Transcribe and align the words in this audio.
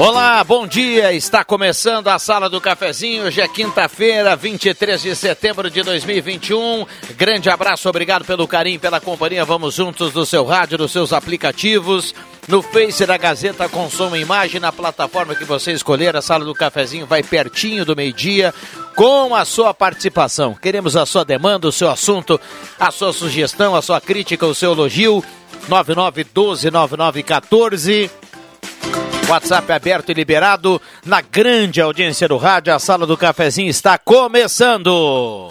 Olá, 0.00 0.42
bom 0.42 0.66
dia. 0.66 1.12
Está 1.12 1.44
começando 1.44 2.08
a 2.08 2.18
Sala 2.18 2.48
do 2.48 2.58
Cafezinho. 2.58 3.24
Hoje 3.24 3.42
é 3.42 3.46
quinta-feira, 3.46 4.34
23 4.34 5.02
de 5.02 5.14
setembro 5.14 5.68
de 5.68 5.82
2021. 5.82 6.86
Grande 7.18 7.50
abraço, 7.50 7.86
obrigado 7.86 8.24
pelo 8.24 8.48
carinho, 8.48 8.80
pela 8.80 8.98
companhia. 8.98 9.44
Vamos 9.44 9.74
juntos 9.74 10.14
no 10.14 10.24
seu 10.24 10.46
rádio, 10.46 10.78
nos 10.78 10.90
seus 10.90 11.12
aplicativos. 11.12 12.14
No 12.48 12.62
Face 12.62 13.04
da 13.04 13.18
Gazeta 13.18 13.68
com 13.68 13.90
som 13.90 14.16
e 14.16 14.22
imagem, 14.22 14.58
na 14.58 14.72
plataforma 14.72 15.34
que 15.34 15.44
você 15.44 15.72
escolher, 15.72 16.16
a 16.16 16.22
Sala 16.22 16.46
do 16.46 16.54
Cafezinho 16.54 17.04
vai 17.04 17.22
pertinho 17.22 17.84
do 17.84 17.94
meio-dia 17.94 18.54
com 18.96 19.34
a 19.34 19.44
sua 19.44 19.74
participação. 19.74 20.54
Queremos 20.54 20.96
a 20.96 21.04
sua 21.04 21.26
demanda, 21.26 21.68
o 21.68 21.72
seu 21.72 21.90
assunto, 21.90 22.40
a 22.78 22.90
sua 22.90 23.12
sugestão, 23.12 23.76
a 23.76 23.82
sua 23.82 24.00
crítica, 24.00 24.46
o 24.46 24.54
seu 24.54 24.72
elogio. 24.72 25.22
9912 25.68 26.70
9914 26.70 28.10
WhatsApp 29.30 29.70
aberto 29.72 30.10
e 30.10 30.14
liberado 30.14 30.82
na 31.06 31.20
grande 31.20 31.80
audiência 31.80 32.26
do 32.26 32.36
rádio. 32.36 32.74
A 32.74 32.80
sala 32.80 33.06
do 33.06 33.16
cafezinho 33.16 33.70
está 33.70 33.96
começando. 33.96 35.48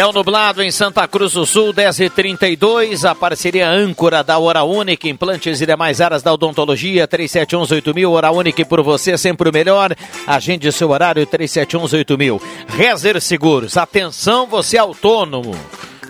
Céu 0.00 0.14
nublado 0.14 0.62
em 0.62 0.70
Santa 0.70 1.06
Cruz 1.06 1.34
do 1.34 1.44
Sul, 1.44 1.74
10h32. 1.74 3.04
A 3.04 3.14
parceria 3.14 3.68
âncora 3.68 4.24
da 4.24 4.38
Hora 4.38 4.62
Única, 4.64 5.06
implantes 5.06 5.60
e 5.60 5.66
demais 5.66 6.00
áreas 6.00 6.22
da 6.22 6.32
odontologia, 6.32 7.06
37118000. 7.06 8.10
Hora 8.10 8.30
Única 8.30 8.64
por 8.64 8.82
você, 8.82 9.18
sempre 9.18 9.50
o 9.50 9.52
melhor. 9.52 9.94
Agende 10.26 10.72
seu 10.72 10.88
horário, 10.88 11.26
37118000. 11.26 12.40
Rezer 12.66 13.20
Seguros, 13.20 13.76
atenção, 13.76 14.46
você 14.46 14.78
é 14.78 14.80
autônomo. 14.80 15.54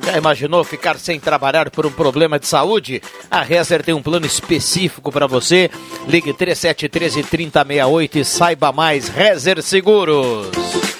Já 0.04 0.16
imaginou 0.16 0.62
ficar 0.62 0.96
sem 0.96 1.18
trabalhar 1.18 1.68
por 1.68 1.84
um 1.84 1.90
problema 1.90 2.38
de 2.38 2.46
saúde? 2.46 3.02
A 3.28 3.42
Rezer 3.42 3.82
tem 3.82 3.92
um 3.92 4.00
plano 4.00 4.24
específico 4.24 5.10
para 5.10 5.26
você. 5.26 5.68
Ligue 6.06 6.32
3713 6.32 7.24
3068 7.24 8.18
e 8.20 8.24
saiba 8.24 8.70
mais. 8.70 9.08
Rezer 9.08 9.60
Seguros. 9.60 10.99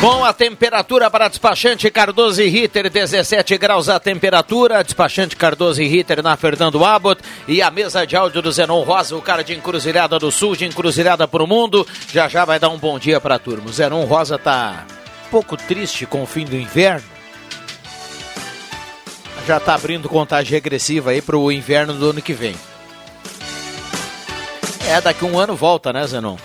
Com 0.00 0.22
a 0.24 0.32
temperatura 0.32 1.10
para 1.10 1.26
despachante 1.26 1.90
Cardoso 1.90 2.42
e 2.42 2.48
Ritter, 2.48 2.90
17 2.90 3.56
graus 3.56 3.88
a 3.88 3.98
temperatura. 3.98 4.84
Despachante 4.84 5.34
Cardoso 5.34 5.80
e 5.80 5.88
Ritter 5.88 6.22
na 6.22 6.36
Fernando 6.36 6.84
Abbott. 6.84 7.22
E 7.48 7.62
a 7.62 7.70
mesa 7.70 8.06
de 8.06 8.14
áudio 8.14 8.42
do 8.42 8.52
Zenon 8.52 8.82
Rosa, 8.82 9.16
o 9.16 9.22
cara 9.22 9.42
de 9.42 9.54
Encruzilhada 9.54 10.18
do 10.18 10.30
Sul, 10.30 10.54
de 10.54 10.66
Encruzilhada 10.66 11.26
para 11.26 11.42
o 11.42 11.46
Mundo. 11.46 11.86
Já 12.12 12.28
já 12.28 12.44
vai 12.44 12.58
dar 12.58 12.68
um 12.68 12.76
bom 12.76 12.98
dia 12.98 13.20
para 13.20 13.36
a 13.36 13.38
turma. 13.38 13.70
O 13.70 13.72
Zenon 13.72 14.04
Rosa 14.04 14.36
tá 14.36 14.84
um 15.26 15.30
pouco 15.30 15.56
triste 15.56 16.04
com 16.04 16.22
o 16.22 16.26
fim 16.26 16.44
do 16.44 16.56
inverno. 16.56 17.04
Já 19.46 19.58
tá 19.58 19.74
abrindo 19.74 20.10
contagem 20.10 20.52
regressiva 20.52 21.10
aí 21.10 21.22
para 21.22 21.38
o 21.38 21.50
inverno 21.50 21.94
do 21.94 22.10
ano 22.10 22.20
que 22.20 22.34
vem. 22.34 22.54
É, 24.88 25.00
daqui 25.00 25.24
um 25.24 25.38
ano 25.38 25.56
volta, 25.56 25.90
né, 25.90 26.06
Zenon? 26.06 26.36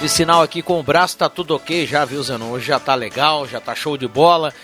De 0.00 0.08
sinal 0.08 0.42
aqui 0.42 0.62
com 0.62 0.78
o 0.78 0.82
braço, 0.82 1.18
tá 1.18 1.28
tudo 1.28 1.56
ok 1.56 1.84
já, 1.84 2.04
viu, 2.04 2.22
Zenon? 2.22 2.50
Hoje 2.50 2.66
já 2.66 2.78
tá 2.78 2.94
legal, 2.94 3.46
já 3.48 3.60
tá 3.60 3.74
show 3.74 3.96
de 3.96 4.06
bola. 4.06 4.54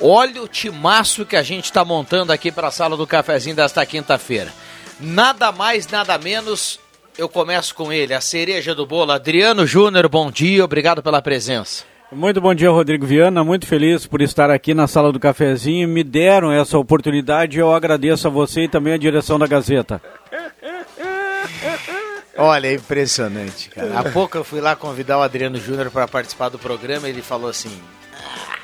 Olha 0.00 0.40
o 0.42 0.46
timaço 0.46 1.26
que 1.26 1.34
a 1.34 1.42
gente 1.42 1.72
tá 1.72 1.84
montando 1.84 2.32
aqui 2.32 2.52
para 2.52 2.68
a 2.68 2.70
sala 2.70 2.96
do 2.96 3.06
cafezinho 3.06 3.56
desta 3.56 3.84
quinta-feira. 3.84 4.52
Nada 5.00 5.50
mais, 5.50 5.88
nada 5.88 6.16
menos. 6.16 6.78
Eu 7.16 7.28
começo 7.28 7.74
com 7.74 7.92
ele, 7.92 8.14
a 8.14 8.20
cereja 8.20 8.74
do 8.76 8.86
bolo, 8.86 9.10
Adriano 9.10 9.66
Júnior. 9.66 10.08
Bom 10.08 10.30
dia, 10.30 10.64
obrigado 10.64 11.02
pela 11.02 11.20
presença. 11.20 11.82
Muito 12.12 12.40
bom 12.40 12.54
dia, 12.54 12.70
Rodrigo 12.70 13.04
Viana. 13.04 13.42
Muito 13.42 13.66
feliz 13.66 14.06
por 14.06 14.22
estar 14.22 14.50
aqui 14.50 14.72
na 14.72 14.86
sala 14.86 15.12
do 15.12 15.18
cafezinho. 15.18 15.88
Me 15.88 16.04
deram 16.04 16.52
essa 16.52 16.78
oportunidade 16.78 17.58
e 17.58 17.60
eu 17.60 17.74
agradeço 17.74 18.28
a 18.28 18.30
você 18.30 18.62
e 18.62 18.68
também 18.68 18.94
a 18.94 18.98
direção 18.98 19.38
da 19.38 19.46
Gazeta. 19.46 20.00
Olha, 22.40 22.68
é 22.68 22.74
impressionante, 22.74 23.68
cara. 23.68 23.98
Há 23.98 24.12
pouco 24.12 24.38
eu 24.38 24.44
fui 24.44 24.60
lá 24.60 24.76
convidar 24.76 25.18
o 25.18 25.22
Adriano 25.22 25.58
Júnior 25.58 25.90
para 25.90 26.06
participar 26.06 26.48
do 26.48 26.56
programa 26.56 27.08
e 27.08 27.10
ele 27.10 27.20
falou 27.20 27.50
assim: 27.50 27.82
ah, 28.14 28.56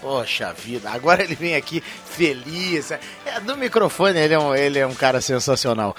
Poxa 0.00 0.54
vida, 0.54 0.88
agora 0.88 1.22
ele 1.22 1.34
vem 1.34 1.54
aqui 1.54 1.82
feliz. 1.82 2.90
É, 2.90 3.00
no 3.44 3.54
microfone 3.58 4.18
ele 4.18 4.32
é, 4.32 4.38
um, 4.38 4.54
ele 4.54 4.78
é 4.78 4.86
um 4.86 4.94
cara 4.94 5.20
sensacional. 5.20 5.94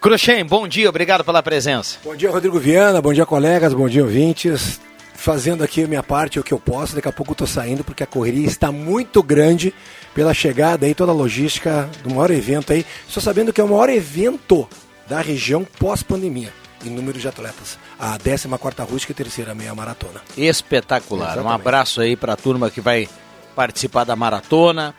Cruxem, 0.00 0.44
bom 0.44 0.66
dia, 0.66 0.88
obrigado 0.88 1.24
pela 1.24 1.40
presença. 1.40 1.98
Bom 2.02 2.16
dia, 2.16 2.32
Rodrigo 2.32 2.58
Viana, 2.58 3.00
bom 3.00 3.12
dia, 3.12 3.24
colegas, 3.24 3.72
bom 3.72 3.88
dia, 3.88 4.02
ouvintes. 4.02 4.80
Fazendo 5.14 5.62
aqui 5.62 5.84
a 5.84 5.88
minha 5.88 6.02
parte, 6.02 6.40
o 6.40 6.44
que 6.44 6.52
eu 6.54 6.58
posso, 6.58 6.96
daqui 6.96 7.08
a 7.08 7.12
pouco 7.12 7.30
eu 7.32 7.36
tô 7.36 7.46
saindo, 7.46 7.84
porque 7.84 8.02
a 8.02 8.06
correria 8.06 8.46
está 8.46 8.72
muito 8.72 9.22
grande 9.22 9.72
pela 10.14 10.34
chegada 10.34 10.84
aí, 10.84 10.94
toda 10.96 11.12
a 11.12 11.14
logística 11.14 11.88
do 12.02 12.10
maior 12.10 12.30
evento 12.32 12.72
aí. 12.72 12.84
Estou 13.06 13.22
sabendo 13.22 13.52
que 13.52 13.60
é 13.60 13.64
o 13.64 13.68
maior 13.68 13.88
evento 13.88 14.68
da 15.08 15.20
região 15.20 15.64
pós-pandemia 15.64 16.52
em 16.84 16.90
número 16.90 17.18
de 17.18 17.26
atletas. 17.26 17.78
A 17.98 18.18
14ª 18.18 18.88
Rústica 18.88 19.12
e 19.12 19.14
terceira 19.14 19.54
meia 19.54 19.74
maratona. 19.74 20.20
Espetacular. 20.36 21.32
Exatamente. 21.32 21.46
Um 21.46 21.54
abraço 21.54 22.00
aí 22.00 22.16
para 22.16 22.34
a 22.34 22.36
turma 22.36 22.70
que 22.70 22.80
vai 22.80 23.08
participar 23.54 24.04
da 24.04 24.14
maratona, 24.14 24.94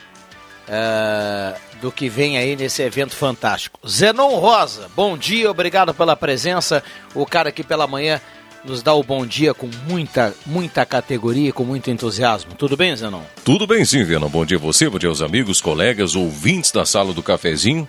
uh, 0.67 1.79
do 1.79 1.91
que 1.91 2.09
vem 2.09 2.37
aí 2.37 2.55
nesse 2.55 2.81
evento 2.81 3.15
fantástico. 3.15 3.79
Zenon 3.87 4.35
Rosa, 4.35 4.89
bom 4.95 5.17
dia, 5.17 5.49
obrigado 5.49 5.93
pela 5.93 6.15
presença. 6.15 6.83
O 7.15 7.25
cara 7.25 7.49
aqui 7.49 7.63
pela 7.63 7.87
manhã 7.87 8.19
nos 8.63 8.83
dá 8.83 8.93
o 8.93 9.03
bom 9.03 9.25
dia 9.25 9.53
com 9.53 9.69
muita, 9.87 10.33
muita 10.45 10.85
categoria, 10.85 11.53
com 11.53 11.63
muito 11.63 11.89
entusiasmo. 11.89 12.53
Tudo 12.55 12.75
bem, 12.75 12.95
Zenon? 12.95 13.21
Tudo 13.43 13.65
bem, 13.65 13.85
sim, 13.85 14.03
Viana. 14.03 14.27
Bom 14.27 14.45
dia 14.45 14.57
a 14.57 14.59
você, 14.59 14.89
bom 14.89 14.99
dia 14.99 15.09
aos 15.09 15.21
amigos, 15.21 15.61
colegas, 15.61 16.15
ouvintes 16.15 16.71
da 16.71 16.85
sala 16.85 17.13
do 17.13 17.23
cafezinho. 17.23 17.87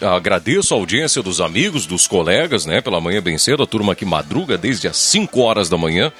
Agradeço 0.00 0.74
a 0.74 0.76
audiência 0.76 1.22
dos 1.22 1.40
amigos, 1.40 1.86
dos 1.86 2.06
colegas, 2.06 2.64
né? 2.64 2.80
Pela 2.80 3.00
manhã 3.00 3.20
bem 3.22 3.38
cedo, 3.38 3.62
a 3.62 3.66
turma 3.66 3.94
que 3.94 4.04
madruga 4.04 4.56
desde 4.56 4.88
as 4.88 4.96
5 4.96 5.40
horas 5.40 5.68
da 5.68 5.76
manhã. 5.76 6.12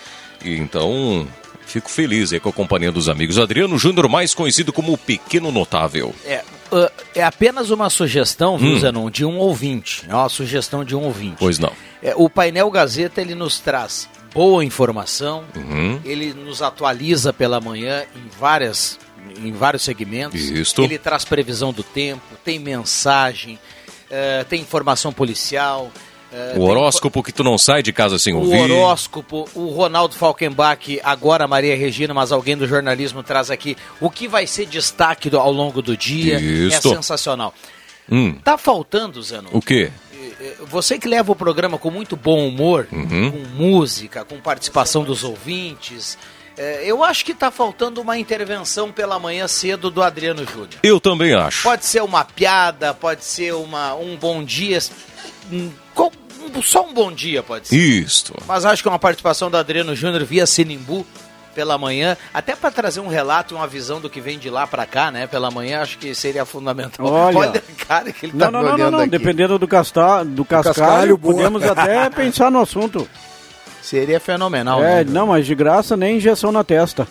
E 0.44 0.54
então, 0.56 1.26
fico 1.66 1.90
feliz 1.90 2.32
aí 2.32 2.40
com 2.40 2.48
a 2.48 2.52
companhia 2.52 2.92
dos 2.92 3.08
amigos. 3.08 3.38
Adriano 3.38 3.78
Júnior, 3.78 4.08
mais 4.08 4.34
conhecido 4.34 4.72
como 4.72 4.92
o 4.92 4.98
Pequeno 4.98 5.50
Notável. 5.50 6.14
É, 6.24 6.42
uh, 6.72 6.90
é 7.14 7.22
apenas 7.22 7.70
uma 7.70 7.90
sugestão, 7.90 8.58
viu, 8.58 8.72
hum. 8.72 8.80
Zenon, 8.80 9.10
de 9.10 9.24
um 9.24 9.38
ouvinte. 9.38 10.04
É 10.08 10.14
uma 10.14 10.28
sugestão 10.28 10.84
de 10.84 10.94
um 10.94 11.02
ouvinte. 11.02 11.36
Pois 11.38 11.58
não. 11.58 11.72
É, 12.02 12.14
o 12.16 12.28
painel 12.30 12.70
Gazeta, 12.70 13.20
ele 13.20 13.34
nos 13.34 13.60
traz 13.60 14.08
boa 14.32 14.64
informação, 14.64 15.44
uhum. 15.56 16.00
ele 16.04 16.32
nos 16.32 16.62
atualiza 16.62 17.32
pela 17.32 17.60
manhã 17.60 18.04
em 18.14 18.28
várias 18.38 18.98
em 19.42 19.52
vários 19.52 19.82
segmentos. 19.82 20.40
Isto. 20.40 20.82
Ele 20.82 20.98
traz 20.98 21.24
previsão 21.24 21.72
do 21.72 21.82
tempo, 21.82 22.22
tem 22.44 22.58
mensagem, 22.58 23.58
uh, 24.06 24.44
tem 24.46 24.60
informação 24.60 25.12
policial, 25.12 25.90
É, 26.32 26.54
o 26.56 26.62
horóscopo 26.62 27.14
tem... 27.14 27.22
que 27.24 27.32
tu 27.32 27.42
não 27.42 27.58
sai 27.58 27.82
de 27.82 27.92
casa 27.92 28.18
sem 28.18 28.34
ouvir. 28.34 28.56
O 28.56 28.62
horóscopo, 28.62 29.48
o 29.54 29.68
Ronaldo 29.68 30.14
Falkenbach, 30.14 31.00
agora 31.02 31.48
Maria 31.48 31.76
Regina, 31.76 32.14
mas 32.14 32.30
alguém 32.30 32.56
do 32.56 32.66
jornalismo 32.66 33.22
traz 33.22 33.50
aqui 33.50 33.76
o 34.00 34.08
que 34.10 34.28
vai 34.28 34.46
ser 34.46 34.66
destaque 34.66 35.28
do, 35.28 35.38
ao 35.38 35.52
longo 35.52 35.82
do 35.82 35.96
dia. 35.96 36.38
Isso. 36.38 36.92
É 36.92 36.94
sensacional. 36.94 37.52
Hum. 38.10 38.34
Tá 38.44 38.56
faltando, 38.58 39.22
Zano. 39.22 39.48
O 39.52 39.60
quê? 39.60 39.90
Você 40.68 40.98
que 40.98 41.08
leva 41.08 41.32
o 41.32 41.36
programa 41.36 41.78
com 41.78 41.90
muito 41.90 42.16
bom 42.16 42.46
humor, 42.46 42.86
uhum. 42.90 43.30
com 43.30 43.38
música, 43.62 44.24
com 44.24 44.38
participação 44.40 45.04
dos 45.04 45.22
ouvintes, 45.22 46.16
é, 46.56 46.82
eu 46.84 47.02
acho 47.02 47.24
que 47.24 47.32
está 47.32 47.50
faltando 47.50 48.00
uma 48.00 48.18
intervenção 48.18 48.92
pela 48.92 49.18
manhã 49.18 49.48
cedo 49.48 49.90
do 49.90 50.02
Adriano 50.02 50.44
Júnior. 50.44 50.76
Eu 50.82 51.00
também 51.00 51.32
acho. 51.32 51.62
Pode 51.62 51.86
ser 51.86 52.02
uma 52.02 52.24
piada, 52.24 52.92
pode 52.92 53.24
ser 53.24 53.54
uma, 53.54 53.94
um 53.94 54.16
bom 54.16 54.42
dia. 54.44 54.78
Só 56.62 56.84
um 56.84 56.92
bom 56.92 57.12
dia 57.12 57.42
pode 57.42 57.68
ser. 57.68 57.76
Isso. 57.76 58.34
Mas 58.46 58.64
acho 58.64 58.82
que 58.82 58.88
uma 58.88 58.98
participação 58.98 59.50
do 59.50 59.56
Adriano 59.56 59.94
Júnior 59.94 60.24
via 60.24 60.46
Sinimbu 60.46 61.06
pela 61.54 61.76
manhã, 61.76 62.16
até 62.32 62.54
para 62.54 62.70
trazer 62.70 63.00
um 63.00 63.08
relato 63.08 63.54
e 63.54 63.56
uma 63.56 63.66
visão 63.66 64.00
do 64.00 64.08
que 64.08 64.20
vem 64.20 64.38
de 64.38 64.48
lá 64.48 64.66
para 64.66 64.86
cá, 64.86 65.10
né? 65.10 65.26
Pela 65.26 65.50
manhã, 65.50 65.82
acho 65.82 65.98
que 65.98 66.14
seria 66.14 66.44
fundamental. 66.44 67.04
Olha, 67.06 67.38
Olha 67.38 67.62
cara, 67.86 68.12
que 68.12 68.26
ele 68.26 68.32
não, 68.34 68.46
tá 68.46 68.50
não, 68.50 68.62
não, 68.62 68.78
não, 68.78 68.90
não. 68.90 69.08
Dependendo 69.08 69.58
do, 69.58 69.66
casta, 69.66 70.24
do 70.24 70.44
cascalho, 70.44 70.74
cascalho 70.74 71.18
podemos 71.18 71.62
até 71.64 72.08
pensar 72.10 72.50
no 72.50 72.60
assunto. 72.60 73.08
Seria 73.82 74.20
fenomenal. 74.20 74.82
É, 74.82 75.04
né? 75.04 75.10
não, 75.10 75.26
mas 75.26 75.46
de 75.46 75.54
graça 75.54 75.96
nem 75.96 76.16
injeção 76.18 76.52
na 76.52 76.62
testa. 76.62 77.08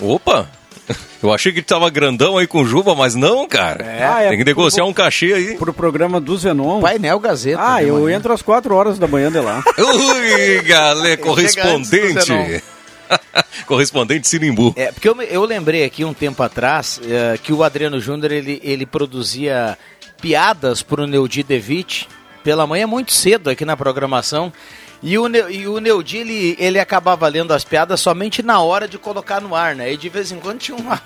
Opa! 0.00 0.48
Eu 1.22 1.32
achei 1.32 1.52
que 1.52 1.58
ele 1.58 1.66
tava 1.66 1.88
grandão 1.90 2.36
aí 2.36 2.46
com 2.46 2.64
Juba, 2.64 2.94
mas 2.94 3.14
não, 3.14 3.46
cara. 3.48 3.84
É, 3.84 4.04
ah, 4.04 4.22
é 4.22 4.28
Tem 4.28 4.38
que 4.38 4.44
negociar 4.44 4.82
pro, 4.82 4.90
um 4.90 4.94
cachê 4.94 5.32
aí. 5.32 5.56
Pro 5.56 5.72
programa 5.72 6.20
do 6.20 6.36
Zenon. 6.36 6.80
Painel 6.80 7.18
Gazeta. 7.18 7.58
Ah, 7.60 7.82
eu 7.82 8.00
manhã. 8.00 8.16
entro 8.16 8.32
às 8.32 8.42
4 8.42 8.74
horas 8.74 8.98
da 8.98 9.06
manhã 9.06 9.30
de 9.30 9.40
lá. 9.40 9.62
Ui, 9.78 10.62
galera, 10.62 11.16
correspondente. 11.16 12.62
correspondente 13.66 14.28
Sinimbu. 14.28 14.74
É, 14.76 14.92
porque 14.92 15.08
eu, 15.08 15.20
eu 15.22 15.44
lembrei 15.44 15.84
aqui 15.84 16.04
um 16.04 16.14
tempo 16.14 16.42
atrás 16.42 17.00
é, 17.04 17.38
que 17.38 17.52
o 17.52 17.62
Adriano 17.62 18.00
Júnior, 18.00 18.32
ele, 18.32 18.60
ele 18.62 18.86
produzia 18.86 19.78
piadas 20.20 20.82
pro 20.82 21.06
Neudi 21.06 21.42
Devitt 21.42 22.08
pela 22.42 22.66
manhã 22.66 22.86
muito 22.86 23.12
cedo 23.12 23.50
aqui 23.50 23.64
na 23.64 23.76
programação. 23.76 24.52
E 25.02 25.18
o, 25.18 25.28
e 25.50 25.68
o 25.68 25.78
Neudi, 25.78 26.18
ele, 26.18 26.56
ele 26.58 26.78
acabava 26.78 27.28
lendo 27.28 27.52
as 27.52 27.64
piadas 27.64 28.00
somente 28.00 28.42
na 28.42 28.60
hora 28.60 28.88
de 28.88 28.98
colocar 28.98 29.40
no 29.40 29.54
ar, 29.54 29.74
né? 29.74 29.92
E 29.92 29.96
de 29.96 30.08
vez 30.08 30.32
em 30.32 30.38
quando 30.38 30.58
tinha 30.58 30.76
uma 30.76 31.00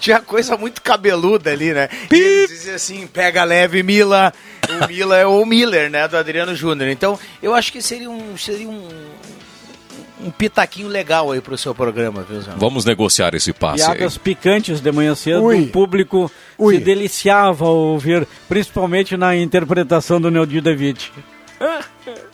tinha 0.00 0.20
coisa 0.20 0.56
muito 0.56 0.82
cabeluda 0.82 1.50
ali, 1.50 1.72
né? 1.72 1.88
E 2.10 2.16
ele 2.16 2.48
dizia 2.48 2.74
assim, 2.74 3.06
pega 3.06 3.44
leve, 3.44 3.82
Mila. 3.82 4.32
O 4.68 4.86
Mila 4.88 5.16
é 5.16 5.26
o 5.26 5.44
Miller, 5.44 5.90
né? 5.90 6.06
Do 6.08 6.16
Adriano 6.16 6.54
Júnior. 6.54 6.90
Então, 6.90 7.18
eu 7.42 7.54
acho 7.54 7.72
que 7.72 7.80
seria 7.80 8.10
um, 8.10 8.36
seria 8.36 8.68
um, 8.68 8.88
um 10.24 10.30
pitaquinho 10.30 10.88
legal 10.88 11.30
aí 11.30 11.40
pro 11.40 11.56
seu 11.56 11.74
programa, 11.74 12.22
viu, 12.28 12.40
Zé? 12.40 12.52
Vamos 12.56 12.84
negociar 12.84 13.34
esse 13.34 13.52
passe 13.52 13.84
Piadas 13.84 14.14
aí. 14.14 14.18
picantes 14.18 14.80
de 14.80 14.92
manhã 14.92 15.14
cedo, 15.14 15.44
Ui. 15.44 15.62
o 15.62 15.68
público 15.68 16.30
Ui. 16.58 16.74
se 16.74 16.80
deliciava 16.80 17.64
ao 17.64 17.76
ouvir, 17.76 18.26
principalmente 18.48 19.16
na 19.16 19.36
interpretação 19.36 20.20
do 20.20 20.30
Neudi 20.30 20.60
David. 20.60 21.12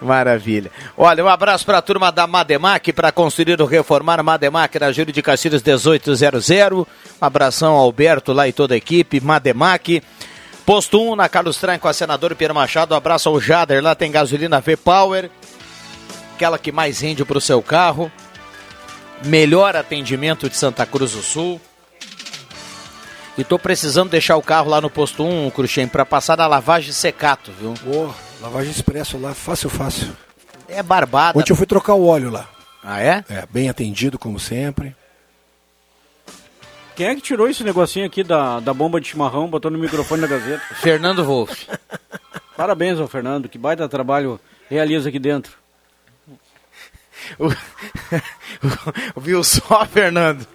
Maravilha. 0.00 0.70
Olha, 0.96 1.24
um 1.24 1.28
abraço 1.28 1.64
para 1.64 1.78
a 1.78 1.82
turma 1.82 2.12
da 2.12 2.26
Mademac 2.26 2.92
para 2.92 3.10
construir 3.10 3.60
ou 3.60 3.66
reformar 3.66 4.22
Mademac 4.22 4.78
na 4.78 4.92
Júlio 4.92 5.12
de 5.12 5.22
Castilhos 5.22 5.62
1800. 5.62 6.50
Um 6.50 6.86
abração 7.20 7.74
ao 7.74 7.84
Alberto 7.84 8.32
lá 8.32 8.46
e 8.46 8.52
toda 8.52 8.74
a 8.74 8.76
equipe, 8.76 9.20
Mademac. 9.20 10.02
Posto 10.66 11.00
1 11.00 11.16
na 11.16 11.28
Carlos 11.28 11.56
Traem 11.58 11.78
com 11.78 11.88
a 11.88 11.92
senadora 11.92 12.34
Pierre 12.34 12.52
Machado. 12.52 12.92
Um 12.92 12.96
abraço 12.96 13.28
ao 13.28 13.40
Jader, 13.40 13.82
lá 13.82 13.94
tem 13.94 14.10
gasolina 14.10 14.60
V-Power, 14.60 15.30
aquela 16.34 16.58
que 16.58 16.72
mais 16.72 17.00
rende 17.00 17.24
para 17.24 17.38
o 17.38 17.40
seu 17.40 17.62
carro. 17.62 18.10
Melhor 19.24 19.76
atendimento 19.76 20.50
de 20.50 20.56
Santa 20.56 20.84
Cruz 20.84 21.12
do 21.12 21.22
Sul. 21.22 21.60
E 23.38 23.44
tô 23.44 23.58
precisando 23.58 24.10
deixar 24.10 24.36
o 24.36 24.42
carro 24.42 24.70
lá 24.70 24.80
no 24.80 24.90
posto 24.90 25.24
1, 25.24 25.50
Cruxem, 25.50 25.86
para 25.86 26.04
passar 26.04 26.36
na 26.36 26.46
lavagem 26.46 26.92
secato, 26.92 27.52
viu? 27.52 27.74
Oh. 27.86 28.25
Lavagem 28.40 28.70
expresso 28.70 29.18
lá, 29.18 29.34
fácil, 29.34 29.70
fácil. 29.70 30.16
É 30.68 30.82
barbada. 30.82 31.38
Ontem 31.38 31.52
eu 31.52 31.56
fui 31.56 31.66
trocar 31.66 31.94
o 31.94 32.06
óleo 32.06 32.30
lá. 32.30 32.48
Ah, 32.82 33.00
é? 33.00 33.24
É, 33.28 33.46
bem 33.50 33.68
atendido, 33.68 34.18
como 34.18 34.38
sempre. 34.38 34.94
Quem 36.94 37.08
é 37.08 37.14
que 37.14 37.20
tirou 37.20 37.48
esse 37.48 37.62
negocinho 37.62 38.06
aqui 38.06 38.22
da, 38.22 38.60
da 38.60 38.72
bomba 38.72 39.00
de 39.00 39.08
chimarrão, 39.08 39.48
botou 39.48 39.70
no 39.70 39.78
microfone 39.78 40.22
da 40.22 40.26
Gazeta? 40.26 40.62
Fernando 40.80 41.24
Wolff. 41.24 41.66
Parabéns 42.56 42.98
ao 42.98 43.08
Fernando, 43.08 43.48
que 43.48 43.58
baita 43.58 43.88
trabalho 43.88 44.40
realiza 44.70 45.08
aqui 45.08 45.18
dentro. 45.18 45.52
O... 47.38 47.50
Viu 49.20 49.42
só, 49.44 49.84
Fernando? 49.84 50.46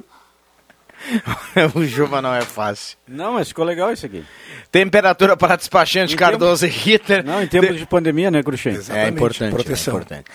o 1.76 1.84
Juba 1.84 2.22
não 2.22 2.34
é 2.34 2.42
fácil. 2.42 2.98
Não, 3.08 3.34
mas 3.34 3.48
ficou 3.48 3.66
legal 3.66 3.92
isso 3.92 4.06
aqui. 4.06 4.24
Temperatura 4.72 5.36
para 5.36 5.56
despachante 5.56 6.14
em 6.14 6.18
Cardoso 6.18 6.66
tempo... 6.66 6.78
e 6.78 6.80
Ritter. 6.80 7.26
Não, 7.26 7.42
em 7.42 7.48
tempos 7.48 7.74
de... 7.74 7.80
de 7.80 7.86
pandemia, 7.86 8.32
né, 8.32 8.44
Cruxem? 8.44 8.78
É 8.90 9.08
importante. 9.08 9.54
Proteção. 9.54 9.94
É 9.94 9.98
importante. 9.98 10.26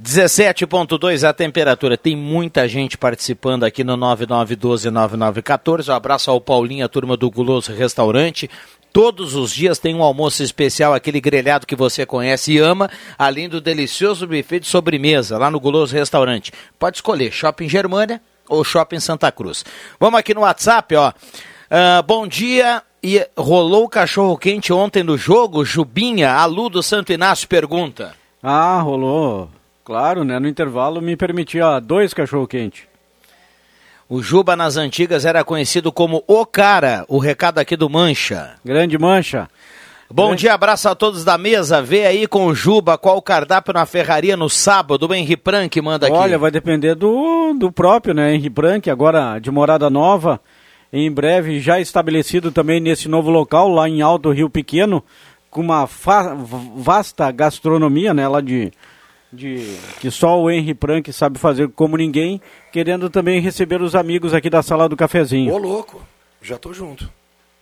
17.2 0.00 1.28
a 1.28 1.32
temperatura. 1.32 1.96
Tem 1.96 2.16
muita 2.16 2.68
gente 2.68 2.96
participando 2.96 3.64
aqui 3.64 3.82
no 3.82 3.96
99129914. 3.96 5.88
Um 5.88 5.92
abraço 5.92 6.30
ao 6.30 6.40
Paulinho, 6.40 6.84
a 6.84 6.88
turma 6.88 7.16
do 7.16 7.28
Guloso 7.28 7.72
Restaurante. 7.72 8.48
Todos 8.92 9.34
os 9.34 9.52
dias 9.52 9.78
tem 9.78 9.94
um 9.94 10.02
almoço 10.02 10.42
especial, 10.42 10.94
aquele 10.94 11.20
grelhado 11.20 11.66
que 11.66 11.76
você 11.76 12.06
conhece 12.06 12.52
e 12.52 12.58
ama, 12.58 12.88
além 13.18 13.48
do 13.48 13.60
delicioso 13.60 14.26
buffet 14.26 14.60
de 14.60 14.66
sobremesa 14.66 15.36
lá 15.36 15.50
no 15.50 15.60
Guloso 15.60 15.94
Restaurante. 15.94 16.52
Pode 16.78 16.98
escolher 16.98 17.30
Shopping 17.30 17.68
Germânia 17.68 18.20
ou 18.48 18.64
Shopping 18.64 19.00
Santa 19.00 19.30
Cruz. 19.30 19.64
Vamos 19.98 20.18
aqui 20.18 20.34
no 20.34 20.42
WhatsApp, 20.42 20.94
ó. 20.96 21.10
Uh, 21.10 22.02
bom 22.06 22.26
dia, 22.26 22.82
e 23.02 23.24
rolou 23.36 23.84
o 23.84 23.88
cachorro 23.88 24.36
quente 24.36 24.72
ontem 24.72 25.02
no 25.02 25.16
jogo? 25.16 25.64
Jubinha, 25.64 26.32
Alu 26.32 26.68
do 26.68 26.82
Santo 26.82 27.12
Inácio 27.12 27.46
pergunta. 27.48 28.14
Ah, 28.42 28.80
rolou. 28.80 29.50
Claro, 29.84 30.24
né? 30.24 30.38
No 30.38 30.48
intervalo 30.48 31.00
me 31.00 31.16
permitia 31.16 31.80
dois 31.80 32.12
cachorro 32.12 32.46
quente. 32.46 32.88
O 34.08 34.22
Juba 34.22 34.56
nas 34.56 34.76
antigas 34.76 35.24
era 35.24 35.44
conhecido 35.44 35.92
como 35.92 36.24
O 36.26 36.44
Cara, 36.46 37.04
o 37.08 37.18
recado 37.18 37.58
aqui 37.58 37.76
do 37.76 37.90
Mancha. 37.90 38.56
Grande 38.64 38.98
Mancha. 38.98 39.48
Bom 40.10 40.34
dia, 40.34 40.54
abraço 40.54 40.88
a 40.88 40.94
todos 40.94 41.24
da 41.24 41.36
mesa. 41.36 41.82
Vê 41.82 42.06
aí 42.06 42.26
com 42.26 42.46
o 42.46 42.54
Juba 42.54 42.96
qual 42.96 43.18
o 43.18 43.22
cardápio 43.22 43.74
na 43.74 43.84
ferraria 43.84 44.36
no 44.36 44.48
sábado. 44.48 45.06
O 45.06 45.14
Henri 45.14 45.36
Prank 45.36 45.80
manda 45.82 46.06
aqui. 46.06 46.16
Olha, 46.16 46.38
vai 46.38 46.50
depender 46.50 46.94
do, 46.94 47.52
do 47.54 47.70
próprio, 47.70 48.14
né? 48.14 48.34
Henri 48.34 48.48
Prank, 48.48 48.88
agora 48.88 49.38
de 49.38 49.50
morada 49.50 49.90
nova 49.90 50.40
em 50.92 51.10
breve 51.10 51.60
já 51.60 51.80
estabelecido 51.80 52.50
também 52.50 52.80
nesse 52.80 53.08
novo 53.08 53.30
local, 53.30 53.68
lá 53.68 53.88
em 53.88 54.00
Alto 54.00 54.30
Rio 54.30 54.48
Pequeno, 54.48 55.04
com 55.50 55.60
uma 55.60 55.86
vasta 56.76 57.30
gastronomia, 57.30 58.12
né, 58.14 58.26
lá 58.26 58.40
de, 58.40 58.72
de 59.32 59.76
que 60.00 60.10
só 60.10 60.40
o 60.40 60.50
Henry 60.50 60.74
Prank 60.74 61.12
sabe 61.12 61.38
fazer 61.38 61.68
como 61.70 61.96
ninguém, 61.96 62.40
querendo 62.72 63.10
também 63.10 63.40
receber 63.40 63.80
os 63.82 63.94
amigos 63.94 64.34
aqui 64.34 64.48
da 64.50 64.62
sala 64.62 64.88
do 64.88 64.96
cafezinho. 64.96 65.52
Ô 65.52 65.58
louco, 65.58 66.02
já 66.40 66.56
estou 66.56 66.72
junto. 66.72 67.10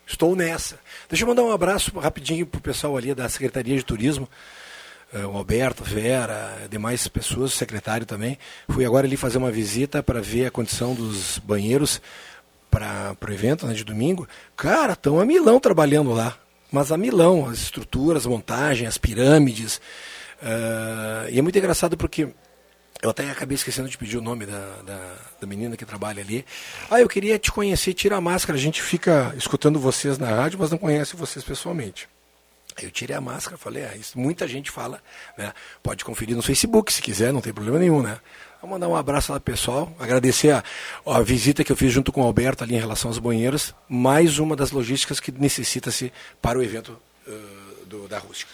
Estou 0.06 0.36
nessa. 0.36 0.78
Deixa 1.08 1.24
eu 1.24 1.28
mandar 1.28 1.42
um 1.42 1.52
abraço 1.52 1.96
rapidinho 1.98 2.46
pro 2.46 2.60
pessoal 2.60 2.96
ali 2.96 3.14
da 3.14 3.28
Secretaria 3.28 3.76
de 3.76 3.84
Turismo. 3.84 4.28
Uh, 5.12 5.28
o 5.28 5.36
Alberto, 5.36 5.84
Vera, 5.84 6.66
demais 6.68 7.06
pessoas, 7.06 7.54
o 7.54 7.56
secretário 7.56 8.04
também. 8.04 8.36
Fui 8.68 8.84
agora 8.84 9.06
ali 9.06 9.16
fazer 9.16 9.38
uma 9.38 9.50
visita 9.50 10.02
para 10.02 10.20
ver 10.20 10.46
a 10.46 10.50
condição 10.50 10.94
dos 10.94 11.38
banheiros 11.38 12.00
para 12.70 13.16
o 13.26 13.32
evento 13.32 13.66
né, 13.66 13.72
de 13.72 13.84
domingo, 13.84 14.28
cara, 14.56 14.92
estão 14.92 15.18
a 15.20 15.24
milão 15.24 15.58
trabalhando 15.58 16.12
lá. 16.12 16.36
Mas 16.70 16.90
a 16.90 16.96
milão, 16.96 17.48
as 17.48 17.58
estruturas, 17.58 18.26
a 18.26 18.28
montagem, 18.28 18.86
as 18.86 18.98
pirâmides. 18.98 19.80
Uh, 20.42 21.30
e 21.30 21.38
é 21.38 21.42
muito 21.42 21.56
engraçado 21.56 21.96
porque 21.96 22.28
eu 23.06 23.10
até 23.10 23.30
acabei 23.30 23.54
esquecendo 23.54 23.88
de 23.88 23.96
pedir 23.96 24.18
o 24.18 24.20
nome 24.20 24.46
da, 24.46 24.76
da, 24.84 25.14
da, 25.40 25.46
menina 25.46 25.76
que 25.76 25.84
trabalha 25.84 26.20
ali. 26.20 26.44
Ah, 26.90 27.00
eu 27.00 27.08
queria 27.08 27.38
te 27.38 27.52
conhecer, 27.52 27.94
tira 27.94 28.16
a 28.16 28.20
máscara. 28.20 28.58
A 28.58 28.60
gente 28.60 28.82
fica 28.82 29.32
escutando 29.36 29.78
vocês 29.78 30.18
na 30.18 30.28
rádio, 30.28 30.58
mas 30.58 30.72
não 30.72 30.78
conhece 30.78 31.14
vocês 31.14 31.44
pessoalmente. 31.44 32.08
Eu 32.82 32.90
tirei 32.90 33.14
a 33.14 33.20
máscara, 33.20 33.56
falei, 33.56 33.84
ah, 33.84 33.96
isso 33.96 34.18
muita 34.18 34.46
gente 34.48 34.72
fala, 34.72 35.00
né? 35.38 35.52
Pode 35.82 36.04
conferir 36.04 36.36
no 36.36 36.42
Facebook 36.42 36.92
se 36.92 37.00
quiser, 37.00 37.32
não 37.32 37.40
tem 37.40 37.52
problema 37.52 37.78
nenhum, 37.78 38.02
né? 38.02 38.18
Vou 38.60 38.68
mandar 38.68 38.88
um 38.88 38.96
abraço 38.96 39.32
lá 39.32 39.38
pessoal, 39.38 39.94
agradecer 40.00 40.50
a, 40.50 40.64
a, 41.06 41.20
visita 41.22 41.62
que 41.62 41.70
eu 41.70 41.76
fiz 41.76 41.92
junto 41.92 42.10
com 42.10 42.22
o 42.22 42.24
Alberto 42.24 42.64
ali 42.64 42.74
em 42.74 42.80
relação 42.80 43.08
aos 43.08 43.18
banheiros, 43.18 43.72
mais 43.88 44.38
uma 44.40 44.56
das 44.56 44.72
logísticas 44.72 45.20
que 45.20 45.30
necessita-se 45.30 46.12
para 46.42 46.58
o 46.58 46.62
evento 46.62 47.00
uh, 47.26 47.86
do, 47.86 48.08
da 48.08 48.18
rústica. 48.18 48.50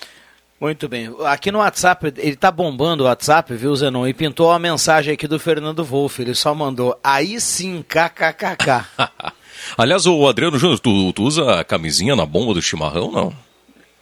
Muito 0.62 0.88
bem. 0.88 1.12
Aqui 1.24 1.50
no 1.50 1.58
WhatsApp, 1.58 2.14
ele 2.18 2.36
tá 2.36 2.48
bombando 2.48 3.02
o 3.02 3.06
WhatsApp, 3.08 3.52
viu, 3.52 3.74
Zenon? 3.74 4.06
E 4.06 4.14
pintou 4.14 4.48
uma 4.48 4.60
mensagem 4.60 5.12
aqui 5.12 5.26
do 5.26 5.36
Fernando 5.36 5.82
Wolff. 5.82 6.22
Ele 6.22 6.36
só 6.36 6.54
mandou, 6.54 6.96
aí 7.02 7.40
sim, 7.40 7.82
kkkk. 7.82 8.86
Aliás, 9.76 10.06
o 10.06 10.24
Adriano 10.24 10.56
Júnior, 10.60 10.78
tu, 10.78 11.12
tu 11.14 11.24
usa 11.24 11.58
a 11.58 11.64
camisinha 11.64 12.14
na 12.14 12.24
bomba 12.24 12.54
do 12.54 12.62
chimarrão, 12.62 13.10
não? 13.10 13.32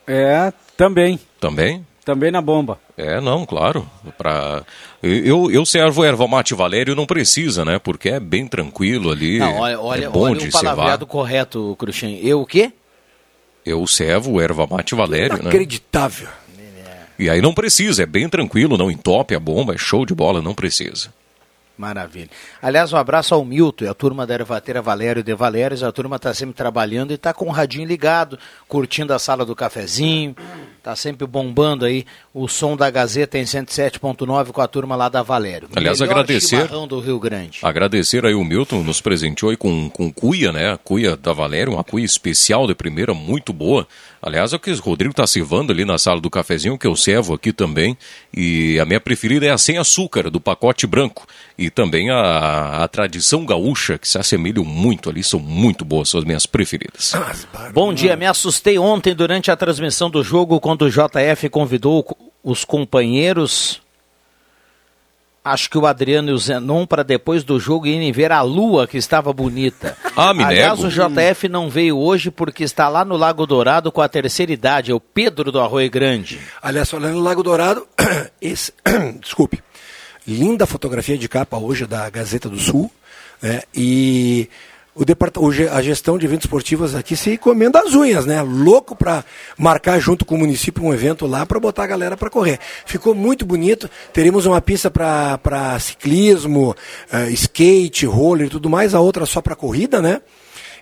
É, 0.07 0.53
também. 0.77 1.19
Também? 1.41 1.87
Também 2.05 2.31
na 2.31 2.43
bomba. 2.43 2.79
É, 2.95 3.23
não, 3.23 3.47
claro. 3.47 3.89
Pra... 4.19 4.63
Eu, 5.03 5.51
eu 5.51 5.65
servo 5.65 6.05
erva 6.05 6.29
mate 6.29 6.55
Valério, 6.55 6.95
não 6.95 7.07
precisa, 7.07 7.65
né? 7.65 7.79
Porque 7.79 8.11
é 8.11 8.21
bem 8.21 8.47
tranquilo 8.47 9.11
ali. 9.11 9.39
Não, 9.39 9.61
olha, 9.61 9.81
olha, 9.81 10.05
é 10.05 10.09
bom 10.11 10.33
olha 10.33 10.41
de 10.41 10.49
o 10.49 10.53
palavreado 10.53 11.07
correto, 11.07 11.75
Cruxem. 11.79 12.21
Eu 12.23 12.43
o 12.43 12.47
quê? 12.47 12.71
Eu 13.65 13.87
servo 13.87 14.39
erva 14.39 14.67
mate 14.67 14.95
Valério, 14.95 15.37
né? 15.37 15.43
Inacreditável. 15.43 16.29
E 17.21 17.29
aí 17.29 17.43
não 17.43 17.53
precisa, 17.53 18.03
é 18.03 18.07
bem 18.07 18.29
tranquilo, 18.31 18.79
não 18.79 18.91
entope 18.91 19.35
a 19.35 19.39
bomba, 19.39 19.75
é 19.75 19.79
show 19.79 20.07
de 20.07 20.15
bola, 20.15 20.41
não 20.41 20.55
precisa. 20.55 21.11
Maravilha. 21.81 22.29
Aliás, 22.61 22.93
um 22.93 22.97
abraço 22.97 23.35
ao 23.35 23.43
Milton 23.43 23.85
e 23.85 23.89
a 23.89 23.95
turma 23.95 24.27
da 24.27 24.35
Ervateira 24.35 24.83
Valério 24.83 25.23
de 25.23 25.35
Valérios. 25.35 25.83
A 25.83 25.91
turma 25.91 26.17
está 26.17 26.35
sempre 26.35 26.55
trabalhando 26.55 27.11
e 27.11 27.15
está 27.15 27.33
com 27.33 27.47
o 27.47 27.51
radinho 27.51 27.87
ligado, 27.87 28.39
curtindo 28.69 29.15
a 29.15 29.19
sala 29.19 29.47
do 29.47 29.57
cafezinho. 29.57 30.37
Está 30.77 30.95
sempre 30.95 31.27
bombando 31.27 31.87
aí 31.87 32.05
o 32.35 32.49
som 32.49 32.77
da 32.77 32.91
Gazeta 32.91 33.39
em 33.39 33.45
107.9 33.45 34.53
com 34.53 34.61
a 34.61 34.67
turma 34.67 34.95
lá 34.95 35.09
da 35.09 35.23
Valério. 35.23 35.69
Aliás, 35.75 36.01
Melhor 36.01 36.13
agradecer. 36.13 36.69
do 36.69 37.01
Rio 37.01 37.19
Grande. 37.19 37.61
Agradecer 37.63 38.27
aí 38.27 38.35
o 38.35 38.45
Milton, 38.45 38.83
nos 38.83 39.01
presenteou 39.01 39.51
aí 39.51 39.57
com, 39.57 39.89
com 39.89 40.13
cuia, 40.13 40.53
né? 40.53 40.73
A 40.73 40.77
cuia 40.77 41.17
da 41.17 41.33
Valério, 41.33 41.73
uma 41.73 41.85
cuia 41.85 42.05
especial 42.05 42.67
de 42.67 42.75
primeira, 42.75 43.15
muito 43.15 43.55
boa. 43.55 43.89
Aliás, 44.23 44.53
é 44.53 44.57
o 44.57 44.59
que 44.59 44.71
o 44.71 44.81
Rodrigo 44.81 45.13
está 45.13 45.27
servando 45.27 45.73
ali 45.73 45.85
na 45.85 45.99
sala 45.99 46.21
do 46.21 46.29
cafezinho, 46.29 46.77
que 46.77 46.87
eu 46.87 46.95
servo 46.95 47.33
aqui 47.33 47.53
também. 47.53 47.97
E 48.35 48.79
a 48.79 48.85
minha 48.85 49.01
preferida 49.01 49.47
é 49.47 49.51
a 49.51 49.57
sem 49.57 49.79
açúcar, 49.79 50.31
do 50.31 50.41
pacote 50.41 50.87
branco. 50.87 51.27
E 51.57 51.71
também 51.71 52.11
a, 52.11 52.85
a 52.85 52.89
tradição 52.89 53.47
gaúcha, 53.47 53.97
que 53.97 54.07
se 54.07 54.19
assemelham 54.19 54.65
muito 54.65 55.09
ali, 55.09 55.25
são 55.25 55.41
muito 55.41 55.85
boas, 55.85 56.11
são 56.11 56.21
as 56.21 56.27
minhas 56.27 56.45
preferidas. 56.45 57.13
Bom 57.73 57.95
dia, 57.95 58.15
me 58.15 58.27
assustei 58.27 58.79
ontem 58.79 59.15
durante 59.15 59.51
a 59.51 59.57
transmissão 59.57 60.11
do 60.11 60.23
jogo 60.23 60.61
quando 60.61 60.83
o 60.83 60.91
JF 60.91 61.49
convidou 61.49 62.05
os 62.43 62.65
companheiros, 62.65 63.81
acho 65.45 65.71
que 65.71 65.79
o 65.79 65.87
Adriano 65.87 66.31
e 66.31 66.33
o 66.33 66.39
Zenon, 66.39 66.87
para 66.87 67.03
depois 67.03 67.43
do 67.43 67.59
jogo 67.59 67.87
irem 67.87 68.13
ver 68.13 68.31
a 68.33 68.43
lua 68.43 68.87
que 68.87 68.97
estava 68.97 69.33
bonita. 69.33 69.97
Ah, 70.17 70.35
me 70.35 70.45
Aliás, 70.45 70.79
nego. 70.81 70.89
o 70.89 70.91
JF 70.91 71.49
não 71.49 71.71
veio 71.71 71.99
hoje 71.99 72.31
porque 72.31 72.65
está 72.65 72.89
lá 72.89 73.05
no 73.05 73.17
Lago 73.17 73.47
Dourado 73.47 73.91
com 73.91 74.03
a 74.03 74.09
terceira 74.09 74.53
idade, 74.53 74.91
é 74.91 74.95
o 74.95 75.01
Pedro 75.01 75.51
do 75.51 75.61
Arroio 75.61 75.91
Grande. 75.91 76.39
Aliás, 76.63 76.91
falando 76.91 77.15
no 77.15 77.21
Lago 77.21 77.43
Dourado, 77.43 77.87
esse, 78.41 78.73
desculpe, 79.21 79.63
linda 80.27 80.67
fotografia 80.67 81.17
de 81.17 81.29
capa 81.29 81.57
hoje 81.57 81.87
da 81.87 82.09
Gazeta 82.11 82.49
do 82.49 82.59
Sul, 82.59 82.91
né? 83.43 83.63
E 83.75 84.49
o 84.95 85.05
depart... 85.05 85.35
a 85.73 85.83
gestão 85.83 86.19
de 86.19 86.27
eventos 86.27 86.45
esportivos 86.45 86.95
aqui 86.95 87.17
se 87.17 87.37
comendo 87.37 87.79
as 87.79 87.95
unhas, 87.95 88.27
né? 88.27 88.43
Louco 88.43 88.97
para 88.97 89.25
marcar 89.57 89.99
junto 89.99 90.25
com 90.25 90.35
o 90.35 90.39
município 90.39 90.85
um 90.85 90.93
evento 90.93 91.27
lá 91.27 91.47
para 91.47 91.61
botar 91.61 91.85
a 91.85 91.87
galera 91.87 92.17
para 92.17 92.31
correr. 92.31 92.59
Ficou 92.85 93.15
muito 93.15 93.45
bonito. 93.45 93.89
Teremos 94.13 94.47
uma 94.47 94.61
pista 94.61 94.91
para 94.91 95.79
ciclismo, 95.79 96.75
eh, 97.13 97.31
skate, 97.31 98.07
roller 98.07 98.47
e 98.47 98.51
tudo 98.51 98.69
mais, 98.69 98.95
a 98.95 99.01
outra 99.01 99.27
só 99.27 99.41
para 99.41 99.55
corrida, 99.55 100.03
né? 100.03 100.21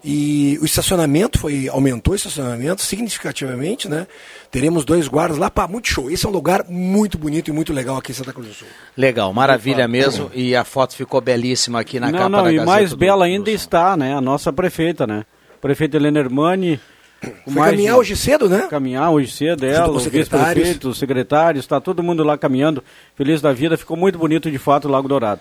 E 0.05 0.59
o 0.63 0.65
estacionamento 0.65 1.39
foi 1.39 1.69
aumentou 1.69 2.13
o 2.13 2.17
estacionamento 2.17 2.83
significativamente, 2.83 3.89
né? 3.89 4.07
Teremos 4.51 4.85
dois 4.85 5.09
guardas 5.09 5.39
lá, 5.39 5.51
pá, 5.51 5.67
muito 5.67 5.89
show. 5.89 6.11
Esse 6.11 6.25
é 6.25 6.29
um 6.29 6.33
lugar 6.33 6.65
muito 6.69 7.19
bonito 7.19 7.49
e 7.49 7.53
muito 7.53 7.73
legal 7.73 7.97
aqui 7.97 8.13
em 8.13 8.15
Santa 8.15 8.33
Cruz 8.33 8.49
do 8.49 8.55
Sul. 8.55 8.69
Legal, 8.97 9.33
maravilha 9.33 9.89
mesmo. 9.89 10.31
E 10.35 10.55
a 10.55 10.65
foto 10.65 10.95
ficou 10.95 11.21
belíssima 11.21 11.81
aqui 11.81 11.99
na 11.99 12.11
não, 12.11 12.19
capa 12.19 12.29
não, 12.31 12.45
da 12.45 12.53
e 12.53 12.55
Gazeta 12.55 12.67
mais 12.71 12.91
do- 12.91 12.97
bela 12.97 13.25
ainda 13.25 13.51
está, 13.51 13.97
né? 13.97 14.15
A 14.15 14.21
nossa 14.21 14.53
prefeita, 14.53 15.07
né? 15.07 15.25
Prefeita 15.61 15.97
Helena 15.97 16.21
Hermani. 16.21 16.79
Foi 17.21 17.53
mais 17.53 17.71
caminhar 17.73 17.95
de- 17.95 18.01
hoje 18.01 18.17
cedo, 18.17 18.49
né? 18.49 18.69
Caminhar 18.71 19.11
hoje 19.11 19.33
cedo, 19.33 19.67
ela, 19.67 19.91
o 19.91 19.99
vice-prefeito, 19.99 20.91
os 20.91 20.99
secretários, 20.99 21.65
está 21.65 21.81
todo 21.81 22.01
mundo 22.01 22.23
lá 22.23 22.39
caminhando, 22.39 22.85
feliz 23.17 23.41
da 23.41 23.53
vida. 23.53 23.77
Ficou 23.77 23.97
muito 23.97 24.17
bonito, 24.17 24.49
de 24.49 24.59
fato, 24.59 24.87
o 24.87 24.91
Lago 24.91 25.09
Dourado. 25.09 25.41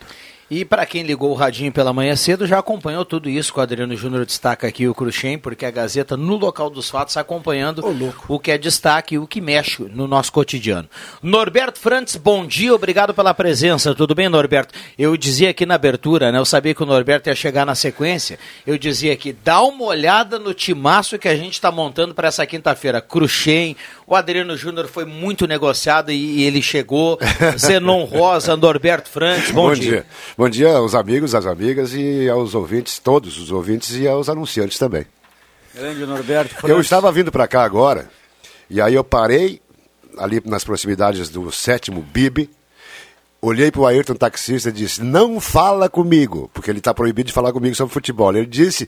E 0.49 0.63
para 0.63 0.85
quem 0.85 1.03
ligou 1.03 1.31
o 1.31 1.33
radinho 1.33 1.73
pela 1.73 1.91
manhã 1.91 2.15
cedo, 2.15 2.47
já 2.47 2.59
acompanhou 2.59 3.03
tudo 3.03 3.29
isso 3.29 3.51
o 3.57 3.61
Adriano 3.61 3.95
Júnior 3.97 4.25
destaca 4.25 4.67
aqui 4.67 4.87
o 4.87 4.93
Cruxem, 4.93 5.37
porque 5.37 5.65
a 5.65 5.71
Gazeta, 5.71 6.15
no 6.15 6.37
local 6.37 6.69
dos 6.69 6.89
fatos, 6.89 7.11
está 7.11 7.21
acompanhando 7.21 7.83
o 8.27 8.39
que 8.39 8.51
é 8.51 8.57
destaque 8.57 9.15
e 9.15 9.17
o 9.17 9.27
que 9.27 9.41
mexe 9.41 9.83
no 9.83 10.07
nosso 10.07 10.31
cotidiano. 10.31 10.87
Norberto 11.21 11.79
Frantes, 11.79 12.15
bom 12.15 12.45
dia, 12.45 12.73
obrigado 12.73 13.13
pela 13.13 13.33
presença. 13.33 13.93
Tudo 13.93 14.15
bem, 14.15 14.29
Norberto? 14.29 14.73
Eu 14.97 15.17
dizia 15.17 15.49
aqui 15.49 15.65
na 15.65 15.75
abertura, 15.75 16.31
né? 16.31 16.37
Eu 16.37 16.45
sabia 16.45 16.73
que 16.73 16.83
o 16.83 16.85
Norberto 16.85 17.29
ia 17.29 17.35
chegar 17.35 17.65
na 17.65 17.75
sequência. 17.75 18.39
Eu 18.65 18.77
dizia 18.77 19.11
aqui, 19.11 19.33
dá 19.33 19.61
uma 19.61 19.83
olhada 19.85 20.39
no 20.39 20.53
timaço 20.53 21.17
que 21.17 21.27
a 21.27 21.35
gente 21.35 21.53
está 21.53 21.71
montando 21.71 22.13
para 22.13 22.27
essa 22.27 22.45
quinta-feira. 22.45 23.01
Cruxem, 23.01 23.75
o 24.07 24.15
Adriano 24.15 24.55
Júnior 24.55 24.87
foi 24.87 25.03
muito 25.03 25.45
negociado 25.45 26.11
e, 26.13 26.37
e 26.37 26.43
ele 26.45 26.61
chegou. 26.61 27.19
Zenon 27.59 28.05
Rosa, 28.05 28.55
Norberto 28.55 29.09
Frantes, 29.09 29.51
bom, 29.51 29.67
Bom 29.67 29.73
dia. 29.73 30.05
Bom 30.37 30.49
dia 30.49 30.69
aos 30.69 30.95
amigos, 30.95 31.35
às 31.35 31.45
amigas 31.45 31.93
e 31.93 32.29
aos 32.29 32.55
ouvintes, 32.55 32.99
todos 32.99 33.37
os 33.37 33.51
ouvintes 33.51 33.93
e 33.97 34.07
aos 34.07 34.29
anunciantes 34.29 34.79
também. 34.79 35.05
Grande 35.75 36.05
Norberto. 36.05 36.55
Eu 36.55 36.61
Francis. 36.61 36.85
estava 36.85 37.11
vindo 37.11 37.33
para 37.33 37.47
cá 37.49 37.63
agora 37.63 38.09
e 38.69 38.79
aí 38.79 38.93
eu 38.93 39.03
parei 39.03 39.61
ali 40.17 40.41
nas 40.45 40.63
proximidades 40.63 41.29
do 41.29 41.51
sétimo 41.51 42.01
BIB, 42.01 42.49
olhei 43.41 43.69
para 43.69 43.81
o 43.81 43.85
Ayrton 43.85 44.15
taxista 44.15 44.69
e 44.69 44.71
disse: 44.71 45.03
"Não 45.03 45.39
fala 45.41 45.89
comigo", 45.89 46.49
porque 46.53 46.71
ele 46.71 46.79
está 46.79 46.93
proibido 46.93 47.27
de 47.27 47.33
falar 47.33 47.51
comigo 47.51 47.75
sobre 47.75 47.93
futebol. 47.93 48.33
Ele 48.33 48.47
disse, 48.47 48.87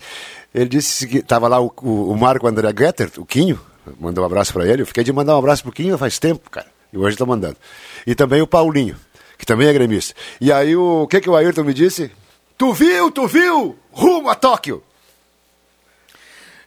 ele 0.55 0.69
disse 0.69 1.05
que 1.05 1.17
estava 1.17 1.49
lá 1.49 1.59
o, 1.59 1.71
o, 1.81 2.11
o 2.11 2.17
Marco 2.17 2.47
André 2.47 2.69
Getter, 2.69 3.11
o 3.17 3.25
Quinho, 3.25 3.59
mandou 3.99 4.23
um 4.23 4.27
abraço 4.27 4.53
para 4.53 4.67
ele. 4.67 4.81
Eu 4.81 4.85
fiquei 4.87 5.03
de 5.03 5.11
mandar 5.13 5.35
um 5.35 5.39
abraço 5.39 5.63
pro 5.63 5.71
Quinho 5.71 5.97
faz 5.97 6.17
tempo, 6.19 6.49
cara. 6.49 6.67
E 6.91 6.97
hoje 6.97 7.15
está 7.15 7.25
mandando. 7.25 7.57
E 8.05 8.15
também 8.15 8.41
o 8.41 8.47
Paulinho, 8.47 8.95
que 9.37 9.45
também 9.45 9.67
é 9.67 9.73
gremista. 9.73 10.13
E 10.41 10.51
aí 10.51 10.75
o, 10.75 11.03
o 11.03 11.07
que 11.07 11.21
que 11.21 11.29
o 11.29 11.35
Ayrton 11.35 11.63
me 11.63 11.73
disse? 11.73 12.11
Tu 12.57 12.73
viu, 12.73 13.11
tu 13.11 13.27
viu? 13.27 13.77
Rumo 13.91 14.29
a 14.29 14.35
Tóquio. 14.35 14.83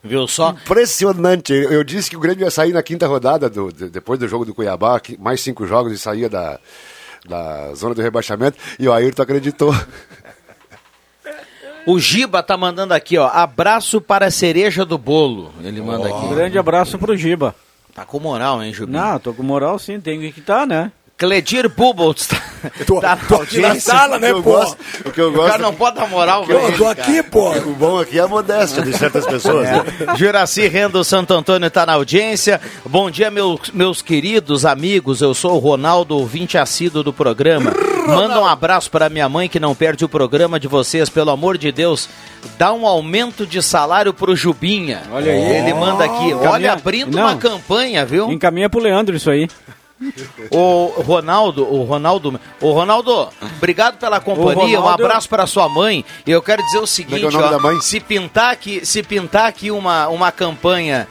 Viu 0.03 0.27
só? 0.27 0.51
Impressionante. 0.51 1.53
Eu, 1.53 1.85
disse 1.85 2.11
que 2.11 2.17
o 2.17 2.21
Grêmio 2.21 2.45
ia 2.45 2.51
sair 2.51 2.73
na 2.73 2.83
quinta 2.83 3.07
rodada, 3.07 3.49
do, 3.49 3.73
de- 3.73 3.89
depois 3.89 4.19
do 4.19 4.27
jogo 4.27 4.45
do 4.45 4.55
Cuiabá, 4.55 5.01
mais 5.19 5.41
cinco 5.41 5.65
jogos 5.67 5.93
e 5.93 5.99
saía 5.99 6.29
da, 6.29 6.59
da 7.25 7.73
zona 7.75 7.95
do 7.95 8.03
rebaixamento, 8.03 8.59
e 8.81 8.89
o 8.89 8.93
Ayrton 8.93 9.23
acreditou. 9.23 9.73
O 11.87 11.99
Giba 11.99 12.43
tá 12.43 12.57
mandando 12.57 12.95
aqui, 12.95 13.19
ó. 13.19 13.27
Abraço 13.29 14.01
para 14.01 14.27
a 14.27 14.31
cereja 14.31 14.85
do 14.85 14.97
bolo. 14.97 15.53
Ele 15.65 15.81
manda 15.81 16.09
Um 16.09 16.17
aqui. 16.19 16.35
grande 16.35 16.59
abraço 16.59 16.99
pro 16.99 17.17
Giba. 17.17 17.55
Tá 17.95 18.05
com 18.05 18.19
moral, 18.21 18.63
hein, 18.63 18.73
Jubinho? 18.73 18.99
Não, 19.01 19.19
tô 19.19 19.35
com 19.35 19.43
moral 19.43 19.79
sim, 19.79 20.01
tem 20.01 20.19
que 20.33 20.41
estar, 20.41 20.67
né? 20.67 20.91
Cledir 21.23 21.69
Bubbles 21.69 22.27
tá, 22.27 22.37
tô- 22.85 23.01
tá 23.01 23.17
tô 23.17 23.37
aqui 23.37 23.61
na 23.61 23.79
sala, 23.79 24.19
né, 24.19 24.33
o 24.33 24.35
que 24.35 24.39
eu 24.41 24.43
pô? 24.43 24.51
gosto, 24.59 24.77
o 25.07 25.11
que 25.13 25.21
eu 25.21 25.29
O 25.29 25.33
gosto 25.33 25.51
cara 25.53 25.63
não 25.63 25.73
pode 25.73 25.97
dar 25.97 26.09
moral, 26.09 26.45
Pô, 26.45 26.53
eu 26.53 26.61
velho. 26.63 26.79
tô 26.79 26.87
aqui, 26.89 27.23
pô. 27.23 27.51
o 27.53 27.75
bom 27.75 27.99
aqui 28.01 28.19
é 28.19 28.23
a 28.23 28.27
modéstia 28.27 28.83
de 28.83 28.93
certas 28.97 29.25
pessoas. 29.25 29.69
né? 29.71 29.85
Juraci 30.17 30.67
Rendo 30.67 31.05
Santo 31.05 31.33
Antônio 31.33 31.69
está 31.69 31.87
na 31.87 31.93
audiência. 31.93 32.61
Bom 32.85 33.09
dia, 33.09 33.31
meus, 33.31 33.71
meus 33.73 34.03
queridos 34.03 34.67
amigos. 34.67 35.21
Eu 35.23 35.33
sou 35.33 35.55
o 35.55 35.59
Ronaldo, 35.59 36.17
ouvinte 36.19 36.59
assíduo 36.59 37.05
do 37.05 37.13
programa. 37.13 37.73
Manda 38.09 38.41
um 38.41 38.47
abraço 38.47 38.91
para 38.91 39.09
minha 39.09 39.29
mãe 39.29 39.49
que 39.49 39.61
não 39.61 39.75
perde 39.77 40.05
o 40.05 40.09
programa 40.09 40.59
de 40.59 40.67
vocês. 40.67 41.09
Pelo 41.09 41.31
amor 41.31 41.57
de 41.57 41.71
Deus, 41.71 42.09
dá 42.59 42.73
um 42.73 42.85
aumento 42.85 43.47
de 43.47 43.63
salário 43.63 44.13
pro 44.13 44.35
Jubinha. 44.35 45.03
Olha 45.13 45.31
aí. 45.31 45.41
Ele 45.59 45.73
manda 45.75 46.05
aqui. 46.05 46.33
Olha, 46.35 46.51
Caminha- 46.51 46.73
abrindo 46.73 47.17
Não. 47.17 47.23
uma 47.23 47.37
campanha, 47.37 48.05
viu? 48.05 48.29
Encaminha 48.33 48.69
pro 48.69 48.81
Leandro 48.81 49.15
isso 49.15 49.31
aí. 49.31 49.49
O 50.51 50.87
Ronaldo, 51.03 51.65
o 51.65 51.83
Ronaldo, 51.85 52.41
o 52.61 52.73
Ronaldo, 52.73 53.29
obrigado 53.57 53.99
pela 53.99 54.21
companhia, 54.21 54.79
um 54.79 54.83
Ronaldo- 54.83 55.05
abraço 55.05 55.29
para 55.29 55.47
sua 55.47 55.69
mãe. 55.69 56.05
E 56.27 56.31
eu 56.31 56.43
quero 56.43 56.63
dizer 56.65 56.79
o 56.79 56.87
seguinte, 56.87 57.25
é 57.25 57.29
o 57.29 57.31
nome 57.31 57.45
ó, 57.45 57.51
da 57.51 57.59
mãe? 57.59 57.81
se 57.81 58.01
pintar 58.01 58.53
aqui, 58.53 58.85
se 58.85 59.03
pintar 59.03 59.47
aqui 59.47 59.71
uma, 59.71 60.09
uma 60.09 60.31
campanha 60.33 61.07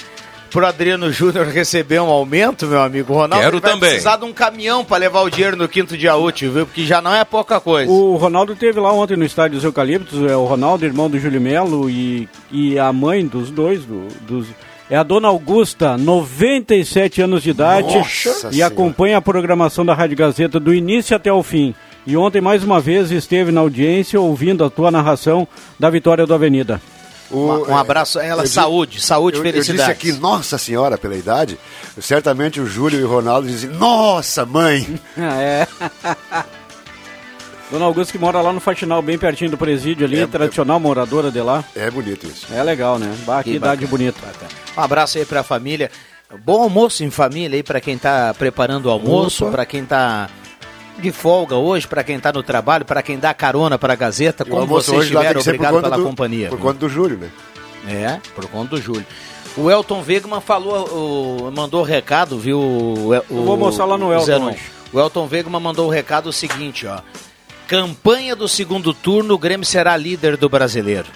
pro 0.50 0.66
Adriano 0.68 1.10
Júnior 1.14 1.48
receber 1.48 2.02
um 2.02 2.10
aumento, 2.10 2.68
meu 2.68 2.82
amigo, 2.82 3.14
o 3.14 3.16
Ronaldo 3.16 3.46
Quero 3.46 3.62
vai 3.62 3.72
também. 3.72 3.90
precisar 3.90 4.18
de 4.18 4.26
um 4.26 4.34
caminhão 4.34 4.84
para 4.84 4.98
levar 4.98 5.22
o 5.22 5.30
dinheiro 5.30 5.56
no 5.56 5.68
quinto 5.70 5.98
dia 5.98 6.14
útil, 6.18 6.52
viu? 6.52 6.66
Porque 6.66 6.86
já 6.86 7.02
não 7.02 7.16
é 7.16 7.24
pouca 7.24 7.62
coisa. 7.62 7.90
O 7.90 8.18
Ronaldo 8.18 8.54
teve 8.54 8.78
lá 8.78 8.92
ontem 8.92 9.16
no 9.16 9.24
estádio 9.24 9.56
dos 9.56 9.64
Eucaliptos, 9.64 10.30
é 10.30 10.36
o 10.36 10.44
Ronaldo, 10.44 10.86
irmão 10.86 11.10
do 11.10 11.18
Júlio 11.18 11.40
Melo, 11.40 11.90
e, 11.90 12.28
e 12.52 12.78
a 12.78 12.92
mãe 12.92 13.26
dos 13.26 13.50
dois, 13.50 13.86
do- 13.86 14.10
dos, 14.28 14.48
é 14.92 14.98
a 14.98 15.04
dona 15.04 15.30
Augusta, 15.30 15.98
97 15.98 17.22
anos 17.22 17.42
de 17.42 17.50
idade, 17.50 17.96
Nossa 17.98 18.50
e 18.50 18.52
Senhora. 18.56 18.68
acompanha 18.74 19.18
a 19.18 19.22
programação 19.22 19.84
da 19.86 19.94
Rádio 19.96 20.18
Gazeta 20.18 20.60
do 20.60 20.72
início 20.74 21.16
até 21.16 21.32
o 21.34 21.42
fim. 21.42 21.74
E 22.06 22.16
ontem, 22.18 22.42
mais 22.42 22.64
uma 22.64 22.80
vez, 22.82 23.10
esteve 23.10 23.52
na 23.52 23.62
audiência 23.62 24.20
ouvindo 24.20 24.64
a 24.64 24.70
tua 24.70 24.92
narração 24.92 25.48
da 25.80 25.90
vitória 25.90 26.26
do 26.28 26.34
Avenida. 26.34 26.82
O- 27.30 27.72
um 27.72 27.78
abraço 27.78 28.20
a 28.20 28.26
ela, 28.26 28.42
eu 28.42 28.46
di- 28.46 28.52
saúde, 28.52 29.02
saúde, 29.02 29.38
eu, 29.38 29.46
eu 29.46 29.52
felicidade. 29.54 29.94
disse 29.98 30.10
aqui, 30.10 30.20
nossa 30.20 30.58
senhora, 30.58 30.98
pela 30.98 31.16
idade, 31.16 31.58
certamente 32.02 32.60
o 32.60 32.66
Júlio 32.66 33.00
e 33.00 33.04
o 33.04 33.08
Ronaldo 33.08 33.48
dizem, 33.48 33.70
nossa 33.70 34.46
mãe. 34.46 35.00
É. 35.18 35.66
Dona 37.72 37.86
Augusta 37.86 38.12
que 38.12 38.20
mora 38.20 38.42
lá 38.42 38.52
no 38.52 38.60
Faxinal, 38.60 39.02
bem 39.02 39.18
pertinho 39.18 39.50
do 39.50 39.58
presídio 39.58 40.06
ali, 40.06 40.20
É, 40.20 40.28
tradicional 40.28 40.78
moradora 40.78 41.32
de 41.32 41.40
lá. 41.40 41.64
É 41.74 41.90
bonito 41.90 42.28
isso. 42.28 42.46
É 42.54 42.62
legal, 42.62 43.00
né? 43.00 43.16
Bah, 43.26 43.42
que, 43.42 43.52
Que 43.52 43.56
idade 43.56 43.88
bonita. 43.88 44.20
Um 44.78 44.82
abraço 44.82 45.18
aí 45.18 45.26
pra 45.26 45.42
família. 45.42 45.90
Bom 46.44 46.64
almoço 46.64 47.02
em 47.04 47.10
família 47.10 47.56
aí 47.56 47.64
para 47.64 47.80
quem 47.80 47.98
tá 47.98 48.34
preparando 48.38 48.88
o 48.88 48.90
almoço, 48.90 49.46
para 49.48 49.66
quem 49.66 49.86
tá 49.86 50.30
de 51.00 51.12
folga 51.14 51.56
hoje, 51.56 51.88
para 51.88 52.04
quem 52.04 52.20
tá 52.20 52.34
no 52.34 52.44
trabalho, 52.44 52.84
para 52.84 53.02
quem 53.02 53.18
dá 53.18 53.34
carona 53.34 53.78
para 53.80 53.94
a 53.94 53.96
Gazeta. 53.96 54.44
Como 54.44 54.68
vocês 54.68 55.04
estiveram, 55.04 55.40
obrigado 55.40 55.82
pela 55.82 55.98
do, 55.98 56.04
companhia. 56.04 56.50
Por 56.50 56.60
conta 56.60 56.80
do 56.80 56.90
Júlio, 56.90 57.18
né? 57.18 57.30
É, 57.88 58.20
por 58.36 58.46
conta 58.48 58.76
do 58.76 58.82
Júlio. 58.82 59.06
O 59.56 59.72
Elton 59.72 60.04
Wegman 60.08 60.42
falou, 60.42 60.88
o, 61.48 61.52
mandou 61.52 61.82
o 61.82 61.84
recado, 61.84 62.38
viu? 62.38 62.60
O, 62.60 63.14
Eu 63.14 63.24
vou 63.30 63.58
mostrar 63.58 63.86
lá 63.86 63.98
no 63.98 64.14
Elton. 64.14 64.56
O 64.94 65.00
Elton 65.00 65.28
Wegman 65.32 65.62
mandou 65.62 65.88
o 65.88 65.90
recado 65.90 66.28
o 66.28 66.34
seguinte, 66.34 66.86
ó. 66.86 67.00
Campanha 67.72 68.36
do 68.36 68.50
segundo 68.50 68.94
turno, 68.94 69.34
o 69.34 69.38
Grêmio 69.38 69.66
será 69.66 69.96
líder 69.96 70.36
do 70.36 70.50
brasileiro. 70.50 71.08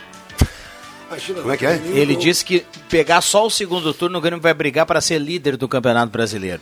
Como 1.41 1.51
é 1.51 1.57
que 1.57 1.65
é? 1.65 1.75
Ele 1.93 2.15
disse 2.15 2.45
que 2.45 2.65
pegar 2.87 3.19
só 3.19 3.45
o 3.45 3.49
segundo 3.49 3.93
turno, 3.93 4.17
o 4.19 4.21
Grêmio 4.21 4.39
vai 4.41 4.53
brigar 4.53 4.85
para 4.85 5.01
ser 5.01 5.19
líder 5.19 5.57
do 5.57 5.67
Campeonato 5.67 6.13
Brasileiro. 6.13 6.61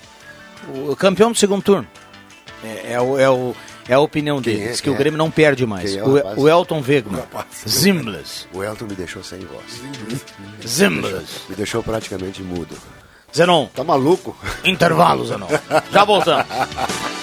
O 0.90 0.96
campeão 0.96 1.32
do 1.32 1.38
segundo 1.38 1.62
turno. 1.62 1.88
É, 2.64 2.94
é 2.94 3.00
o, 3.02 3.20
é, 3.20 3.30
o, 3.30 3.56
é 3.88 3.94
a 3.94 4.00
opinião 4.00 4.42
dele. 4.42 4.64
é? 4.64 4.68
Diz 4.70 4.82
que 4.82 4.86
Quem 4.86 4.94
o 4.94 4.96
é? 4.96 4.98
Grêmio 4.98 5.18
não 5.20 5.30
perde 5.30 5.64
mais. 5.64 5.92
Quem 5.92 6.00
é 6.00 6.04
o 6.04 6.40
o 6.42 6.50
Elton 6.50 6.82
Wegman. 6.88 7.22
Zimblas. 7.70 8.48
O 8.52 8.64
Elton 8.64 8.86
me 8.86 8.96
deixou 8.96 9.24
sem 9.24 9.42
voz. 9.42 9.80
Zimblas. 10.68 11.42
Me 11.48 11.56
deixou 11.56 11.84
praticamente 11.84 12.42
mudo. 12.42 12.76
Zenon, 13.36 13.68
Tá 13.68 13.84
maluco? 13.84 14.36
intervalo, 14.64 15.24
Zenon. 15.28 15.48
Já 15.92 16.04
voltamos. 16.04 16.46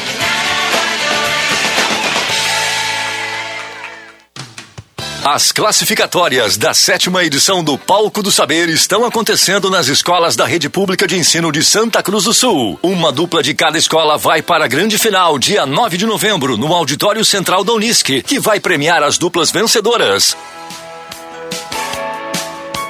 As 5.23 5.51
classificatórias 5.51 6.57
da 6.57 6.73
sétima 6.73 7.23
edição 7.23 7.63
do 7.63 7.77
Palco 7.77 8.23
do 8.23 8.31
Saber 8.31 8.67
estão 8.69 9.05
acontecendo 9.05 9.69
nas 9.69 9.87
escolas 9.87 10.35
da 10.35 10.45
Rede 10.47 10.67
Pública 10.67 11.07
de 11.07 11.15
Ensino 11.15 11.51
de 11.51 11.63
Santa 11.63 12.01
Cruz 12.03 12.23
do 12.23 12.33
Sul. 12.33 12.79
Uma 12.81 13.11
dupla 13.11 13.43
de 13.43 13.53
cada 13.53 13.77
escola 13.77 14.17
vai 14.17 14.41
para 14.41 14.65
a 14.65 14.67
grande 14.67 14.97
final, 14.97 15.39
dia 15.39 15.65
9 15.65 15.95
de 15.95 16.05
novembro, 16.07 16.57
no 16.57 16.73
Auditório 16.73 17.23
Central 17.23 17.63
da 17.63 17.71
Unisc, 17.71 18.23
que 18.23 18.39
vai 18.39 18.59
premiar 18.59 19.03
as 19.03 19.17
duplas 19.17 19.51
vencedoras. 19.51 20.35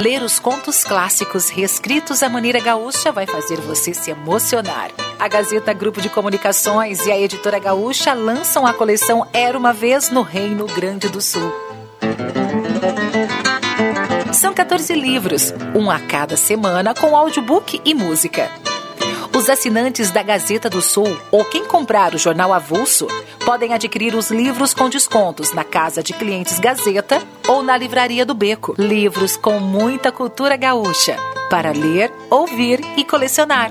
Ler 0.00 0.22
os 0.22 0.38
contos 0.38 0.84
clássicos 0.84 1.48
reescritos 1.48 2.22
à 2.22 2.28
maneira 2.28 2.60
gaúcha 2.60 3.10
vai 3.10 3.26
fazer 3.26 3.60
você 3.60 3.92
se 3.92 4.12
emocionar. 4.12 4.92
A 5.18 5.26
Gazeta 5.26 5.72
Grupo 5.72 6.00
de 6.00 6.08
Comunicações 6.08 7.04
e 7.04 7.10
a 7.10 7.18
Editora 7.18 7.58
Gaúcha 7.58 8.12
lançam 8.12 8.64
a 8.64 8.72
coleção 8.72 9.26
Era 9.32 9.58
uma 9.58 9.72
Vez 9.72 10.08
no 10.08 10.22
Reino 10.22 10.66
Grande 10.66 11.08
do 11.08 11.20
Sul. 11.20 11.52
São 14.32 14.54
14 14.54 14.94
livros, 14.94 15.52
um 15.74 15.90
a 15.90 15.98
cada 15.98 16.36
semana 16.36 16.94
com 16.94 17.16
audiobook 17.16 17.80
e 17.84 17.92
música. 17.92 18.48
Os 19.38 19.48
assinantes 19.48 20.10
da 20.10 20.20
Gazeta 20.20 20.68
do 20.68 20.82
Sul 20.82 21.16
ou 21.30 21.44
quem 21.44 21.64
comprar 21.64 22.12
o 22.12 22.18
jornal 22.18 22.52
avulso 22.52 23.06
podem 23.46 23.72
adquirir 23.72 24.16
os 24.16 24.32
livros 24.32 24.74
com 24.74 24.88
descontos 24.88 25.52
na 25.52 25.62
Casa 25.62 26.02
de 26.02 26.12
Clientes 26.12 26.58
Gazeta 26.58 27.22
ou 27.46 27.62
na 27.62 27.76
Livraria 27.76 28.26
do 28.26 28.34
Beco. 28.34 28.74
Livros 28.76 29.36
com 29.36 29.60
muita 29.60 30.10
cultura 30.10 30.56
gaúcha 30.56 31.16
para 31.48 31.70
ler, 31.70 32.12
ouvir 32.28 32.80
e 32.96 33.04
colecionar. 33.04 33.70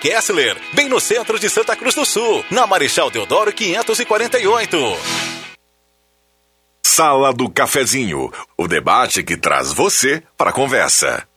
Kessler, 0.00 0.56
bem 0.72 0.88
no 0.88 1.00
centro 1.00 1.38
de 1.38 1.50
Santa 1.50 1.74
Cruz 1.74 1.94
do 1.94 2.06
Sul, 2.06 2.44
na 2.50 2.66
Marechal 2.66 3.10
Deodoro 3.10 3.52
548. 3.52 4.76
Sala 6.84 7.32
do 7.32 7.50
Cafezinho, 7.50 8.32
o 8.56 8.68
debate 8.68 9.22
que 9.22 9.36
traz 9.36 9.72
você 9.72 10.22
para 10.36 10.50
a 10.50 10.52
conversa. 10.52 11.27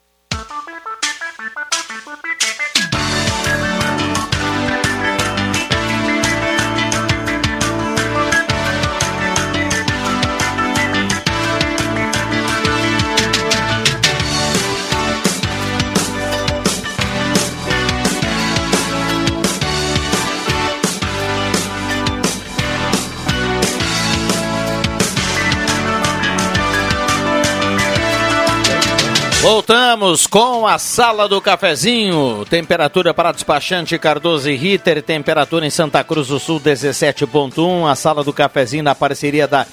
Voltamos 29.42 30.28
com 30.28 30.68
a 30.68 30.78
sala 30.78 31.28
do 31.28 31.42
cafezinho. 31.42 32.46
Temperatura 32.48 33.12
para 33.12 33.32
despachante 33.32 33.98
Cardoso 33.98 34.48
e 34.48 34.56
Ritter. 34.56 35.02
Temperatura 35.02 35.66
em 35.66 35.72
Santa 35.72 36.04
Cruz 36.04 36.28
do 36.28 36.40
Sul 36.40 36.60
17.1. 36.60 37.90
A 37.90 37.96
sala 37.96 38.24
do 38.24 38.32
cafezinho 38.32 38.84
na 38.84 38.94
parceria 38.94 39.48
da 39.48 39.66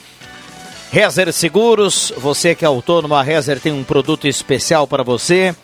Rezer 0.90 1.30
Seguros, 1.34 2.10
você 2.16 2.54
que 2.54 2.64
é 2.64 2.68
autônomo, 2.68 3.14
a 3.14 3.22
Rezer 3.22 3.60
tem 3.60 3.70
um 3.70 3.84
produto 3.84 4.26
especial 4.26 4.86
para 4.86 5.02
você. 5.02 5.54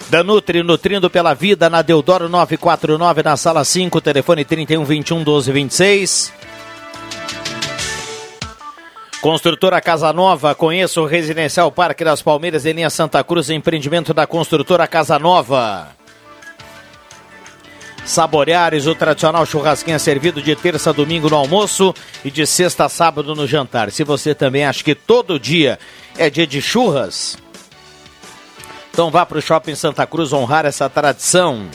Danutri, 0.10 0.62
nutrindo 0.64 1.10
pela 1.10 1.34
vida, 1.34 1.70
na 1.70 1.82
Deodoro 1.82 2.28
949, 2.28 3.24
na 3.24 3.38
sala 3.38 3.64
5, 3.64 4.02
telefone 4.02 4.44
31 4.44 4.84
21 4.84 5.24
12 5.24 5.50
26. 5.50 6.43
Construtora 9.24 9.80
Casa 9.80 10.12
Nova, 10.12 10.54
conheça 10.54 11.00
o 11.00 11.06
Residencial 11.06 11.72
Parque 11.72 12.04
das 12.04 12.22
Palmeiras 12.22 12.66
em 12.66 12.74
linha 12.74 12.90
Santa 12.90 13.24
Cruz, 13.24 13.50
empreendimento 13.50 14.14
da 14.14 14.28
construtora 14.28 14.86
Casa 14.86 15.18
Nova. 15.18 15.96
Saboreares, 18.04 18.86
o 18.86 18.94
tradicional 18.94 19.46
churrasquinho 19.46 19.96
é 19.96 19.98
servido 19.98 20.42
de 20.42 20.54
terça 20.58 20.90
a 20.90 20.94
domingo 20.94 21.30
no 21.30 21.38
almoço 21.38 21.96
e 22.26 22.30
de 22.30 22.46
sexta 22.46 22.84
a 22.84 22.90
sábado 22.90 23.34
no 23.34 23.48
jantar. 23.48 23.92
Se 23.92 24.04
você 24.04 24.36
também 24.36 24.66
acha 24.66 24.84
que 24.84 24.94
todo 24.94 25.40
dia 25.40 25.80
é 26.18 26.30
dia 26.30 26.46
de 26.46 26.62
churras, 26.62 27.38
então 28.92 29.10
vá 29.10 29.26
para 29.26 29.38
o 29.38 29.42
Shopping 29.42 29.76
Santa 29.76 30.06
Cruz 30.06 30.34
honrar 30.34 30.66
essa 30.66 30.90
tradição. 30.90 31.70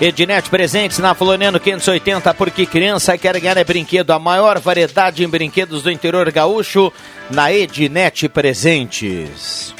Ednet 0.00 0.48
Presentes 0.48 0.98
na 0.98 1.12
Floriano 1.12 1.58
580, 1.58 2.32
porque 2.34 2.64
criança 2.64 3.18
quer 3.18 3.40
ganhar 3.40 3.56
é 3.56 3.64
brinquedo. 3.64 4.12
A 4.12 4.18
maior 4.18 4.60
variedade 4.60 5.24
em 5.24 5.28
brinquedos 5.28 5.82
do 5.82 5.90
interior 5.90 6.30
gaúcho 6.30 6.92
na 7.28 7.52
Ednet 7.52 8.28
Presentes. 8.28 9.74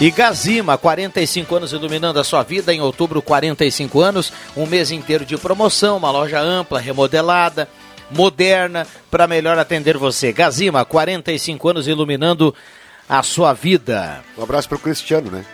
E 0.00 0.10
Gazima, 0.10 0.76
45 0.76 1.54
anos 1.54 1.72
iluminando 1.72 2.18
a 2.18 2.24
sua 2.24 2.42
vida. 2.42 2.74
Em 2.74 2.80
outubro, 2.80 3.22
45 3.22 4.00
anos, 4.00 4.32
um 4.56 4.66
mês 4.66 4.90
inteiro 4.90 5.24
de 5.24 5.36
promoção, 5.36 5.98
uma 5.98 6.10
loja 6.10 6.40
ampla, 6.40 6.80
remodelada, 6.80 7.68
moderna, 8.10 8.84
para 9.12 9.28
melhor 9.28 9.56
atender 9.58 9.96
você. 9.96 10.32
Gazima, 10.32 10.84
45 10.84 11.68
anos 11.68 11.86
iluminando 11.86 12.52
a 13.08 13.22
sua 13.22 13.52
vida. 13.52 14.24
Um 14.36 14.42
abraço 14.42 14.68
para 14.68 14.76
o 14.76 14.80
Cristiano, 14.80 15.30
né? 15.30 15.44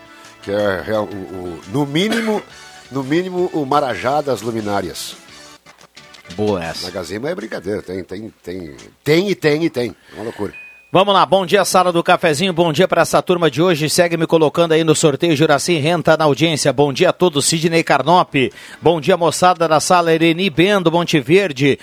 Que 0.42 0.50
é, 0.50 0.98
o, 0.98 1.02
o, 1.02 1.60
no 1.72 1.84
mínimo, 1.84 2.42
no 2.90 3.02
mínimo, 3.02 3.50
o 3.52 3.64
Marajá 3.64 4.20
das 4.20 4.42
luminárias. 4.42 5.16
Boa 6.34 6.64
essa. 6.64 6.86
Na 6.86 6.90
Gazima 6.90 7.30
é 7.30 7.34
brincadeira, 7.34 7.82
tem, 7.82 8.02
tem, 8.02 8.32
tem, 8.42 8.76
tem 9.02 9.30
e 9.30 9.34
tem 9.34 9.64
e 9.64 9.70
tem. 9.70 9.94
É 10.12 10.14
uma 10.14 10.24
loucura. 10.24 10.52
Vamos 10.92 11.12
lá, 11.12 11.26
bom 11.26 11.44
dia, 11.44 11.64
sala 11.64 11.92
do 11.92 12.02
cafezinho, 12.02 12.52
bom 12.52 12.72
dia 12.72 12.86
para 12.86 13.02
essa 13.02 13.20
turma 13.20 13.50
de 13.50 13.60
hoje. 13.60 13.90
Segue 13.90 14.16
me 14.16 14.26
colocando 14.26 14.72
aí 14.72 14.84
no 14.84 14.94
sorteio 14.94 15.36
Juraci 15.36 15.76
Renta 15.78 16.16
na 16.16 16.24
audiência. 16.24 16.72
Bom 16.72 16.92
dia 16.92 17.10
a 17.10 17.12
todos, 17.12 17.44
Sidney 17.44 17.82
Carnop. 17.82 18.34
Bom 18.80 19.00
dia, 19.00 19.16
moçada 19.16 19.68
da 19.68 19.80
sala 19.80 20.14
Ereni 20.14 20.48
Bendo, 20.48 20.90
Monte 20.90 21.20
Verde. 21.20 21.78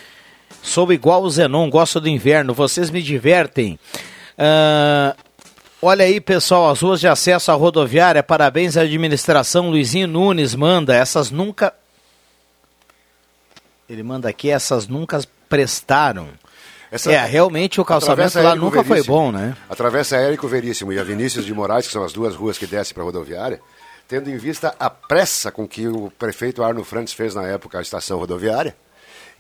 Sou 0.62 0.92
igual 0.94 1.22
o 1.24 1.30
Zenon, 1.30 1.70
gosto 1.70 2.00
do 2.00 2.08
inverno, 2.08 2.54
vocês 2.54 2.90
me 2.90 3.02
divertem. 3.02 3.78
Uh, 4.38 5.16
olha 5.84 6.06
aí, 6.06 6.22
pessoal, 6.22 6.70
as 6.70 6.82
ruas 6.82 7.00
de 7.00 7.08
acesso 7.08 7.52
à 7.52 7.56
rodoviária, 7.56 8.24
parabéns 8.24 8.78
à 8.78 8.82
administração. 8.82 9.70
Luizinho 9.70 10.08
Nunes 10.08 10.56
manda, 10.56 10.96
essas 10.96 11.30
nunca. 11.30 11.74
Ele 13.90 14.02
manda 14.02 14.30
aqui, 14.30 14.50
essas 14.50 14.88
nunca 14.88 15.22
prestaram. 15.50 16.30
Essa, 16.90 17.12
é, 17.12 17.26
realmente 17.26 17.82
o 17.82 17.86
calçamento 17.86 18.40
lá 18.40 18.56
nunca 18.56 18.84
foi 18.84 19.04
bom, 19.04 19.32
né? 19.32 19.58
Atravessa 19.70 20.16
Érico 20.16 20.48
Veríssimo 20.48 20.94
e 20.94 21.00
a 21.00 21.04
Vinícius 21.04 21.46
de 21.46 21.54
Moraes, 21.54 21.88
que 21.88 21.94
são 21.94 22.04
as 22.04 22.14
duas 22.14 22.36
ruas 22.36 22.58
que 22.58 22.68
descem 22.68 22.94
para 22.94 23.02
a 23.02 23.06
rodoviária, 23.06 23.60
tendo 24.08 24.30
em 24.30 24.38
vista 24.38 24.76
a 24.80 24.90
pressa 24.90 25.52
com 25.52 25.68
que 25.68 25.88
o 25.88 26.12
prefeito 26.20 26.64
Arno 26.64 26.84
Frantes 26.84 27.14
fez 27.14 27.34
na 27.34 27.48
época 27.48 27.80
a 27.80 27.82
estação 27.82 28.20
rodoviária, 28.20 28.76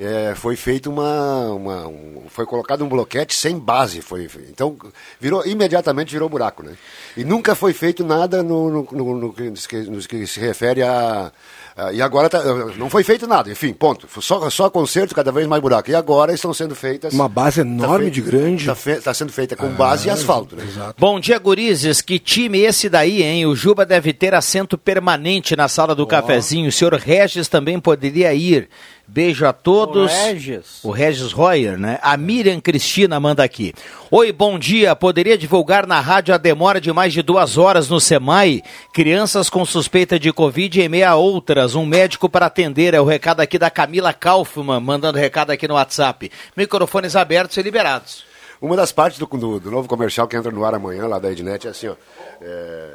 é, 0.03 0.35
foi 0.35 0.55
feito 0.55 0.89
uma, 0.89 1.51
uma 1.51 1.87
um, 1.87 2.23
foi 2.27 2.45
colocado 2.45 2.83
um 2.83 2.89
bloquete 2.89 3.35
sem 3.35 3.57
base 3.57 4.01
foi 4.01 4.29
então 4.49 4.77
virou 5.19 5.45
imediatamente 5.45 6.11
virou 6.11 6.27
buraco 6.27 6.63
né 6.63 6.73
e 7.15 7.23
nunca 7.23 7.55
foi 7.55 7.73
feito 7.73 8.03
nada 8.03 8.43
no, 8.43 8.69
no, 8.69 8.87
no, 8.91 9.15
no 9.15 9.33
que, 9.33 9.77
no 9.83 9.99
que 9.99 10.27
se 10.27 10.39
refere 10.39 10.83
a 10.83 11.31
Uh, 11.75 11.91
e 11.91 12.03
agora 12.03 12.29
tá, 12.29 12.39
não 12.77 12.87
foi 12.87 13.03
feito 13.03 13.25
nada, 13.25 13.51
enfim, 13.51 13.73
ponto. 13.73 14.07
Só, 14.21 14.47
só 14.51 14.69
conserto, 14.69 15.15
cada 15.15 15.31
vez 15.31 15.47
mais 15.47 15.59
buraco. 15.59 15.89
E 15.89 15.95
agora 15.95 16.31
estão 16.31 16.53
sendo 16.53 16.75
feitas. 16.75 17.11
Uma 17.11 17.27
base 17.27 17.61
enorme 17.61 18.05
tá 18.05 18.11
de 18.11 18.21
grande. 18.21 18.69
Está 18.69 18.95
tá 19.01 19.13
sendo 19.13 19.31
feita 19.31 19.55
com 19.55 19.65
ah, 19.65 19.69
base 19.69 20.07
e 20.07 20.11
asfalto. 20.11 20.55
Né? 20.55 20.65
Exato. 20.65 20.93
Bom 20.99 21.19
dia, 21.19 21.39
gurizes. 21.39 21.99
Que 21.99 22.19
time 22.19 22.59
esse 22.59 22.89
daí, 22.89 23.23
hein? 23.23 23.47
O 23.47 23.55
Juba 23.55 23.87
deve 23.87 24.13
ter 24.13 24.35
assento 24.35 24.77
permanente 24.77 25.55
na 25.55 25.67
sala 25.67 25.95
do 25.95 26.03
oh. 26.03 26.07
cafezinho. 26.07 26.69
O 26.69 26.71
senhor 26.71 26.93
Regis 26.93 27.47
também 27.47 27.79
poderia 27.79 28.31
ir. 28.35 28.69
Beijo 29.05 29.45
a 29.45 29.51
todos. 29.51 30.11
O 30.11 30.15
Regis. 30.15 30.79
O 30.83 30.89
Regis 30.91 31.31
Royer, 31.33 31.77
né? 31.77 31.99
A 32.01 32.15
Miriam 32.15 32.59
Cristina 32.59 33.19
manda 33.19 33.43
aqui. 33.43 33.73
Oi, 34.09 34.31
bom 34.31 34.57
dia. 34.57 34.95
Poderia 34.95 35.37
divulgar 35.37 35.85
na 35.85 35.99
rádio 35.99 36.33
a 36.33 36.37
demora 36.37 36.79
de 36.79 36.91
mais 36.91 37.11
de 37.11 37.21
duas 37.21 37.57
horas 37.57 37.89
no 37.89 37.99
SEMAI? 37.99 38.63
Crianças 38.93 39.49
com 39.49 39.65
suspeita 39.65 40.17
de 40.17 40.31
Covid 40.31 40.81
e 40.81 40.87
meia 40.87 41.15
outras. 41.15 41.75
Um 41.75 41.85
médico 41.85 42.29
para 42.29 42.45
atender. 42.45 42.93
É 42.93 43.01
o 43.01 43.05
recado 43.05 43.41
aqui 43.41 43.59
da 43.59 43.69
Camila 43.69 44.13
Kaufmann, 44.13 44.79
mandando 44.79 45.19
recado 45.19 45.51
aqui 45.51 45.67
no 45.67 45.75
WhatsApp. 45.75 46.31
Microfones 46.55 47.15
abertos 47.15 47.57
e 47.57 47.61
liberados. 47.61 48.23
Uma 48.61 48.77
das 48.77 48.93
partes 48.93 49.19
do, 49.19 49.25
do, 49.25 49.59
do 49.59 49.69
novo 49.69 49.89
comercial 49.89 50.27
que 50.29 50.37
entra 50.37 50.49
no 50.49 50.63
ar 50.63 50.73
amanhã, 50.73 51.05
lá 51.05 51.19
da 51.19 51.29
Ednet, 51.29 51.67
é 51.67 51.71
assim, 51.71 51.89
ó. 51.89 51.95
É, 52.41 52.91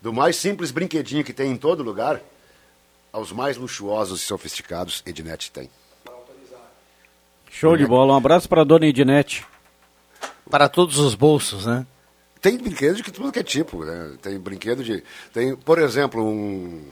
do 0.00 0.12
mais 0.12 0.36
simples 0.36 0.70
brinquedinho 0.70 1.24
que 1.24 1.32
tem 1.32 1.50
em 1.50 1.56
todo 1.56 1.82
lugar 1.82 2.20
aos 3.14 3.30
mais 3.30 3.56
luxuosos 3.56 4.22
e 4.22 4.24
sofisticados, 4.24 5.00
Ednet 5.06 5.52
tem. 5.52 5.70
Show 7.48 7.76
de 7.76 7.86
bola. 7.86 8.14
Um 8.14 8.16
abraço 8.16 8.48
para 8.48 8.62
a 8.62 8.64
dona 8.64 8.86
Ednet. 8.86 9.46
Para 10.50 10.68
todos 10.68 10.98
os 10.98 11.14
bolsos, 11.14 11.64
né? 11.64 11.86
Tem 12.40 12.58
brinquedo 12.58 12.96
de 12.96 13.12
tudo 13.12 13.30
que 13.30 13.38
é 13.38 13.44
tipo, 13.44 13.84
né? 13.84 14.16
Tem 14.20 14.36
brinquedo 14.36 14.82
de. 14.82 15.04
Tem, 15.32 15.54
por 15.54 15.78
exemplo, 15.78 16.26
um, 16.26 16.90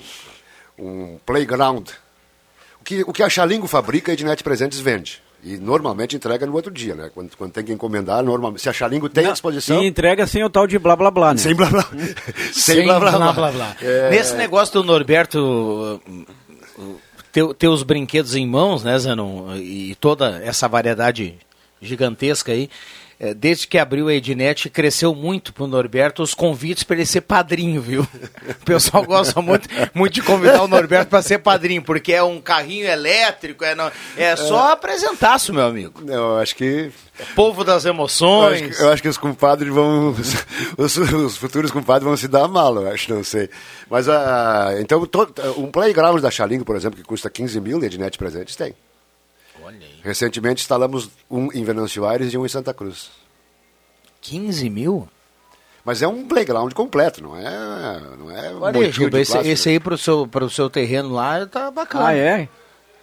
um 0.79 1.19
playground. 1.27 1.89
O 2.81 2.85
que, 2.85 3.03
o 3.03 3.13
que 3.13 3.25
a 3.25 3.29
Xalingo 3.29 3.67
fabrica, 3.67 4.13
a 4.13 4.15
Ednet 4.15 4.45
Presentes 4.45 4.79
vende. 4.79 5.21
E 5.45 5.57
normalmente 5.57 6.15
entrega 6.15 6.47
no 6.47 6.55
outro 6.55 6.71
dia, 6.71 6.95
né? 6.95 7.11
Quando, 7.13 7.37
quando 7.37 7.53
tem 7.53 7.65
que 7.65 7.73
encomendar, 7.73 8.23
normalmente. 8.23 8.63
Se 8.63 8.69
a 8.69 8.73
Xalingo 8.73 9.09
tem 9.09 9.27
à 9.27 9.33
disposição. 9.33 9.83
E 9.83 9.87
entrega 9.87 10.27
sem 10.27 10.45
o 10.45 10.49
tal 10.49 10.67
de 10.67 10.79
blá 10.79 10.95
blá 10.95 11.11
blá, 11.11 11.33
né? 11.33 11.39
Sem 11.39 11.55
blá 11.55 11.69
blá. 11.69 11.85
sem, 12.53 12.77
sem 12.77 12.85
blá 12.85 13.01
blá 13.01 13.11
blá. 13.11 13.33
blá, 13.33 13.51
blá. 13.51 13.77
É... 13.83 14.11
Nesse 14.11 14.37
negócio 14.37 14.75
do 14.75 14.85
Norberto 14.85 16.01
ter, 17.33 17.55
ter 17.55 17.69
os 17.69 17.83
brinquedos 17.83 18.37
em 18.37 18.47
mãos, 18.47 18.85
né, 18.85 18.97
Zanon? 18.99 19.57
E 19.57 19.97
toda 19.97 20.41
essa 20.45 20.69
variedade 20.69 21.35
gigantesca 21.81 22.53
aí. 22.53 22.69
É, 23.23 23.33
desde 23.33 23.69
que 23.69 23.79
abriu 23.79 24.09
a 24.09 24.15
Ednet, 24.15 24.69
cresceu 24.69 25.15
muito 25.15 25.53
pro 25.53 25.69
Norberto 25.69 26.25
os 26.25 26.35
convites 26.35 26.83
para 26.83 26.97
ele 26.97 27.07
ser 27.07 27.21
padrinho, 27.21 27.81
viu? 27.81 28.03
O 28.03 28.65
pessoal 28.65 29.05
gosta 29.05 29.41
muito, 29.41 29.69
muito 29.95 30.15
de 30.15 30.23
convidar 30.23 30.61
o 30.61 30.67
Norberto 30.67 31.09
para 31.09 31.23
ser 31.23 31.39
padrinho, 31.39 31.83
porque 31.83 32.13
é 32.13 32.21
um 32.21 32.41
carrinho 32.41 32.85
elétrico, 32.85 33.65
é, 33.65 33.77
não, 33.77 33.93
é 34.17 34.35
só 34.35 34.71
é. 34.71 34.73
apresentaço, 34.73 35.55
meu 35.55 35.65
amigo. 35.65 36.03
Eu 36.05 36.37
acho 36.39 36.57
que. 36.57 36.91
É 37.17 37.25
povo 37.37 37.63
das 37.63 37.85
emoções. 37.85 38.61
Eu 38.61 38.67
acho, 38.67 38.77
que, 38.77 38.83
eu 38.83 38.91
acho 38.91 39.03
que 39.03 39.09
os 39.09 39.19
compadres 39.19 39.73
vão. 39.73 40.17
Os, 40.77 40.97
os, 40.97 41.37
futuros 41.37 41.71
compadres 41.71 42.05
vão 42.05 42.17
se 42.17 42.27
dar 42.27 42.49
mal, 42.49 42.75
eu 42.75 42.91
acho, 42.91 43.15
não 43.15 43.23
sei. 43.23 43.49
Mas, 43.89 44.09
uh, 44.09 44.81
então, 44.81 45.07
todo, 45.07 45.33
um 45.59 45.71
playground 45.71 46.21
da 46.21 46.31
Xalingo, 46.31 46.65
por 46.65 46.75
exemplo, 46.75 46.99
que 46.99 47.05
custa 47.05 47.31
15 47.31 47.61
mil, 47.61 47.85
Ednet 47.85 48.19
Presentes 48.19 48.57
tem. 48.57 48.75
Recentemente 50.03 50.63
instalamos 50.63 51.11
um 51.31 51.53
em 51.53 51.65
Venâncio 51.65 52.05
Aires 52.05 52.33
e 52.33 52.39
um 52.39 52.45
em 52.45 52.49
Santa 52.49 52.75
Cruz. 52.75 53.11
15 54.21 54.69
mil? 54.69 55.09
Mas 55.85 56.01
é 56.01 56.07
um 56.07 56.27
playground 56.27 56.73
completo, 56.73 57.23
não 57.23 57.37
é? 57.37 58.01
Não 58.17 58.31
é 58.31 58.53
Olha 58.55 58.81
aí, 58.81 58.93
Juba, 58.93 59.21
esse, 59.21 59.37
esse, 59.39 59.69
aí 59.69 59.81
para 59.81 59.95
o 59.95 59.99
seu, 59.99 60.29
seu 60.51 60.71
terreno 60.71 61.13
lá 61.13 61.45
tá 61.47 61.71
bacana. 61.71 62.09
Ah, 62.09 62.15
é? 62.15 62.49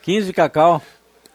15 0.02 0.32
cacau. 0.32 0.82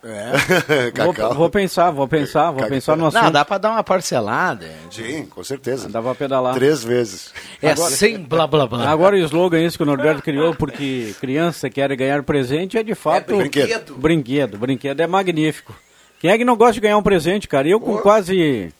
É. 0.05 0.91
Cacau. 0.93 1.29
Vou, 1.29 1.35
vou 1.35 1.51
pensar, 1.51 1.91
vou 1.91 2.07
pensar, 2.07 2.51
vou 2.51 2.57
Cacau. 2.61 2.69
pensar 2.69 2.97
no 2.97 3.07
assunto. 3.07 3.23
Não, 3.23 3.33
dá 3.33 3.45
pra 3.45 3.57
dar 3.57 3.71
uma 3.71 3.83
parcelada. 3.83 4.71
Sim, 4.91 5.25
com 5.25 5.43
certeza. 5.43 5.89
Dá 5.89 6.03
pra 6.03 6.15
pedalar. 6.15 6.55
Três 6.55 6.85
vezes. 6.85 7.33
É 7.63 7.75
sem 7.75 8.19
blá 8.19 8.47
blá 8.47 8.67
blá. 8.67 8.89
Agora 8.91 9.17
o 9.17 9.19
slogan 9.19 9.63
esse 9.63 9.79
que 9.79 9.83
o 9.83 9.87
Norberto 9.87 10.23
criou, 10.23 10.55
porque 10.55 11.15
criança 11.21 11.71
quer 11.71 11.95
ganhar 11.97 12.23
presente, 12.23 12.77
é 12.77 12.83
de 12.83 12.95
fato... 12.95 13.37
brinquedo. 13.37 13.95
Brinquedo. 13.97 14.59
Brinquedo 14.59 15.01
é 15.01 15.07
magnífico. 15.07 15.75
Quem 16.21 16.31
é 16.31 16.39
que 16.39 16.45
não 16.45 16.57
gosta 16.57 16.75
de 16.75 16.81
ganhar 16.81 16.99
um 16.99 17.03
presente, 17.03 17.49
cara? 17.49 17.67
Eu 17.67 17.81
com 17.81 17.97
quase 17.99 18.73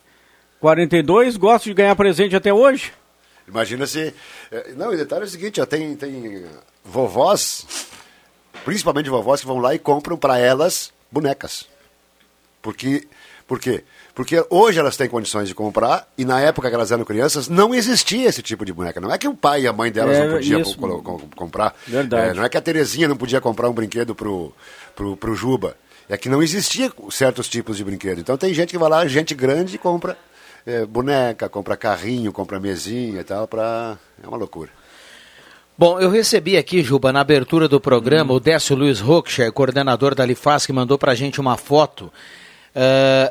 42 0.59 1.37
gosto 1.37 1.65
de 1.65 1.73
ganhar 1.73 1.95
presente 1.95 2.35
até 2.35 2.53
hoje. 2.53 2.91
Imagina 3.47 3.85
se. 3.85 4.13
é, 4.51 4.73
Não, 4.75 4.93
e 4.93 4.97
detalhe 4.97 5.23
é 5.23 5.25
o 5.25 5.29
seguinte, 5.29 5.61
ó, 5.61 5.65
tem, 5.65 5.95
tem 5.95 6.45
vovós, 6.83 7.87
principalmente 8.63 9.09
vovós, 9.09 9.41
que 9.41 9.47
vão 9.47 9.59
lá 9.59 9.75
e 9.75 9.79
compram 9.79 10.17
para 10.17 10.39
elas 10.39 10.91
bonecas. 11.11 11.67
Porque, 12.61 13.07
por 13.47 13.59
quê? 13.59 13.83
Porque 14.15 14.43
hoje 14.49 14.79
elas 14.79 14.95
têm 14.95 15.09
condições 15.09 15.47
de 15.47 15.53
comprar 15.53 16.07
e 16.17 16.23
na 16.23 16.39
época 16.39 16.69
que 16.69 16.75
elas 16.75 16.91
eram 16.91 17.03
crianças 17.03 17.47
não 17.49 17.75
existia 17.75 18.29
esse 18.29 18.41
tipo 18.41 18.63
de 18.65 18.71
boneca. 18.71 19.01
Não 19.01 19.11
é 19.11 19.17
que 19.17 19.27
o 19.27 19.35
pai 19.35 19.63
e 19.63 19.67
a 19.67 19.73
mãe 19.73 19.91
delas 19.91 20.15
É, 20.15 20.25
não 20.25 20.35
podiam 20.35 20.63
comprar. 21.35 21.75
Verdade. 21.85 22.29
É, 22.29 22.33
não 22.33 22.43
é 22.43 22.49
que 22.49 22.57
a 22.57 22.61
Terezinha 22.61 23.07
não 23.07 23.17
podia 23.17 23.41
comprar 23.41 23.69
um 23.69 23.73
brinquedo 23.73 24.15
pro, 24.15 24.53
pro, 24.95 25.17
pro 25.17 25.35
Juba. 25.35 25.75
É 26.07 26.17
que 26.17 26.29
não 26.29 26.41
existia 26.41 26.91
certos 27.11 27.49
tipos 27.49 27.77
de 27.77 27.83
brinquedo. 27.83 28.19
Então 28.19 28.37
tem 28.37 28.53
gente 28.53 28.69
que 28.69 28.77
vai 28.77 28.89
lá, 28.89 29.05
gente 29.07 29.35
grande, 29.35 29.75
e 29.75 29.77
compra 29.77 30.17
é, 30.65 30.85
boneca, 30.85 31.49
compra 31.49 31.75
carrinho, 31.75 32.31
compra 32.31 32.59
mesinha 32.59 33.21
e 33.21 33.23
tal, 33.23 33.47
pra... 33.47 33.97
É 34.23 34.27
uma 34.27 34.37
loucura. 34.37 34.71
Bom, 35.77 35.99
eu 35.99 36.09
recebi 36.09 36.55
aqui, 36.55 36.81
Juba, 36.81 37.11
na 37.11 37.19
abertura 37.19 37.67
do 37.67 37.81
programa, 37.81 38.33
o 38.33 38.39
Décio 38.39 38.77
Luiz 38.77 39.01
Rocher, 39.01 39.51
coordenador 39.51 40.15
da 40.15 40.25
Lifaz, 40.25 40.65
que 40.65 40.71
mandou 40.71 40.97
pra 40.97 41.13
gente 41.13 41.41
uma 41.41 41.57
foto. 41.57 42.09
Eh, 42.73 43.29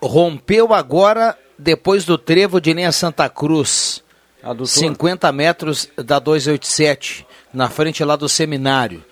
rompeu 0.00 0.72
agora, 0.72 1.36
depois 1.58 2.06
do 2.06 2.16
trevo 2.16 2.58
de 2.58 2.72
linha 2.72 2.90
Santa 2.90 3.28
Cruz, 3.28 4.02
Adutor. 4.42 4.66
50 4.66 5.30
metros 5.30 5.90
da 5.96 6.18
287, 6.18 7.26
na 7.52 7.68
frente 7.68 8.02
lá 8.02 8.16
do 8.16 8.30
seminário. 8.30 9.04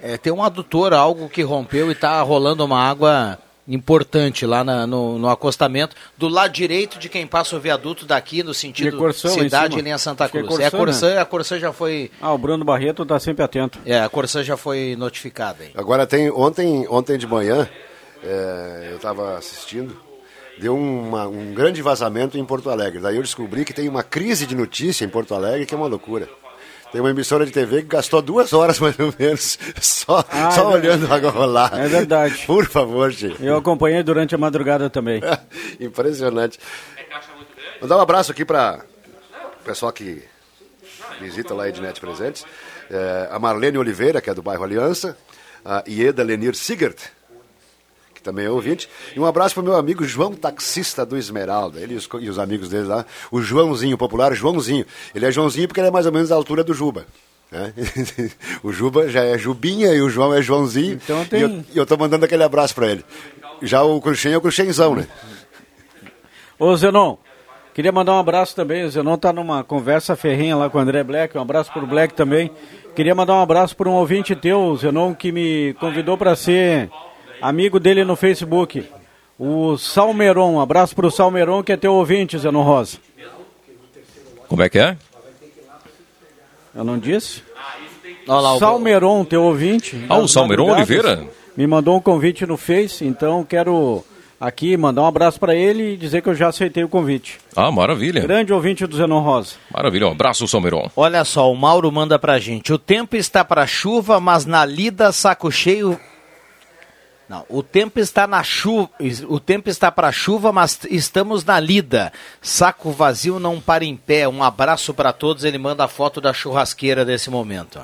Eh, 0.00 0.16
tem 0.16 0.32
um 0.32 0.42
adutor, 0.42 0.92
algo 0.92 1.28
que 1.28 1.42
rompeu 1.42 1.88
e 1.88 1.94
está 1.94 2.22
rolando 2.22 2.64
uma 2.64 2.80
água 2.80 3.40
importante 3.66 4.44
lá 4.44 4.64
na- 4.64 4.86
no, 4.86 5.18
no 5.18 5.28
acostamento, 5.28 5.94
do 6.18 6.28
lado 6.28 6.52
direito 6.52 6.98
de 6.98 7.08
quem 7.08 7.26
passa 7.26 7.56
o 7.56 7.60
viaduto 7.60 8.04
daqui, 8.04 8.42
no 8.42 8.52
sentido 8.52 8.90
De 8.90 8.96
Corsã, 8.96 9.28
lá 9.28 9.34
em 9.34 9.38
cidade 9.44 9.66
cima. 9.74 9.78
e 9.80 9.82
linha 9.84 9.98
Santa 9.98 10.24
é 10.24 10.28
Cruz. 10.28 10.58
É 10.58 10.66
a 10.66 10.70
Corsã, 10.70 10.78
Corsã, 10.78 11.20
a 11.20 11.24
Corsã 11.24 11.58
já 11.58 11.72
foi 11.72 12.10
Ah, 12.20 12.32
o 12.32 12.38
Bruno 12.38 12.64
Barreto 12.64 13.04
tá 13.06 13.18
sempre 13.20 13.44
atento. 13.44 13.78
é, 13.86 14.00
a 14.00 14.08
Corsã 14.08 14.42
já 14.42 14.56
foi 14.56 14.96
notificada. 14.98 15.64
Hein? 15.64 15.70
Agora 15.76 16.06
tem, 16.06 16.30
ontem, 16.30 16.86
ontem 16.88 17.16
de 17.16 17.26
manhã, 17.26 17.68
é, 18.24 18.88
eu 18.90 18.96
estava 18.96 19.36
assistindo, 19.38 19.96
deu 20.58 20.76
uma- 20.76 21.26
um 21.26 21.54
grande 21.54 21.80
vazamento 21.82 22.36
em 22.36 22.44
Porto 22.44 22.68
Alegre. 22.70 23.00
Daí 23.00 23.16
eu 23.16 23.22
descobri 23.22 23.64
que 23.64 23.72
tem 23.72 23.88
uma 23.88 24.02
crise 24.02 24.46
de 24.46 24.54
notícia 24.54 25.04
em 25.04 25.08
Porto 25.08 25.34
Alegre 25.34 25.66
que 25.66 25.74
é 25.74 25.76
uma 25.76 25.86
loucura. 25.86 26.28
Tem 26.92 27.00
uma 27.00 27.10
emissora 27.10 27.46
de 27.46 27.50
TV 27.52 27.82
que 27.82 27.88
gastou 27.88 28.20
duas 28.20 28.52
horas 28.52 28.78
mais 28.78 28.98
ou 28.98 29.12
menos 29.18 29.58
só, 29.80 30.22
Ah, 30.30 30.50
só 30.50 30.70
é 30.70 30.74
olhando 30.74 31.10
a 31.10 31.16
água 31.16 31.30
rolar. 31.30 31.70
É 31.74 31.88
verdade. 31.88 32.42
Por 32.46 32.66
favor, 32.66 33.10
gente. 33.10 33.42
Eu 33.44 33.56
acompanhei 33.56 34.02
durante 34.02 34.34
a 34.34 34.38
madrugada 34.38 34.90
também. 34.90 35.20
Impressionante. 35.80 36.58
Vou 37.80 37.88
dar 37.88 37.96
um 37.96 38.00
abraço 38.00 38.30
aqui 38.30 38.44
para 38.44 38.84
o 39.60 39.64
pessoal 39.64 39.90
que 39.90 40.22
visita 41.20 41.54
lá 41.54 41.64
a 41.64 41.68
Ednet 41.70 41.98
Presentes. 41.98 42.44
É, 42.90 43.28
a 43.30 43.38
Marlene 43.38 43.78
Oliveira, 43.78 44.20
que 44.20 44.28
é 44.28 44.34
do 44.34 44.42
bairro 44.42 44.62
Aliança. 44.62 45.16
A 45.64 45.82
Ieda 45.88 46.22
Lenir 46.22 46.54
Sigert, 46.54 46.98
que 48.22 48.24
também 48.24 48.46
é 48.46 48.50
ouvinte. 48.50 48.88
E 49.14 49.20
um 49.20 49.26
abraço 49.26 49.54
para 49.54 49.62
o 49.62 49.64
meu 49.64 49.74
amigo 49.76 50.04
João 50.04 50.32
Taxista 50.32 51.04
do 51.04 51.16
Esmeralda. 51.18 51.80
Ele 51.80 51.94
e 51.94 51.96
os, 51.96 52.08
os 52.08 52.38
amigos 52.38 52.68
dele 52.68 52.84
lá. 52.84 53.04
O 53.30 53.42
Joãozinho, 53.42 53.98
popular 53.98 54.32
Joãozinho. 54.34 54.86
Ele 55.14 55.26
é 55.26 55.32
Joãozinho 55.32 55.66
porque 55.66 55.80
ele 55.80 55.88
é 55.88 55.90
mais 55.90 56.06
ou 56.06 56.12
menos 56.12 56.28
da 56.28 56.36
altura 56.36 56.62
do 56.62 56.72
Juba. 56.72 57.04
né? 57.50 57.72
o 58.62 58.72
Juba 58.72 59.08
já 59.08 59.24
é 59.24 59.36
Jubinha 59.36 59.92
e 59.92 60.00
o 60.00 60.08
João 60.08 60.32
é 60.32 60.40
Joãozinho. 60.40 60.94
Então 60.94 61.24
tem- 61.24 61.64
E 61.74 61.76
eu, 61.76 61.82
e 61.82 61.86
tô 61.86 61.96
mandando 61.96 62.24
aquele 62.24 62.44
abraço 62.44 62.74
para 62.74 62.86
ele. 62.92 63.04
Já 63.60 63.82
o 63.82 64.00
Cruxem 64.00 64.32
é 64.32 64.36
o 64.36 64.40
Cruxenzão, 64.40 64.94
né? 64.94 65.06
Ô 66.58 66.74
Zenon, 66.76 67.16
queria 67.74 67.90
mandar 67.92 68.12
um 68.14 68.18
abraço 68.18 68.54
também. 68.54 68.84
O 68.84 68.90
Zenon 68.90 69.16
tá 69.16 69.32
numa 69.32 69.64
conversa 69.64 70.14
ferrenha 70.16 70.56
lá 70.56 70.70
com 70.70 70.78
o 70.78 70.80
André 70.80 71.02
Black. 71.02 71.36
Um 71.36 71.42
abraço 71.42 71.72
pro 71.72 71.86
Black 71.86 72.14
também. 72.14 72.50
Queria 72.94 73.14
mandar 73.14 73.34
um 73.34 73.40
abraço 73.42 73.74
para 73.76 73.88
um 73.88 73.94
ouvinte 73.94 74.36
teu, 74.36 74.76
Zenon, 74.76 75.14
que 75.14 75.32
me 75.32 75.74
convidou 75.80 76.16
para 76.18 76.36
ser 76.36 76.90
amigo 77.42 77.78
dele 77.80 78.04
no 78.04 78.16
Facebook. 78.16 78.84
O 79.38 79.76
Salmeron. 79.76 80.52
Um 80.54 80.60
abraço 80.60 80.94
pro 80.94 81.10
Salmeron, 81.10 81.62
que 81.62 81.72
é 81.72 81.76
teu 81.76 81.94
ouvinte, 81.94 82.38
Zenon 82.38 82.62
Rosa. 82.62 82.98
Como 84.48 84.62
é 84.62 84.68
que 84.68 84.78
é? 84.78 84.96
Eu 86.74 86.84
não 86.84 86.98
disse? 86.98 87.42
Olha 88.26 88.40
lá, 88.40 88.54
o- 88.54 88.58
Salmeron, 88.58 89.24
teu 89.24 89.42
ouvinte. 89.42 90.04
Ah, 90.08 90.18
o 90.18 90.28
Salmeron 90.28 90.70
Oliveira? 90.70 91.24
Me 91.56 91.66
mandou 91.66 91.96
um 91.96 92.00
convite 92.00 92.46
no 92.46 92.56
Face, 92.56 93.04
então 93.04 93.44
quero 93.44 94.02
aqui 94.40 94.76
mandar 94.76 95.02
um 95.02 95.06
abraço 95.06 95.38
para 95.38 95.54
ele 95.54 95.94
e 95.94 95.96
dizer 95.96 96.22
que 96.22 96.28
eu 96.28 96.34
já 96.34 96.48
aceitei 96.48 96.82
o 96.82 96.88
convite. 96.88 97.38
Ah, 97.54 97.70
maravilha. 97.70 98.22
Grande 98.22 98.52
ouvinte 98.52 98.86
do 98.86 98.96
Zenon 98.96 99.20
Rosa. 99.20 99.56
Maravilha. 99.72 100.06
Um 100.08 100.12
abraço, 100.12 100.46
Salmeron. 100.48 100.90
Olha 100.96 101.24
só, 101.24 101.50
o 101.52 101.56
Mauro 101.56 101.90
manda 101.92 102.18
pra 102.18 102.38
gente. 102.38 102.72
O 102.72 102.78
tempo 102.78 103.16
está 103.16 103.44
para 103.44 103.66
chuva, 103.66 104.18
mas 104.20 104.46
na 104.46 104.64
lida 104.64 105.12
saco 105.12 105.50
cheio. 105.50 105.98
Não, 107.32 107.46
o 107.48 107.62
tempo 107.62 107.98
está 107.98 108.26
na 108.26 108.42
chuva. 108.42 108.90
O 109.26 109.40
tempo 109.40 109.70
está 109.70 109.90
para 109.90 110.12
chuva, 110.12 110.52
mas 110.52 110.80
estamos 110.90 111.42
na 111.42 111.58
lida. 111.58 112.12
Saco 112.42 112.90
vazio 112.92 113.38
não 113.40 113.58
para 113.58 113.86
em 113.86 113.96
pé. 113.96 114.28
Um 114.28 114.42
abraço 114.42 114.92
para 114.92 115.14
todos. 115.14 115.42
Ele 115.42 115.56
manda 115.56 115.82
a 115.82 115.88
foto 115.88 116.20
da 116.20 116.34
churrasqueira 116.34 117.06
desse 117.06 117.30
momento. 117.30 117.80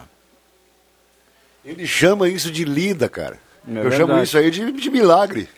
Ele 1.65 1.87
chama 1.87 2.29
isso 2.29 2.51
de 2.53 2.63
lida, 2.63 3.09
cara. 3.09 3.39
É 3.67 3.79
eu 3.79 3.91
chamo 3.91 4.09
verdade. 4.09 4.23
isso 4.25 4.37
aí 4.37 4.51
de, 4.51 4.71
de 4.71 4.91
milagre. 4.91 5.49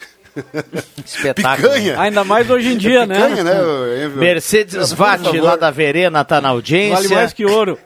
Espetáculo. 1.05 1.69
Picanha. 1.71 2.01
Ainda 2.01 2.23
mais 2.23 2.49
hoje 2.49 2.69
em 2.73 2.77
dia, 2.77 3.05
né? 3.05 3.17
Picanha, 3.17 3.43
né? 3.43 3.59
eu- 4.05 4.11
Mercedes 4.11 4.91
Por 4.91 4.97
Vatti, 4.99 5.25
favor. 5.25 5.43
lá 5.43 5.57
da 5.57 5.73
Verena, 5.73 6.25
tá 6.25 6.41
na 6.41 6.51
audiência. 6.51 6.95
Vale 6.95 7.09
mais 7.09 7.33
que 7.33 7.45
ouro. 7.45 7.77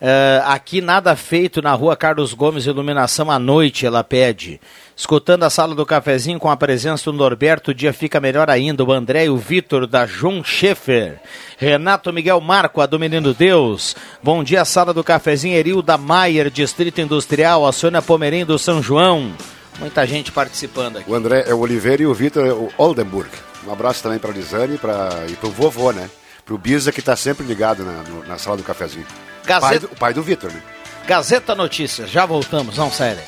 É, 0.00 0.40
aqui 0.46 0.80
nada 0.80 1.16
feito 1.16 1.60
na 1.60 1.72
rua 1.72 1.96
Carlos 1.96 2.32
Gomes, 2.32 2.66
iluminação 2.66 3.30
à 3.30 3.38
noite, 3.38 3.84
ela 3.84 4.04
pede. 4.04 4.60
Escutando 4.96 5.42
a 5.42 5.50
sala 5.50 5.74
do 5.74 5.84
cafezinho 5.84 6.38
com 6.38 6.48
a 6.50 6.56
presença 6.56 7.10
do 7.10 7.16
Norberto, 7.16 7.70
o 7.70 7.74
dia 7.74 7.92
fica 7.92 8.20
melhor 8.20 8.48
ainda. 8.48 8.84
O 8.84 8.92
André 8.92 9.24
e 9.26 9.28
o 9.30 9.36
Vitor 9.36 9.86
da 9.86 10.06
João 10.06 10.42
Schaefer. 10.44 11.20
Renato 11.56 12.12
Miguel 12.12 12.40
Marco, 12.40 12.80
a 12.80 12.86
do 12.86 12.98
Menino 12.98 13.34
Deus. 13.34 13.96
Bom 14.22 14.42
dia, 14.44 14.64
sala 14.64 14.94
do 14.94 15.02
cafezinho. 15.04 15.56
Erilda 15.56 15.96
Maier, 15.98 16.48
Distrito 16.50 17.00
Industrial. 17.00 17.66
A 17.66 17.72
Sônia 17.72 18.00
Pomerim 18.02 18.44
do 18.44 18.58
São 18.58 18.80
João. 18.82 19.32
Muita 19.80 20.04
gente 20.06 20.30
participando 20.32 20.98
aqui. 20.98 21.10
O 21.10 21.14
André 21.14 21.44
é 21.46 21.54
o 21.54 21.58
Oliveira 21.60 22.02
e 22.02 22.06
o 22.06 22.14
Vitor 22.14 22.44
é 22.46 22.52
o 22.52 22.68
Oldenburg. 22.78 23.30
Um 23.66 23.72
abraço 23.72 24.02
também 24.02 24.18
para 24.18 24.30
a 24.30 24.34
Lisane 24.34 24.74
e, 24.74 25.32
e 25.32 25.36
pro 25.36 25.50
vovô, 25.50 25.92
né? 25.92 26.08
Pro 26.44 26.56
Biza, 26.58 26.90
que 26.90 27.00
está 27.00 27.14
sempre 27.14 27.44
ligado 27.46 27.84
na, 27.84 28.02
no- 28.04 28.24
na 28.26 28.38
sala 28.38 28.56
do 28.56 28.62
cafezinho. 28.64 29.06
Pai 29.48 29.60
Gazeta, 29.60 29.88
do, 29.88 29.96
pai 29.96 30.14
do 30.14 30.22
Vitor, 30.22 30.52
né? 30.52 30.62
Gazeta 31.06 31.54
Notícias, 31.54 32.10
já 32.10 32.26
voltamos, 32.26 32.76
não 32.76 32.92
sério. 32.92 33.22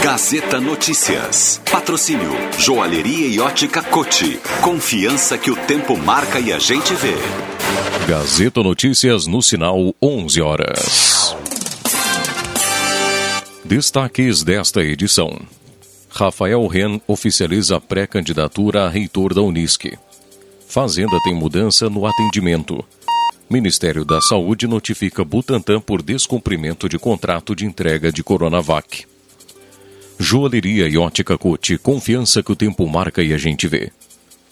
Gazeta 0.00 0.60
Notícias. 0.60 1.60
Patrocínio 1.70 2.30
Joalheria 2.56 3.26
e 3.26 3.40
Ótica 3.40 3.82
Cote. 3.82 4.40
Confiança 4.62 5.36
que 5.36 5.50
o 5.50 5.56
tempo 5.56 5.96
marca 5.96 6.38
e 6.38 6.52
a 6.52 6.60
gente 6.60 6.94
vê. 6.94 7.16
Gazeta 8.08 8.62
Notícias 8.62 9.26
no 9.26 9.42
sinal 9.42 9.92
11 10.00 10.40
horas. 10.40 11.36
Destaques 13.64 14.44
desta 14.44 14.80
edição. 14.80 15.57
Rafael 16.10 16.66
Ren 16.66 17.00
oficializa 17.06 17.80
pré-candidatura 17.80 18.84
a 18.84 18.88
reitor 18.88 19.34
da 19.34 19.42
Unisc. 19.42 19.92
Fazenda 20.66 21.18
tem 21.22 21.34
mudança 21.34 21.88
no 21.88 22.06
atendimento. 22.06 22.84
Ministério 23.48 24.04
da 24.04 24.20
Saúde 24.20 24.66
notifica 24.66 25.24
Butantan 25.24 25.80
por 25.80 26.02
descumprimento 26.02 26.88
de 26.88 26.98
contrato 26.98 27.54
de 27.54 27.64
entrega 27.64 28.10
de 28.10 28.22
Coronavac. 28.22 29.06
Joalheria 30.18 30.88
e 30.88 30.98
ótica 30.98 31.38
Cote, 31.38 31.78
confiança 31.78 32.42
que 32.42 32.52
o 32.52 32.56
tempo 32.56 32.86
marca 32.88 33.22
e 33.22 33.32
a 33.32 33.38
gente 33.38 33.68
vê. 33.68 33.92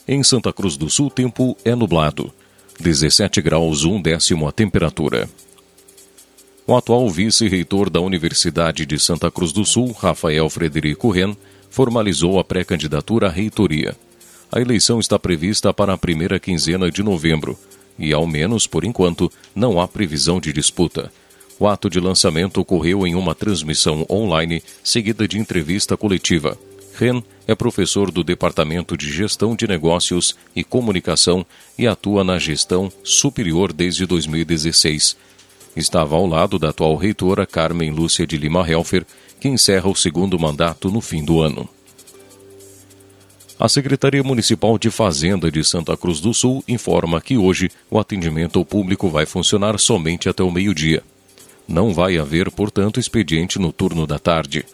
Em 0.06 0.22
Santa 0.22 0.52
Cruz 0.52 0.76
do 0.76 0.88
Sul, 0.88 1.10
tempo 1.10 1.56
é 1.64 1.74
nublado. 1.74 2.32
17 2.78 3.42
graus, 3.42 3.84
um 3.84 4.00
décimo 4.00 4.46
a 4.46 4.52
temperatura. 4.52 5.28
O 6.68 6.74
atual 6.74 7.08
vice-reitor 7.08 7.88
da 7.88 8.00
Universidade 8.00 8.84
de 8.84 8.98
Santa 8.98 9.30
Cruz 9.30 9.52
do 9.52 9.64
Sul, 9.64 9.92
Rafael 9.92 10.50
Frederico 10.50 11.10
Ren, 11.10 11.36
formalizou 11.70 12.40
a 12.40 12.44
pré-candidatura 12.44 13.28
à 13.28 13.30
reitoria. 13.30 13.94
A 14.50 14.60
eleição 14.60 14.98
está 14.98 15.16
prevista 15.16 15.72
para 15.72 15.92
a 15.92 15.98
primeira 15.98 16.40
quinzena 16.40 16.90
de 16.90 17.04
novembro 17.04 17.56
e, 17.96 18.12
ao 18.12 18.26
menos 18.26 18.66
por 18.66 18.84
enquanto, 18.84 19.30
não 19.54 19.80
há 19.80 19.86
previsão 19.86 20.40
de 20.40 20.52
disputa. 20.52 21.12
O 21.56 21.68
ato 21.68 21.88
de 21.88 22.00
lançamento 22.00 22.60
ocorreu 22.60 23.06
em 23.06 23.14
uma 23.14 23.32
transmissão 23.32 24.04
online, 24.10 24.60
seguida 24.82 25.28
de 25.28 25.38
entrevista 25.38 25.96
coletiva. 25.96 26.58
Ren 26.94 27.22
é 27.46 27.54
professor 27.54 28.10
do 28.10 28.24
Departamento 28.24 28.96
de 28.96 29.12
Gestão 29.12 29.54
de 29.54 29.68
Negócios 29.68 30.34
e 30.54 30.64
Comunicação 30.64 31.46
e 31.78 31.86
atua 31.86 32.24
na 32.24 32.40
gestão 32.40 32.90
superior 33.04 33.72
desde 33.72 34.04
2016. 34.04 35.25
Estava 35.76 36.16
ao 36.16 36.26
lado 36.26 36.58
da 36.58 36.70
atual 36.70 36.96
reitora 36.96 37.46
Carmen 37.46 37.90
Lúcia 37.90 38.26
de 38.26 38.38
Lima 38.38 38.66
Helfer, 38.68 39.04
que 39.38 39.46
encerra 39.46 39.90
o 39.90 39.94
segundo 39.94 40.38
mandato 40.38 40.90
no 40.90 41.02
fim 41.02 41.22
do 41.22 41.42
ano. 41.42 41.68
A 43.60 43.68
Secretaria 43.68 44.22
Municipal 44.22 44.78
de 44.78 44.90
Fazenda 44.90 45.50
de 45.50 45.62
Santa 45.62 45.96
Cruz 45.96 46.20
do 46.20 46.32
Sul 46.32 46.64
informa 46.66 47.20
que 47.20 47.36
hoje 47.36 47.70
o 47.90 47.98
atendimento 47.98 48.58
ao 48.58 48.64
público 48.64 49.08
vai 49.08 49.26
funcionar 49.26 49.78
somente 49.78 50.28
até 50.28 50.42
o 50.42 50.50
meio-dia. 50.50 51.02
Não 51.68 51.92
vai 51.92 52.16
haver, 52.16 52.50
portanto, 52.50 53.00
expediente 53.00 53.58
no 53.58 53.72
turno 53.72 54.06
da 54.06 54.18
tarde. 54.18 54.64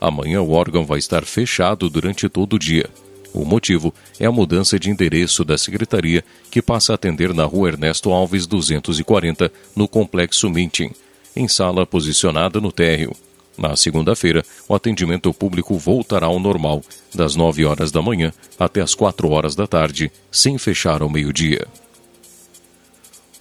Amanhã 0.00 0.42
o 0.42 0.52
órgão 0.52 0.84
vai 0.84 0.98
estar 0.98 1.24
fechado 1.24 1.88
durante 1.88 2.28
todo 2.28 2.54
o 2.54 2.58
dia. 2.58 2.88
O 3.32 3.44
motivo 3.44 3.94
é 4.20 4.26
a 4.26 4.32
mudança 4.32 4.78
de 4.78 4.90
endereço 4.90 5.44
da 5.44 5.56
secretaria, 5.56 6.22
que 6.50 6.60
passa 6.60 6.92
a 6.92 6.94
atender 6.94 7.32
na 7.32 7.44
rua 7.44 7.68
Ernesto 7.68 8.10
Alves 8.10 8.46
240, 8.46 9.50
no 9.74 9.88
Complexo 9.88 10.50
Minting, 10.50 10.90
em 11.34 11.48
sala 11.48 11.86
posicionada 11.86 12.60
no 12.60 12.70
térreo. 12.70 13.16
Na 13.56 13.76
segunda-feira, 13.76 14.44
o 14.68 14.74
atendimento 14.74 15.32
público 15.32 15.76
voltará 15.78 16.26
ao 16.26 16.38
normal, 16.38 16.82
das 17.14 17.34
9 17.34 17.64
horas 17.64 17.90
da 17.90 18.02
manhã 18.02 18.32
até 18.58 18.80
as 18.80 18.94
4 18.94 19.28
horas 19.30 19.54
da 19.54 19.66
tarde, 19.66 20.10
sem 20.30 20.58
fechar 20.58 21.02
ao 21.02 21.08
meio-dia. 21.08 21.66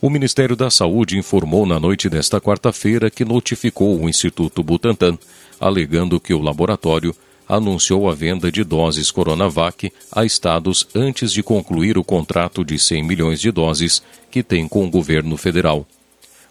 O 0.01 0.10
Ministério 0.10 0.56
da 0.56 0.69
Saúde 0.69 1.17
informou 1.17 1.65
na 1.65 1.80
noite 1.80 2.10
desta 2.10 2.41
quarta-feira 2.41 3.12
que 3.12 3.23
notificou 3.23 3.99
o 3.99 4.10
Instituto 4.10 4.63
Butantan 4.63 5.17
alegando 5.60 6.19
que 6.19 6.34
o 6.34 6.41
laboratório 6.41 7.15
anunciou 7.52 8.10
a 8.10 8.16
venda 8.16 8.50
de 8.50 8.64
doses 8.64 9.12
Coronavac 9.12 9.92
a 10.10 10.24
estados 10.24 10.88
antes 10.96 11.34
de 11.34 11.44
concluir 11.44 11.98
o 11.98 12.04
contrato 12.04 12.64
de 12.64 12.80
100 12.80 13.04
milhões 13.04 13.42
de 13.42 13.52
doses 13.52 14.02
que 14.32 14.42
tem 14.42 14.70
com 14.70 14.86
o 14.86 14.90
governo 14.90 15.36
federal. 15.36 15.86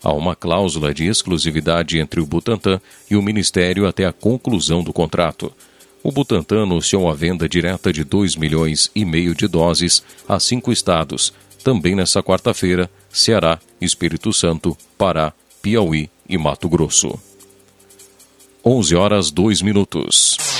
Há 0.05 0.13
uma 0.13 0.37
cláusula 0.37 0.93
de 0.93 1.07
exclusividade 1.07 1.99
entre 1.99 2.21
o 2.21 2.27
Butantan 2.27 2.79
e 3.11 3.17
o 3.17 3.23
Ministério 3.23 3.87
até 3.87 4.05
a 4.05 4.13
conclusão 4.13 4.83
do 4.85 4.93
contrato. 4.93 5.51
O 6.03 6.13
Butantan 6.13 6.65
anunciou 6.65 7.09
a 7.11 7.15
venda 7.15 7.49
direta 7.49 7.91
de 7.91 8.05
2 8.05 8.37
milhões 8.37 8.91
e 8.95 9.03
meio 9.03 9.35
de 9.35 9.49
doses 9.49 10.03
a 10.29 10.39
cinco 10.39 10.71
estados, 10.71 11.33
também 11.65 11.95
nesta 11.95 12.23
quarta-feira, 12.23 12.91
Ceará, 13.11 13.59
Espírito 13.81 14.35
Santo, 14.35 14.77
Pará, 14.99 15.33
Piauí 15.63 16.11
e 16.29 16.37
Mato 16.37 16.69
Grosso. 16.69 17.19
11 18.63 18.97
horas 18.97 19.31
2 19.31 19.63
minutos. 19.63 20.60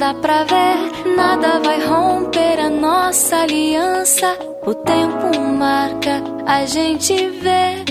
Dá 0.00 0.14
pra 0.14 0.44
ver, 0.44 1.14
nada 1.14 1.60
vai 1.60 1.78
romper 1.86 2.58
a 2.58 2.70
nossa 2.70 3.36
aliança. 3.36 4.34
O 4.66 4.74
tempo 4.74 5.38
marca, 5.38 6.22
a 6.46 6.64
gente 6.64 7.14
vê. 7.28 7.84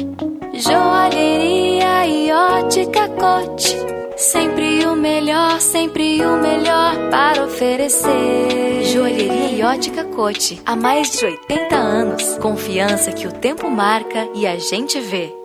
Joalheria 0.56 2.08
e 2.08 2.32
ótica 2.32 3.08
cote. 3.10 3.78
Sempre 4.18 4.88
o 4.88 4.96
melhor, 4.96 5.62
sempre 5.62 6.20
o 6.26 6.38
melhor 6.38 6.96
para 7.12 7.46
oferecer. 7.46 8.86
Joalheria 8.86 9.52
e 9.52 9.62
ótica 9.62 10.04
cote. 10.04 10.60
Há 10.66 10.76
mais 10.76 11.12
de 11.12 11.24
80 11.24 11.76
anos. 11.76 12.38
Confiança 12.40 13.12
que 13.12 13.28
o 13.28 13.32
tempo 13.32 13.70
marca 13.70 14.28
e 14.34 14.48
a 14.48 14.58
gente 14.58 15.00
vê. 15.00 15.39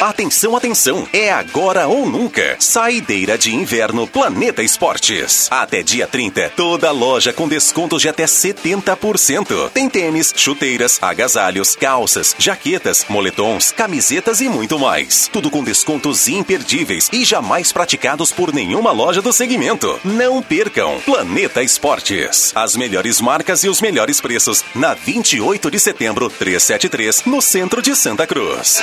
Atenção, 0.00 0.56
atenção! 0.56 1.06
É 1.12 1.30
agora 1.30 1.86
ou 1.86 2.06
nunca. 2.06 2.56
Saideira 2.58 3.36
de 3.36 3.54
inverno 3.54 4.06
Planeta 4.06 4.62
Esportes. 4.62 5.46
Até 5.50 5.82
dia 5.82 6.06
30, 6.06 6.52
toda 6.56 6.90
loja 6.90 7.34
com 7.34 7.46
descontos 7.46 8.00
de 8.00 8.08
até 8.08 8.24
70%. 8.24 9.68
Tem 9.74 9.90
tênis, 9.90 10.32
chuteiras, 10.34 10.98
agasalhos, 11.02 11.76
calças, 11.76 12.34
jaquetas, 12.38 13.04
moletons, 13.10 13.72
camisetas 13.72 14.40
e 14.40 14.48
muito 14.48 14.78
mais. 14.78 15.28
Tudo 15.30 15.50
com 15.50 15.62
descontos 15.62 16.28
imperdíveis 16.28 17.10
e 17.12 17.22
jamais 17.22 17.70
praticados 17.70 18.32
por 18.32 18.54
nenhuma 18.54 18.92
loja 18.92 19.20
do 19.20 19.34
segmento. 19.34 20.00
Não 20.02 20.40
percam! 20.40 20.98
Planeta 21.04 21.62
Esportes. 21.62 22.52
As 22.54 22.74
melhores 22.74 23.20
marcas 23.20 23.64
e 23.64 23.68
os 23.68 23.82
melhores 23.82 24.18
preços 24.18 24.64
na 24.74 24.94
28 24.94 25.70
de 25.70 25.78
setembro, 25.78 26.30
373, 26.30 27.24
no 27.26 27.42
centro 27.42 27.82
de 27.82 27.94
Santa 27.94 28.26
Cruz. 28.26 28.82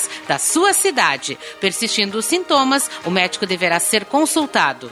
da 0.27 0.37
sua 0.37 0.73
cidade. 0.73 1.37
Persistindo 1.59 2.17
os 2.17 2.25
sintomas, 2.25 2.89
o 3.05 3.11
médico 3.11 3.45
deverá 3.45 3.79
ser 3.79 4.05
consultado. 4.05 4.91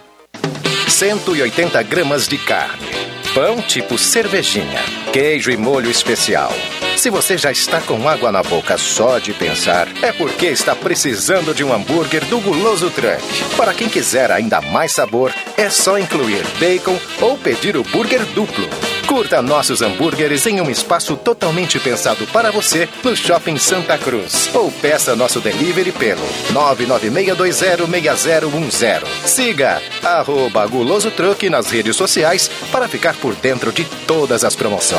180 0.88 1.82
gramas 1.84 2.28
de 2.28 2.38
carne. 2.38 2.88
Pão 3.34 3.62
tipo 3.62 3.98
cervejinha. 3.98 4.84
Queijo 5.12 5.50
e 5.50 5.58
molho 5.58 5.90
especial. 5.90 6.54
Se 6.96 7.10
você 7.10 7.36
já 7.36 7.52
está 7.52 7.82
com 7.82 8.08
água 8.08 8.32
na 8.32 8.44
boca 8.44 8.78
só 8.78 9.18
de 9.18 9.34
pensar, 9.34 9.88
é 10.04 10.12
porque 10.12 10.46
está 10.46 10.76
precisando 10.76 11.52
de 11.52 11.64
um 11.64 11.74
hambúrguer 11.74 12.24
do 12.26 12.40
Guloso 12.40 12.92
Truck. 12.92 13.24
Para 13.58 13.74
quem 13.74 13.90
quiser 13.90 14.32
ainda 14.32 14.62
mais 14.62 14.92
sabor, 14.92 15.34
é 15.58 15.68
só 15.70 15.98
incluir 15.98 16.44
bacon 16.60 16.96
ou 17.22 17.36
pedir 17.38 17.76
o 17.76 17.84
burger 17.84 18.24
duplo. 18.36 18.70
Curta 19.08 19.42
nossos 19.42 19.82
hambúrgueres 19.82 20.46
em 20.46 20.62
um 20.62 20.70
espaço 20.70 21.18
totalmente 21.18 21.80
pensado 21.80 22.28
para 22.28 22.52
você 22.52 22.88
no 23.04 23.16
Shopping 23.16 23.58
Santa 23.58 23.98
Cruz. 23.98 24.52
Ou 24.54 24.72
peça 24.72 25.16
nosso 25.16 25.40
delivery 25.40 25.92
pelo 25.92 26.22
996206010. 26.54 29.02
Siga 29.26 29.82
arroba 30.04 30.68
Guloso 30.68 31.10
Truck 31.10 31.50
nas 31.50 31.72
redes 31.72 31.96
sociais 31.96 32.52
para 32.72 32.88
ficar 32.88 33.16
por 33.16 33.34
dentro 33.36 33.72
de 33.72 33.84
todas 34.06 34.44
as 34.44 34.56
promoções. 34.56 34.99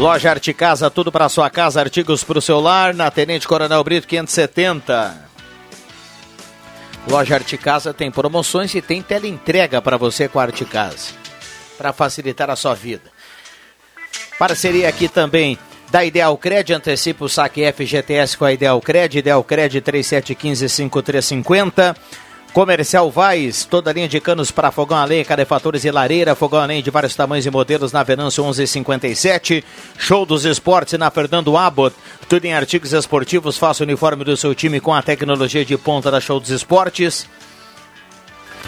Loja 0.00 0.30
Arte 0.30 0.52
Casa, 0.52 0.90
tudo 0.90 1.12
para 1.12 1.28
sua 1.28 1.48
casa, 1.48 1.78
artigos 1.78 2.24
para 2.24 2.38
o 2.38 2.42
celular, 2.42 2.92
na 2.92 3.08
Tenente 3.08 3.46
Coronel 3.46 3.84
Brito 3.84 4.08
570. 4.08 5.29
Loja 7.08 7.34
Arte 7.34 7.56
Casa 7.56 7.94
tem 7.94 8.10
promoções 8.10 8.74
e 8.74 8.82
tem 8.82 9.02
teleentrega 9.02 9.82
para 9.82 9.96
você 9.96 10.28
com 10.28 10.38
a 10.38 10.42
Arte 10.42 10.64
Casa, 10.64 11.08
para 11.76 11.92
facilitar 11.92 12.48
a 12.50 12.56
sua 12.56 12.74
vida. 12.74 13.10
Parceria 14.38 14.88
aqui 14.88 15.08
também 15.08 15.58
da 15.90 16.04
Ideal 16.04 16.38
Cred, 16.38 16.72
antecipa 16.72 17.24
o 17.24 17.28
saque 17.28 17.64
FGTS 17.72 18.36
com 18.36 18.44
a 18.44 18.52
Ideal 18.52 18.80
Cred, 18.80 19.18
Ideal 19.18 19.42
Cred 19.42 19.82
3715-5350. 19.82 21.96
Comercial 22.52 23.08
Vaz, 23.12 23.64
toda 23.64 23.92
linha 23.92 24.08
de 24.08 24.20
canos 24.20 24.50
para 24.50 24.72
fogão 24.72 24.98
a 24.98 25.04
lenha, 25.04 25.24
cadefatores 25.24 25.84
e 25.84 25.90
lareira, 25.90 26.34
fogão 26.34 26.60
a 26.60 26.66
lenha 26.66 26.82
de 26.82 26.90
vários 26.90 27.14
tamanhos 27.14 27.46
e 27.46 27.50
modelos 27.50 27.92
na 27.92 28.02
Venâncio 28.02 28.42
1157. 28.42 29.64
Show 29.96 30.26
dos 30.26 30.44
Esportes 30.44 30.98
na 30.98 31.10
Fernando 31.12 31.56
Abbott, 31.56 31.94
tudo 32.28 32.44
em 32.44 32.52
artigos 32.52 32.92
esportivos, 32.92 33.56
faça 33.56 33.84
o 33.84 33.86
uniforme 33.86 34.24
do 34.24 34.36
seu 34.36 34.52
time 34.52 34.80
com 34.80 34.92
a 34.92 35.00
tecnologia 35.00 35.64
de 35.64 35.78
ponta 35.78 36.10
da 36.10 36.20
Show 36.20 36.40
dos 36.40 36.50
Esportes. 36.50 37.24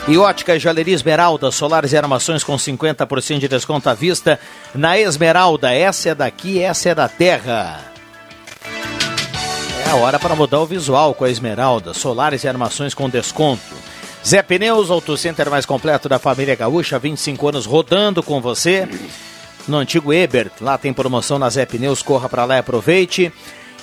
E 0.06 0.16
ótica 0.16 0.58
Joalheria 0.58 0.94
Esmeralda, 0.94 1.50
solares 1.50 1.92
e 1.92 1.96
armações 1.96 2.44
com 2.44 2.54
50% 2.54 3.40
de 3.40 3.48
desconto 3.48 3.90
à 3.90 3.94
vista 3.94 4.38
na 4.72 4.96
Esmeralda. 4.96 5.74
Essa 5.74 6.10
é 6.10 6.14
daqui, 6.14 6.62
essa 6.62 6.90
é 6.90 6.94
da 6.94 7.08
terra. 7.08 7.91
Hora 9.94 10.18
para 10.18 10.34
mudar 10.34 10.60
o 10.60 10.66
visual 10.66 11.14
com 11.14 11.24
a 11.24 11.30
Esmeralda, 11.30 11.92
solares 11.92 12.44
e 12.44 12.48
armações 12.48 12.94
com 12.94 13.10
desconto. 13.10 13.62
Zé 14.26 14.42
Pneus, 14.42 14.90
Auto 14.90 15.16
Center 15.16 15.50
mais 15.50 15.66
completo 15.66 16.08
da 16.08 16.18
família 16.18 16.54
Gaúcha, 16.54 16.98
25 16.98 17.48
anos 17.48 17.66
rodando 17.66 18.22
com 18.22 18.40
você. 18.40 18.88
No 19.68 19.76
antigo 19.76 20.12
Ebert, 20.12 20.52
lá 20.60 20.78
tem 20.78 20.92
promoção 20.92 21.38
na 21.38 21.50
Zé 21.50 21.66
Pneus, 21.66 22.02
corra 22.02 22.28
para 22.28 22.44
lá 22.44 22.56
e 22.56 22.58
aproveite. 22.58 23.32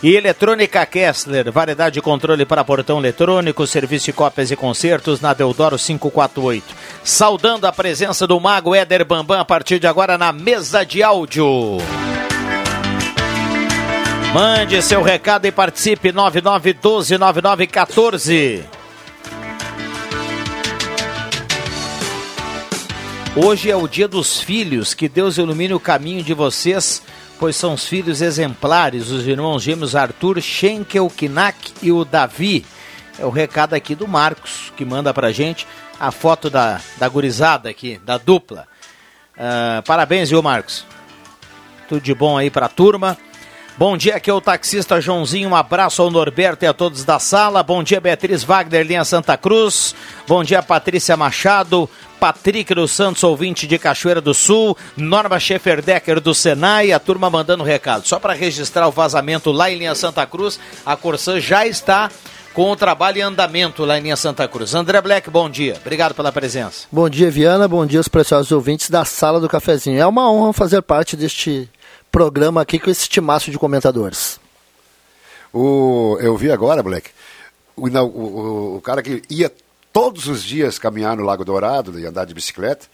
E 0.02 0.16
Eletrônica 0.16 0.86
Kessler, 0.86 1.52
variedade 1.52 1.96
de 1.96 2.02
controle 2.02 2.46
para 2.46 2.64
portão 2.64 3.00
eletrônico, 3.00 3.68
serviço 3.68 4.06
de 4.06 4.14
cópias 4.14 4.50
e 4.50 4.56
concertos 4.56 5.20
na 5.22 5.34
Deodoro 5.34 5.78
548. 5.78 6.66
Saudando 7.04 7.66
a 7.66 7.72
presença 7.72 8.26
do 8.26 8.40
mago 8.40 8.74
Éder 8.74 9.06
Bambam 9.06 9.40
a 9.40 9.46
partir 9.46 9.78
de 9.78 9.88
agora 9.88 10.18
na 10.18 10.32
mesa 10.32 10.86
de 10.86 11.04
áudio. 11.04 11.78
Mande 14.34 14.82
seu 14.82 15.02
recado 15.02 15.46
e 15.48 15.52
participe 15.52 16.14
99129914. 16.14 18.64
Hoje 23.36 23.70
é 23.72 23.76
o 23.76 23.88
dia 23.88 24.08
dos 24.08 24.40
filhos, 24.40 24.94
que 24.94 25.10
Deus 25.10 25.38
ilumine 25.38 25.74
o 25.74 25.80
caminho 25.80 26.24
de 26.24 26.34
vocês, 26.34 27.02
bom 43.80 43.96
dia, 43.96 44.18
aqui 44.18 44.30
é 44.30 44.34
o 44.34 44.42
taxista 44.42 45.00
Joãozinho. 45.00 45.48
Um 45.48 45.56
abraço 45.56 46.02
ao 46.02 46.12
Norberto 46.12 46.66
e 46.66 46.68
a 46.68 46.74
todos 46.74 47.06
da 47.06 47.18
sala. 47.18 47.64
Bom 47.64 47.82
dia, 47.82 48.02
Beatriz 48.02 48.44
Wagner, 48.44 48.86
linha 48.86 49.06
Santa 49.06 49.38
Cruz. 49.38 49.96
Bom 50.28 50.44
dia, 50.44 50.62
Patrícia 50.62 51.16
Machado. 51.16 51.90
Patrick 52.20 52.76
dos 52.76 52.92
Santos, 52.92 53.24
ouvinte 53.24 53.66
de 53.66 53.80
Cachoeira 53.80 54.20
do 54.20 54.34
Sul. 54.34 54.76
Norma 54.98 55.40
Schefferdecker 55.40 56.20
do 56.20 56.36
Senai. 56.36 56.92
A 56.92 57.00
turma 57.00 57.30
mandando 57.30 57.64
recado. 57.64 58.06
Só 58.06 58.20
para 58.20 58.34
registrar 58.34 58.86
o 58.86 58.92
vazamento 58.92 59.50
lá 59.50 59.72
em 59.72 59.78
linha 59.78 59.96
Santa 59.96 60.26
Cruz, 60.26 60.60
a 60.86 60.98
Corsã 60.98 61.40
já 61.40 61.66
está 61.66 62.12
com 62.54 62.70
o 62.70 62.76
trabalho 62.76 63.20
em 63.20 63.22
andamento 63.22 63.86
lá 63.86 63.98
em 63.98 64.02
linha 64.02 64.18
Santa 64.18 64.46
Cruz. 64.46 64.76
André 64.76 65.00
Black, 65.00 65.30
bom 65.30 65.50
dia. 65.50 65.78
Obrigado 65.80 66.14
pela 66.14 66.34
presença. 66.34 66.86
Bom 66.92 67.10
dia, 67.10 67.32
Viana. 67.32 67.66
Bom 67.66 67.86
dia 67.86 68.02
aos 68.02 68.10
preciosos 68.10 68.52
ouvintes 68.52 68.90
da 68.90 69.06
Sala 69.06 69.40
do 69.40 69.48
Cafezinho. 69.48 70.02
É 70.02 70.06
uma 70.06 70.30
honra 70.30 70.52
fazer 70.52 70.82
parte 70.82 71.16
deste 71.16 71.70
programa 72.12 72.62
aqui 72.62 72.80
com 72.80 72.90
esse 72.90 73.08
timaço 73.08 73.52
de 73.52 73.58
comentadores. 73.58 74.40
O, 75.54 76.18
eu 76.22 76.36
vi 76.38 76.52
agora, 76.52 76.84
Black, 76.84 77.10
o, 77.76 77.88
o, 77.88 78.78
o, 78.78 78.82
cara 78.82 79.02
que 79.02 79.22
ia 79.30 79.52
todos 79.92 80.28
os 80.28 80.44
dias 80.44 80.78
caminhar 80.78 81.18
no 81.18 81.24
Lago 81.24 81.44
Dourado 81.44 82.00
e 82.00 82.06
andar 82.06 82.26
de 82.26 82.34
bicicleta, 82.34 82.86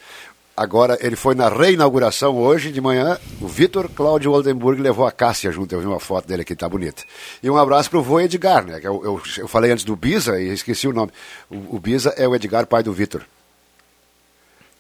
agora 0.55 0.97
ele 1.01 1.17
foi 1.17 1.35
na 1.35 1.49
reinauguração 1.49 2.37
hoje 2.37 2.71
de 2.71 2.79
manhã, 2.79 3.19
o 3.41 3.47
Vitor 3.47 3.89
Cláudio 3.89 4.31
Oldenburg 4.31 4.81
levou 4.81 5.05
a 5.05 5.11
Cássia 5.11 5.51
junto, 5.51 5.75
eu 5.75 5.81
vi 5.81 5.85
uma 5.85 5.99
foto 5.99 6.27
dele 6.27 6.43
aqui, 6.43 6.55
tá 6.55 6.69
bonita. 6.69 7.03
E 7.43 7.49
um 7.49 7.57
abraço 7.57 7.89
pro 7.89 8.01
vô 8.01 8.21
Edgar, 8.21 8.65
né, 8.65 8.79
eu, 8.81 9.03
eu, 9.03 9.21
eu 9.37 9.47
falei 9.47 9.71
antes 9.71 9.83
do 9.83 9.95
Bisa 9.95 10.39
e 10.39 10.47
esqueci 10.47 10.87
o 10.87 10.93
nome. 10.93 11.11
O, 11.49 11.75
o 11.75 11.79
Bisa 11.79 12.13
é 12.15 12.25
o 12.25 12.33
Edgar, 12.33 12.65
pai 12.65 12.83
do 12.83 12.93
Vitor 12.93 13.25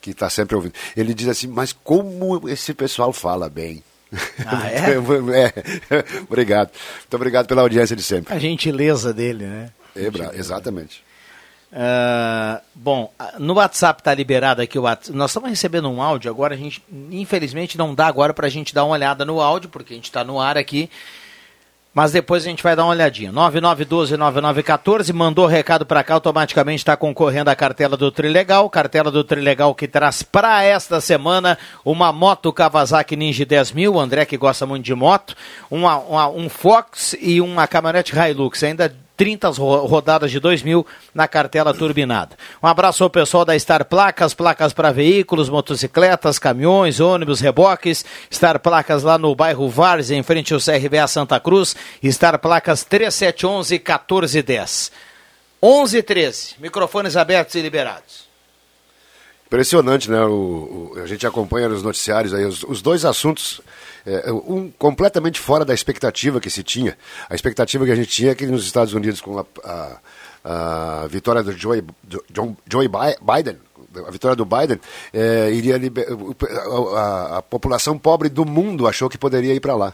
que 0.05 0.11
está 0.11 0.29
sempre 0.29 0.55
ouvindo. 0.55 0.75
Ele 0.95 1.15
diz 1.15 1.27
assim, 1.27 1.47
mas 1.47 1.73
como 1.73 2.47
esse 2.47 2.75
pessoal 2.75 3.11
fala 3.11 3.49
bem. 3.49 3.83
Ah, 4.45 4.69
é? 4.69 4.91
é? 4.91 4.97
obrigado. 6.29 6.69
Muito 6.99 7.13
obrigado 7.13 7.47
pela 7.47 7.61
audiência 7.61 7.95
de 7.95 8.03
sempre. 8.03 8.33
A 8.33 8.39
gentileza 8.39 9.13
dele, 9.13 9.45
né? 9.45 9.69
É, 9.95 10.37
exatamente. 10.37 11.03
Uh, 11.71 12.61
bom, 12.73 13.11
no 13.37 13.55
WhatsApp 13.55 13.99
está 13.99 14.13
liberado 14.13 14.61
aqui 14.61 14.79
o 14.79 14.83
WhatsApp. 14.83 15.17
Nós 15.17 15.31
estamos 15.31 15.49
recebendo 15.49 15.89
um 15.89 16.01
áudio 16.01 16.29
agora. 16.31 16.53
A 16.53 16.57
gente, 16.57 16.81
infelizmente, 17.11 17.77
não 17.77 17.93
dá 17.93 18.07
agora 18.07 18.33
para 18.33 18.47
a 18.47 18.49
gente 18.49 18.73
dar 18.73 18.85
uma 18.85 18.93
olhada 18.93 19.25
no 19.25 19.41
áudio, 19.41 19.69
porque 19.69 19.93
a 19.93 19.95
gente 19.95 20.05
está 20.05 20.23
no 20.23 20.39
ar 20.39 20.57
aqui. 20.57 20.89
Mas 21.95 22.11
depois 22.11 22.43
a 22.43 22.49
gente 22.49 22.61
vai 22.61 22.75
dar 22.75 22.83
uma 22.83 22.91
olhadinha. 22.91 23.31
9912-9914, 23.31 25.13
mandou 25.13 25.45
recado 25.45 25.85
para 25.85 26.03
cá, 26.03 26.15
automaticamente 26.15 26.79
está 26.79 26.97
concorrendo 26.97 27.49
à 27.49 27.55
cartela 27.55 27.95
do 27.95 28.11
Trilegal. 28.11 28.69
Cartela 28.69 29.09
do 29.09 29.23
Trilegal 29.23 29.73
que 29.73 29.87
traz 29.87 30.21
para 30.21 30.61
esta 30.61 30.99
semana 30.99 31.57
uma 31.85 32.11
moto 32.11 32.51
Kawasaki 32.51 33.15
Ninja 33.15 33.45
10000, 33.45 33.93
o 33.93 33.97
André 33.97 34.25
que 34.25 34.35
gosta 34.35 34.65
muito 34.65 34.83
de 34.83 34.93
moto, 34.93 35.37
uma, 35.71 35.97
uma, 35.99 36.27
um 36.27 36.49
Fox 36.49 37.15
e 37.21 37.39
uma 37.39 37.65
caminhonete 37.65 38.13
Hilux, 38.13 38.61
ainda 38.61 38.93
30 39.17 39.49
rodadas 39.49 40.31
de 40.31 40.39
2 40.39 40.61
mil 40.63 40.85
na 41.13 41.27
cartela 41.27 41.73
turbinada. 41.73 42.35
Um 42.61 42.67
abraço 42.67 43.03
ao 43.03 43.09
pessoal 43.09 43.45
da 43.45 43.57
Star 43.57 43.85
Placas, 43.85 44.33
placas 44.33 44.73
para 44.73 44.91
veículos, 44.91 45.49
motocicletas, 45.49 46.37
caminhões, 46.37 46.99
ônibus, 46.99 47.39
reboques. 47.39 48.05
Star 48.31 48.59
Placas 48.59 49.03
lá 49.03 49.17
no 49.17 49.33
bairro 49.35 49.69
Várzea, 49.69 50.17
em 50.17 50.23
frente 50.23 50.53
ao 50.53 50.59
CRBA 50.59 51.07
Santa 51.07 51.39
Cruz. 51.39 51.75
Star 52.03 52.39
Placas 52.39 52.83
3711 52.83 53.75
1410. 53.75 54.91
11 55.61 55.97
e 55.97 56.03
13. 56.03 56.55
Microfones 56.59 57.15
abertos 57.17 57.55
e 57.55 57.61
liberados. 57.61 58.25
Impressionante, 59.47 60.09
né? 60.09 60.23
O, 60.25 60.93
o, 60.95 60.99
a 61.01 61.05
gente 61.05 61.25
acompanha 61.25 61.69
nos 61.69 61.83
noticiários 61.83 62.33
aí 62.33 62.45
os, 62.45 62.63
os 62.63 62.81
dois 62.81 63.05
assuntos 63.05 63.61
é, 64.05 64.31
um 64.31 64.69
completamente 64.77 65.39
fora 65.39 65.65
da 65.65 65.73
expectativa 65.73 66.39
que 66.39 66.49
se 66.49 66.63
tinha. 66.63 66.97
A 67.29 67.35
expectativa 67.35 67.85
que 67.85 67.91
a 67.91 67.95
gente 67.95 68.09
tinha 68.09 68.31
é 68.31 68.35
que 68.35 68.45
nos 68.45 68.65
Estados 68.65 68.93
Unidos, 68.93 69.19
com 69.19 69.39
a, 69.39 69.45
a, 69.63 71.03
a 71.03 71.07
vitória 71.07 71.41
do 71.41 71.51
Joe, 71.51 71.83
John, 72.29 72.55
Joe 72.69 72.87
Biden, 72.87 73.57
a 74.07 74.11
vitória 74.11 74.35
do 74.35 74.45
Biden, 74.45 74.79
é, 75.13 75.51
iria 75.51 75.77
liber... 75.77 76.05
a, 76.95 77.37
a, 77.37 77.41
população 77.41 77.97
pobre 77.97 78.29
do 78.29 78.45
mundo 78.45 78.87
achou 78.87 79.09
que 79.09 79.17
poderia 79.17 79.53
ir 79.53 79.59
para 79.59 79.75
lá. 79.75 79.93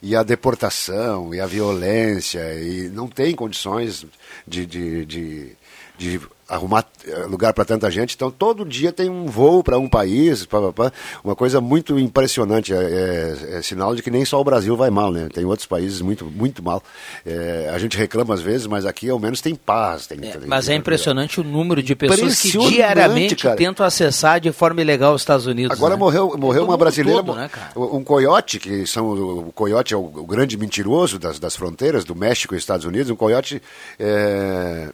E 0.00 0.14
a 0.14 0.22
deportação, 0.22 1.34
e 1.34 1.40
a 1.40 1.46
violência, 1.46 2.40
e 2.60 2.88
não 2.90 3.08
tem 3.08 3.34
condições 3.34 4.06
de, 4.46 4.66
de, 4.66 5.06
de, 5.06 5.56
de 5.96 6.20
arrumar 6.48 6.84
eh, 7.06 7.24
lugar 7.26 7.52
para 7.52 7.64
tanta 7.64 7.90
gente. 7.90 8.14
Então, 8.14 8.30
todo 8.30 8.64
dia 8.64 8.92
tem 8.92 9.08
um 9.08 9.26
voo 9.26 9.62
para 9.62 9.78
um 9.78 9.88
país, 9.88 10.44
pá, 10.44 10.60
pá, 10.60 10.72
pá. 10.72 10.92
uma 11.22 11.34
coisa 11.34 11.60
muito 11.60 11.98
impressionante. 11.98 12.72
É, 12.72 12.76
é, 12.76 13.56
é, 13.56 13.62
sinal 13.62 13.94
de 13.94 14.02
que 14.02 14.10
nem 14.10 14.24
só 14.24 14.40
o 14.40 14.44
Brasil 14.44 14.76
vai 14.76 14.90
mal, 14.90 15.10
né? 15.10 15.28
Tem 15.32 15.44
outros 15.44 15.66
países 15.66 16.00
muito, 16.00 16.26
muito 16.26 16.62
mal. 16.62 16.82
É, 17.24 17.70
a 17.72 17.78
gente 17.78 17.96
reclama 17.96 18.34
às 18.34 18.42
vezes, 18.42 18.66
mas 18.66 18.84
aqui 18.84 19.08
ao 19.08 19.18
menos 19.18 19.40
tem 19.40 19.54
paz. 19.54 20.06
Tem, 20.06 20.18
é, 20.22 20.32
tem, 20.32 20.46
mas 20.46 20.68
é 20.68 20.74
impressionante 20.74 21.40
o 21.40 21.44
número 21.44 21.82
de 21.82 21.94
pessoas 21.94 22.40
que 22.40 22.58
diariamente 22.58 23.36
cara. 23.36 23.56
tentam 23.56 23.84
acessar 23.86 24.40
de 24.40 24.52
forma 24.52 24.80
ilegal 24.80 25.14
os 25.14 25.22
Estados 25.22 25.46
Unidos. 25.46 25.76
Agora 25.76 25.94
né? 25.94 26.00
morreu, 26.00 26.36
morreu 26.36 26.64
uma 26.64 26.76
brasileira, 26.76 27.22
todo, 27.22 27.36
né, 27.36 27.50
um 27.76 28.04
coiote, 28.04 28.58
que 28.58 28.86
são, 28.86 29.10
o 29.48 29.52
coiote 29.52 29.94
é 29.94 29.96
o, 29.96 30.04
o 30.04 30.26
grande 30.26 30.56
mentiroso 30.56 31.18
das, 31.18 31.38
das 31.38 31.56
fronteiras 31.56 32.04
do 32.04 32.14
México 32.14 32.54
e 32.54 32.58
Estados 32.58 32.84
Unidos, 32.84 33.10
um 33.10 33.16
coiote... 33.16 33.62
É, 33.98 34.90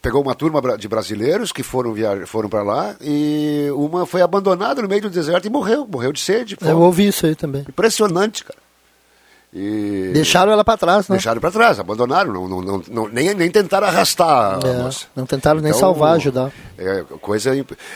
pegou 0.00 0.22
uma 0.22 0.34
turma 0.34 0.60
de 0.76 0.88
brasileiros 0.88 1.52
que 1.52 1.62
foram, 1.62 1.92
viajar, 1.92 2.26
foram 2.26 2.48
para 2.48 2.62
lá 2.62 2.96
e 3.00 3.68
uma 3.74 4.06
foi 4.06 4.22
abandonada 4.22 4.82
no 4.82 4.88
meio 4.88 5.02
do 5.02 5.10
deserto 5.10 5.46
e 5.46 5.50
morreu, 5.50 5.86
morreu 5.86 6.12
de 6.12 6.20
sede. 6.20 6.56
Eu 6.60 6.80
ouvi 6.80 7.08
isso 7.08 7.26
aí 7.26 7.34
também. 7.34 7.62
Impressionante, 7.68 8.44
cara. 8.44 8.58
E... 9.52 10.10
Deixaram 10.12 10.52
ela 10.52 10.64
para 10.64 10.78
trás, 10.78 11.08
né? 11.08 11.16
Deixaram 11.16 11.40
para 11.40 11.50
trás, 11.50 11.80
abandonaram, 11.80 12.32
não, 12.32 12.62
não, 12.62 12.82
não, 12.88 13.08
nem, 13.08 13.34
nem 13.34 13.50
tentaram 13.50 13.88
arrastar 13.88 14.60
é. 14.64 14.90
Não 15.16 15.26
tentaram 15.26 15.60
nem 15.60 15.70
então, 15.70 15.80
salvar, 15.80 16.14
ajudar. 16.14 16.52
É, 16.78 17.04
coisa, 17.20 17.50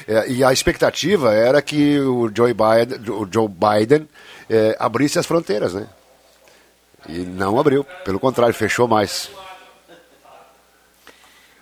é, 0.09 0.28
e 0.28 0.43
a 0.43 0.53
expectativa 0.53 1.32
era 1.32 1.62
que 1.62 2.01
o 2.01 2.28
Joe 2.35 2.53
Biden, 2.53 3.14
o 3.14 3.28
Joe 3.30 3.49
Biden 3.49 4.09
é, 4.51 4.76
abrisse 4.80 5.18
as 5.18 5.26
fronteiras, 5.26 5.74
né? 5.74 5.87
E 7.09 7.18
não 7.18 7.61
abriu, 7.61 7.85
pelo 8.05 8.18
contrário, 8.18 8.55
fechou 8.55 8.89
mais. 8.89 9.30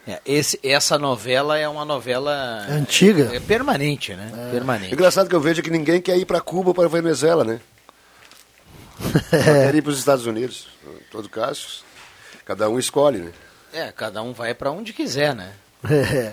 É, 0.07 0.21
esse, 0.27 0.59
essa 0.65 0.99
novela 0.99 1.57
é 1.57 1.69
uma 1.69 1.85
novela 1.85 2.67
antiga, 2.69 3.31
é, 3.35 3.39
permanente, 3.39 4.15
né? 4.15 4.33
É. 4.49 4.51
Permanente. 4.51 4.93
Engraçado 4.93 5.29
que 5.29 5.35
eu 5.35 5.41
vejo 5.41 5.63
que 5.63 5.71
ninguém 5.71 6.01
quer 6.01 6.17
ir 6.17 6.25
para 6.25 6.41
Cuba 6.41 6.71
ou 6.71 6.75
para 6.75 6.89
Venezuela, 6.89 7.45
né? 7.45 7.61
quer 9.31 9.75
ir 9.75 9.83
para 9.83 9.91
os 9.93 9.99
Estados 9.99 10.27
Unidos. 10.27 10.69
Em 10.85 11.11
todo 11.11 11.29
caso, 11.29 11.85
cada 12.45 12.69
um 12.69 12.79
escolhe, 12.79 13.19
né? 13.19 13.33
É, 13.73 13.93
cada 13.93 14.23
um 14.23 14.33
vai 14.33 14.55
para 14.55 14.71
onde 14.71 14.93
quiser, 14.93 15.35
né? 15.35 15.53
É. 15.89 16.33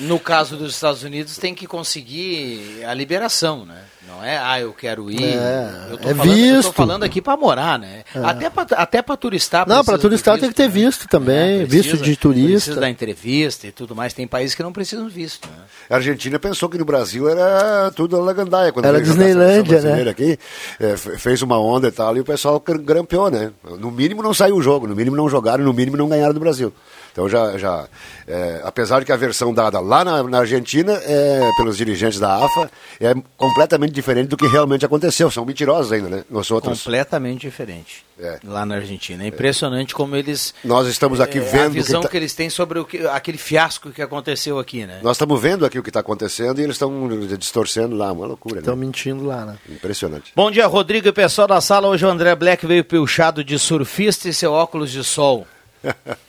No 0.00 0.18
caso 0.18 0.56
dos 0.56 0.74
Estados 0.74 1.02
Unidos, 1.02 1.36
tem 1.36 1.54
que 1.54 1.66
conseguir 1.66 2.84
a 2.84 2.94
liberação, 2.94 3.66
né? 3.66 3.84
Não 4.08 4.24
é, 4.24 4.38
ah, 4.38 4.58
eu 4.58 4.72
quero 4.72 5.10
ir. 5.10 5.22
É, 5.22 5.70
eu 5.90 5.98
tô 5.98 6.08
é 6.08 6.14
falando, 6.14 6.34
visto. 6.34 6.56
Eu 6.56 6.62
tô 6.62 6.72
falando 6.72 7.02
aqui 7.02 7.20
para 7.20 7.36
morar, 7.36 7.78
né? 7.78 8.04
É. 8.14 8.18
Até 8.20 8.48
para 8.48 8.76
até 8.76 9.02
para 9.02 9.16
turistar. 9.18 9.68
Não, 9.68 9.84
para 9.84 9.98
turistar 9.98 10.34
visto, 10.34 10.40
tem 10.40 10.50
que 10.50 10.56
ter 10.56 10.62
né? 10.62 10.68
visto 10.68 11.08
também, 11.08 11.60
é, 11.60 11.66
precisa, 11.66 11.92
visto 11.92 12.04
de 12.04 12.16
turista. 12.16 12.52
Precisa 12.52 12.80
da 12.80 12.88
entrevista 12.88 13.66
e 13.66 13.70
tudo 13.70 13.94
mais. 13.94 14.14
Tem 14.14 14.26
países 14.26 14.54
que 14.54 14.62
não 14.62 14.72
precisam 14.72 15.08
visto. 15.10 15.46
Né? 15.46 15.64
A 15.90 15.96
Argentina 15.96 16.38
pensou 16.38 16.70
que 16.70 16.78
no 16.78 16.86
Brasil 16.86 17.28
era 17.28 17.90
tudo 17.90 18.16
a 18.16 18.20
lagandaia. 18.20 18.72
Quando 18.72 18.86
era 18.86 19.00
Disneylândia, 19.00 19.82
né? 19.82 20.10
Aqui, 20.10 20.38
é, 20.80 20.96
fez 20.96 21.42
uma 21.42 21.60
onda 21.60 21.88
e 21.88 21.92
tal, 21.92 22.16
e 22.16 22.20
o 22.20 22.24
pessoal 22.24 22.58
grampeou, 22.60 23.30
né? 23.30 23.52
No 23.78 23.90
mínimo 23.90 24.22
não 24.22 24.32
saiu 24.32 24.56
o 24.56 24.62
jogo, 24.62 24.86
no 24.86 24.96
mínimo 24.96 25.16
não 25.16 25.28
jogaram, 25.28 25.62
no 25.62 25.72
mínimo 25.74 25.98
não 25.98 26.08
ganharam 26.08 26.32
do 26.32 26.40
Brasil. 26.40 26.72
Então 27.12 27.28
já, 27.28 27.56
já 27.58 27.88
é, 28.26 28.60
apesar 28.64 29.00
de 29.00 29.06
que 29.06 29.12
a 29.12 29.16
versão 29.16 29.52
dada 29.54 29.80
lá 29.80 30.04
na, 30.04 30.22
na 30.22 30.38
Argentina, 30.40 30.92
é, 30.92 31.50
pelos 31.56 31.76
dirigentes 31.76 32.20
da 32.20 32.36
AFA, 32.36 32.70
é 33.00 33.14
completamente 33.36 33.92
diferente 33.92 34.28
do 34.28 34.36
que 34.36 34.46
realmente 34.46 34.84
aconteceu. 34.84 35.30
São 35.30 35.44
mentirosos 35.44 35.92
ainda, 35.92 36.08
né? 36.08 36.24
Nós 36.30 36.50
outros. 36.50 36.82
Completamente 36.82 37.40
diferente. 37.40 38.04
Lá 38.44 38.66
na 38.66 38.76
Argentina. 38.76 39.24
É 39.24 39.28
impressionante 39.28 39.94
como 39.94 40.16
eles. 40.16 40.52
Nós 40.64 40.88
estamos 40.88 41.20
aqui 41.20 41.38
é, 41.38 41.40
vendo 41.40 41.66
A 41.66 41.68
visão 41.68 42.00
que 42.00 42.08
que, 42.08 42.12
tá- 42.12 42.18
eles 42.18 42.34
têm 42.34 42.50
sobre 42.50 42.78
o 42.80 42.84
que, 42.84 43.06
aquele 43.06 43.38
fiasco 43.38 43.90
que 43.90 44.02
aconteceu 44.02 44.58
aqui, 44.58 44.84
né? 44.84 45.00
Nós 45.02 45.16
estamos 45.16 45.40
vendo 45.40 45.64
aqui 45.64 45.78
o 45.78 45.82
que 45.82 45.90
está 45.90 46.00
acontecendo 46.00 46.60
e 46.60 46.64
eles 46.64 46.74
estão 46.74 47.08
distorcendo 47.38 47.96
lá, 47.96 48.12
uma 48.12 48.26
loucura. 48.26 48.58
Estão 48.58 48.74
né? 48.74 48.84
mentindo 48.84 49.24
lá, 49.24 49.44
né? 49.44 49.58
Impressionante. 49.68 50.32
Bom 50.34 50.50
dia, 50.50 50.66
Rodrigo 50.66 51.08
e 51.08 51.12
pessoal 51.12 51.46
da 51.46 51.60
sala. 51.60 51.88
Hoje 51.88 52.04
o 52.04 52.08
André 52.08 52.34
Black 52.34 52.66
veio 52.66 52.84
pilchado 52.84 53.44
de 53.44 53.58
surfista 53.58 54.28
e 54.28 54.34
seu 54.34 54.52
óculos 54.52 54.90
de 54.90 55.04
sol. 55.04 55.46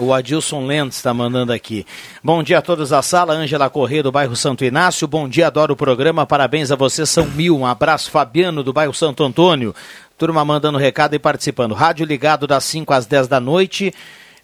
O 0.00 0.14
Adilson 0.14 0.64
Lentes 0.64 0.98
está 0.98 1.12
mandando 1.12 1.52
aqui. 1.52 1.84
Bom 2.22 2.40
dia 2.40 2.58
a 2.58 2.62
todos 2.62 2.90
da 2.90 3.02
sala. 3.02 3.34
Ângela 3.34 3.68
Corrêa, 3.68 4.00
do 4.00 4.12
bairro 4.12 4.36
Santo 4.36 4.64
Inácio. 4.64 5.08
Bom 5.08 5.28
dia, 5.28 5.48
adoro 5.48 5.72
o 5.74 5.76
programa. 5.76 6.24
Parabéns 6.24 6.70
a 6.70 6.76
vocês, 6.76 7.10
são 7.10 7.26
mil. 7.26 7.58
Um 7.58 7.66
abraço, 7.66 8.08
Fabiano, 8.08 8.62
do 8.62 8.72
bairro 8.72 8.94
Santo 8.94 9.24
Antônio. 9.24 9.74
Turma 10.16 10.44
mandando 10.44 10.78
recado 10.78 11.14
e 11.14 11.18
participando. 11.18 11.74
Rádio 11.74 12.06
ligado 12.06 12.46
das 12.46 12.62
5 12.62 12.92
às 12.92 13.06
10 13.06 13.26
da 13.26 13.40
noite. 13.40 13.92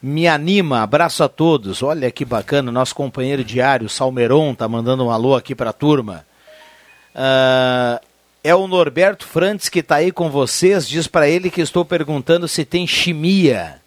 Me 0.03 0.27
anima, 0.27 0.83
abraço 0.83 1.23
a 1.23 1.29
todos. 1.29 1.85
Olha 1.85 2.11
que 2.11 2.25
bacana, 2.25 2.73
nosso 2.73 2.95
companheiro 2.95 3.45
diário, 3.45 3.89
Salmeron, 3.89 4.57
tá 4.57 4.67
mandando 4.67 5.05
um 5.05 5.11
alô 5.11 5.37
aqui 5.37 5.55
para 5.55 5.71
a 5.71 5.73
turma. 5.73 6.27
Ah, 7.15 8.01
é 8.43 8.55
o 8.55 8.67
Norberto 8.67 9.25
Frantes 9.25 9.69
que 9.69 9.79
está 9.79 9.97
aí 9.97 10.11
com 10.11 10.29
vocês. 10.29 10.89
Diz 10.89 11.07
para 11.07 11.29
ele 11.29 11.49
que 11.49 11.61
estou 11.61 11.85
perguntando 11.85 12.49
se 12.49 12.65
tem 12.65 12.89
chimia. 12.89 13.84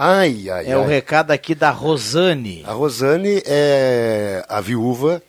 Ai, 0.00 0.48
ai, 0.48 0.66
É 0.66 0.72
ai. 0.74 0.76
o 0.76 0.86
recado 0.86 1.32
aqui 1.32 1.54
da 1.54 1.70
Rosane. 1.70 2.62
A 2.66 2.72
Rosane 2.72 3.42
é 3.44 4.44
a 4.48 4.60
viúva 4.60 5.20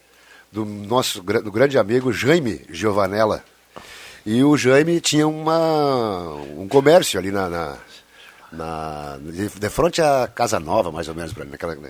do 0.52 0.64
nosso 0.64 1.22
do 1.22 1.52
grande 1.52 1.78
amigo 1.78 2.14
Jaime 2.14 2.62
Giovanella. 2.70 3.44
E 4.26 4.44
o 4.44 4.56
Jaime 4.56 5.00
tinha 5.02 5.28
uma, 5.28 6.36
um 6.58 6.68
comércio 6.68 7.18
ali 7.20 7.32
na, 7.32 7.50
na, 7.50 7.78
na- 8.52 9.18
de, 9.22 9.48
de 9.50 9.70
frente 9.70 10.02
à 10.02 10.28
Casa 10.34 10.60
Nova, 10.60 10.92
mais 10.92 11.08
ou 11.08 11.16
menos. 11.16 11.34
Naquela, 11.36 11.74
né? 11.76 11.90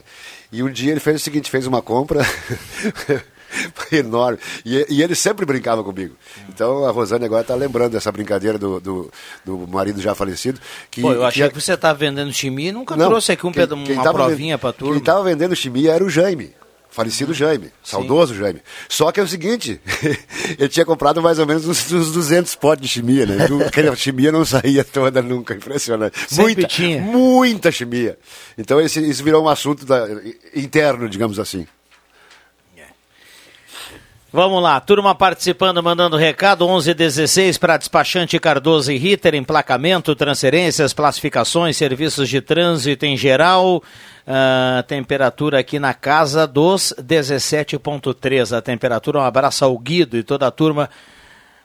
E 0.51 0.63
um 0.63 0.71
dia 0.71 0.91
ele 0.91 0.99
fez 1.01 1.17
o 1.17 1.23
seguinte, 1.23 1.49
fez 1.51 1.67
uma 1.67 1.81
compra 1.81 2.21
enorme. 3.91 4.37
E, 4.65 4.85
e 4.89 5.03
ele 5.03 5.15
sempre 5.15 5.45
brincava 5.45 5.83
comigo. 5.83 6.15
Então 6.49 6.85
a 6.85 6.91
Rosane 6.91 7.25
agora 7.25 7.41
está 7.41 7.55
lembrando 7.55 7.91
dessa 7.93 8.11
brincadeira 8.11 8.57
do, 8.57 8.79
do, 8.79 9.11
do 9.45 9.57
marido 9.67 10.01
já 10.01 10.13
falecido. 10.15 10.59
Que, 10.91 11.01
Pô, 11.01 11.11
eu 11.13 11.25
achei 11.25 11.41
tinha- 11.43 11.49
que 11.49 11.59
você 11.61 11.75
tá 11.77 11.91
vendendo 11.93 12.31
chimia 12.33 12.69
e 12.69 12.71
nunca 12.71 12.95
não, 12.95 13.07
trouxe 13.09 13.31
aqui 13.31 13.45
um 13.45 13.51
quem- 13.51 13.67
quem 13.67 13.93
uma 13.95 14.03
tava 14.03 14.17
provinha 14.25 14.57
para 14.57 14.73
turma. 14.73 14.93
Quem 14.93 14.99
estava 14.99 15.23
vendendo 15.23 15.55
chimia 15.55 15.93
era 15.93 16.03
o 16.03 16.09
Jaime. 16.09 16.53
Falecido 16.91 17.35
Jaime, 17.35 17.71
saudoso 17.83 18.33
Jaime. 18.33 18.61
Só 18.89 19.11
que 19.11 19.19
é 19.19 19.23
o 19.23 19.27
seguinte, 19.27 19.79
ele 20.57 20.67
tinha 20.67 20.83
comprado 20.83 21.21
mais 21.21 21.37
ou 21.37 21.45
menos 21.45 21.65
uns, 21.67 21.89
uns 21.91 22.11
200 22.11 22.55
potes 22.55 22.81
de 22.81 22.87
chimia, 22.87 23.27
né? 23.27 23.37
Aquela 23.67 23.95
chimia 23.95 24.31
não 24.31 24.43
saía 24.43 24.83
toda 24.83 25.21
nunca, 25.21 25.53
impressionante. 25.53 26.17
Sempre 26.27 26.43
muita, 26.55 26.67
tinha. 26.67 26.99
muita 26.99 27.71
chimia. 27.71 28.17
Então 28.57 28.81
esse, 28.81 28.99
isso 29.07 29.23
virou 29.23 29.43
um 29.45 29.47
assunto 29.47 29.85
da- 29.85 30.07
interno, 30.55 31.07
digamos 31.07 31.37
assim. 31.39 31.67
Vamos 34.31 34.61
lá, 34.61 34.79
turma 34.79 35.15
participando, 35.15 35.81
mandando 35.81 36.15
recado, 36.15 36.63
1116 36.67 37.57
para 37.57 37.77
despachante 37.77 38.39
Cardoso 38.39 38.91
e 38.91 38.97
Ritter, 38.97 39.33
emplacamento, 39.33 40.15
transferências, 40.15 40.93
classificações, 40.93 41.75
serviços 41.75 42.29
de 42.29 42.39
trânsito 42.39 43.07
em 43.07 43.17
geral, 43.17 43.81
Ah, 44.31 44.83
temperatura 44.87 45.59
aqui 45.59 45.79
na 45.79 45.91
casa 45.91 46.45
dos 46.45 46.93
17.3, 47.01 48.55
a 48.55 48.61
temperatura, 48.61 49.17
um 49.17 49.23
abraço 49.23 49.65
ao 49.65 49.75
Guido 49.75 50.15
e 50.17 50.21
toda 50.21 50.45
a 50.45 50.51
turma 50.51 50.87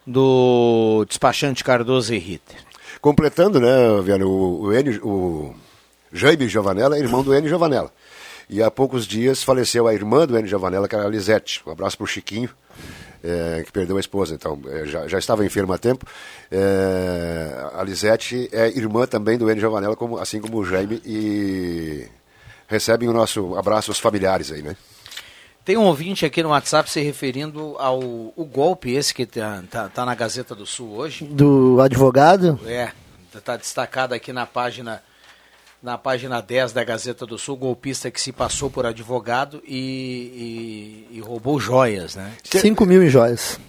do 0.06 1.04
despachante 1.06 1.62
Cardoso 1.62 2.14
e 2.14 2.18
Ritter. 2.18 2.56
Completando, 3.02 3.60
né, 3.60 4.00
Viana, 4.02 4.24
o, 4.24 4.70
o, 4.70 5.02
o 5.02 5.54
Jaime 6.10 6.48
Giovanella 6.48 6.98
irmão 6.98 7.22
do 7.22 7.34
Enio 7.34 7.50
Giovanella. 7.50 7.92
E 8.48 8.62
há 8.62 8.70
poucos 8.70 9.06
dias 9.06 9.42
faleceu 9.42 9.86
a 9.86 9.94
irmã 9.94 10.26
do 10.26 10.36
Enio 10.36 10.48
Giovanella, 10.48 10.88
que 10.88 10.94
era 10.94 11.06
a 11.06 11.08
Lisete. 11.08 11.62
Um 11.66 11.70
abraço 11.70 11.96
para 11.96 12.04
o 12.04 12.06
Chiquinho, 12.06 12.50
eh, 13.22 13.62
que 13.64 13.72
perdeu 13.72 13.96
a 13.96 14.00
esposa. 14.00 14.34
Então, 14.34 14.60
eh, 14.66 14.84
já, 14.86 15.08
já 15.08 15.18
estava 15.18 15.44
enferma 15.44 15.76
há 15.76 15.78
tempo. 15.78 16.06
Eh, 16.50 17.70
a 17.74 17.82
Lisete 17.82 18.48
é 18.52 18.68
irmã 18.68 19.06
também 19.06 19.38
do 19.38 19.50
Enio 19.50 19.60
Giovanella, 19.60 19.96
como, 19.96 20.18
assim 20.18 20.40
como 20.40 20.58
o 20.58 20.64
Jaime, 20.64 21.00
e 21.04 22.06
recebem 22.68 23.08
o 23.08 23.12
nosso 23.12 23.56
abraço 23.56 23.90
aos 23.90 23.98
familiares 23.98 24.52
aí, 24.52 24.62
né? 24.62 24.76
Tem 25.64 25.78
um 25.78 25.84
ouvinte 25.84 26.26
aqui 26.26 26.42
no 26.42 26.50
WhatsApp 26.50 26.90
se 26.90 27.00
referindo 27.00 27.74
ao 27.78 27.98
o 27.98 28.44
golpe 28.44 28.92
esse 28.92 29.14
que 29.14 29.24
tá, 29.24 29.64
tá, 29.70 29.88
tá 29.88 30.04
na 30.04 30.14
Gazeta 30.14 30.54
do 30.54 30.66
Sul 30.66 30.94
hoje. 30.94 31.24
Do 31.24 31.80
advogado? 31.80 32.60
É, 32.66 32.92
está 33.34 33.56
destacado 33.56 34.12
aqui 34.12 34.30
na 34.30 34.44
página 34.44 35.02
na 35.84 35.98
página 35.98 36.40
10 36.40 36.72
da 36.72 36.82
Gazeta 36.82 37.26
do 37.26 37.36
Sul, 37.36 37.58
golpista 37.58 38.10
que 38.10 38.18
se 38.18 38.32
passou 38.32 38.70
por 38.70 38.86
advogado 38.86 39.62
e, 39.66 41.06
e- 41.12 41.18
e 41.18 41.20
roubou 41.20 41.60
joias, 41.60 42.16
né? 42.16 42.32
5 42.42 42.86
mil 42.86 43.02
em 43.04 43.10
joias. 43.10 43.60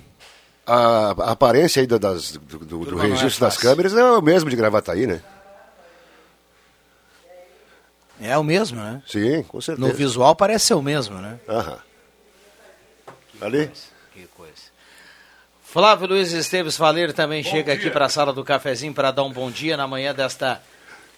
A, 0.66 1.12
a 1.12 1.32
aparência 1.32 1.82
aí 1.82 1.86
do, 1.86 2.00
das- 2.00 2.32
do, 2.32 2.58
do- 2.60 2.86
do 2.86 2.92
não 2.96 3.04
é 3.04 3.08
registro 3.10 3.42
das 3.46 3.58
câmeras 3.58 3.94
é 3.94 4.02
o 4.02 4.22
mesmo 4.22 4.50
de 4.50 4.56
Gravataí, 4.56 5.06
né? 5.06 5.22
É 8.22 8.38
o 8.38 8.44
mesmo, 8.46 8.80
né? 8.82 9.02
Sim, 9.06 9.44
com 9.44 9.60
certeza. 9.60 9.86
No 9.86 9.94
visual 9.94 10.34
parece 10.38 10.68
ser 10.68 10.74
o 10.76 10.82
mesmo, 10.82 11.18
né? 11.18 11.38
Aham. 11.50 11.78
Ali? 13.42 13.70
Que 14.14 14.26
coisa. 14.38 14.54
Flávio 15.62 16.08
Luiz 16.08 16.32
Esteves 16.32 16.78
Faleiro 16.78 17.12
também 17.12 17.44
chega 17.44 17.74
aqui 17.74 17.90
para 17.90 18.06
a 18.06 18.10
sala 18.10 18.32
do 18.32 18.42
cafezinho 18.46 18.94
para 18.94 19.12
dar 19.12 19.24
um 19.24 19.32
bom 19.34 19.52
dia 19.52 19.76
na 19.76 19.86
manhã 19.86 20.16
desta 20.16 20.62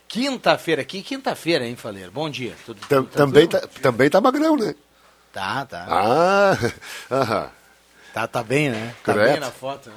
quinta-feira. 0.08 0.84
Que 0.84 1.02
quinta-feira, 1.02 1.66
hein, 1.66 1.76
Faleiro? 1.76 2.12
Bom 2.12 2.30
dia. 2.30 2.54
Tudo, 2.66 2.80
Tam- 2.88 3.04
tudo 3.04 3.16
também, 3.18 3.48
tá, 3.48 3.62
também 3.82 4.10
tá 4.10 4.22
magrão, 4.22 4.56
né? 4.58 4.74
Tá, 5.34 5.66
tá. 5.66 5.86
Ah, 5.90 6.58
aham. 7.12 7.50
Tá, 8.14 8.28
tá 8.28 8.42
bem, 8.44 8.70
né? 8.70 8.94
Tá 9.04 9.14
Correto. 9.14 9.32
bem 9.34 9.40
na 9.40 9.52
foto, 9.52 9.90
né? 9.90 9.96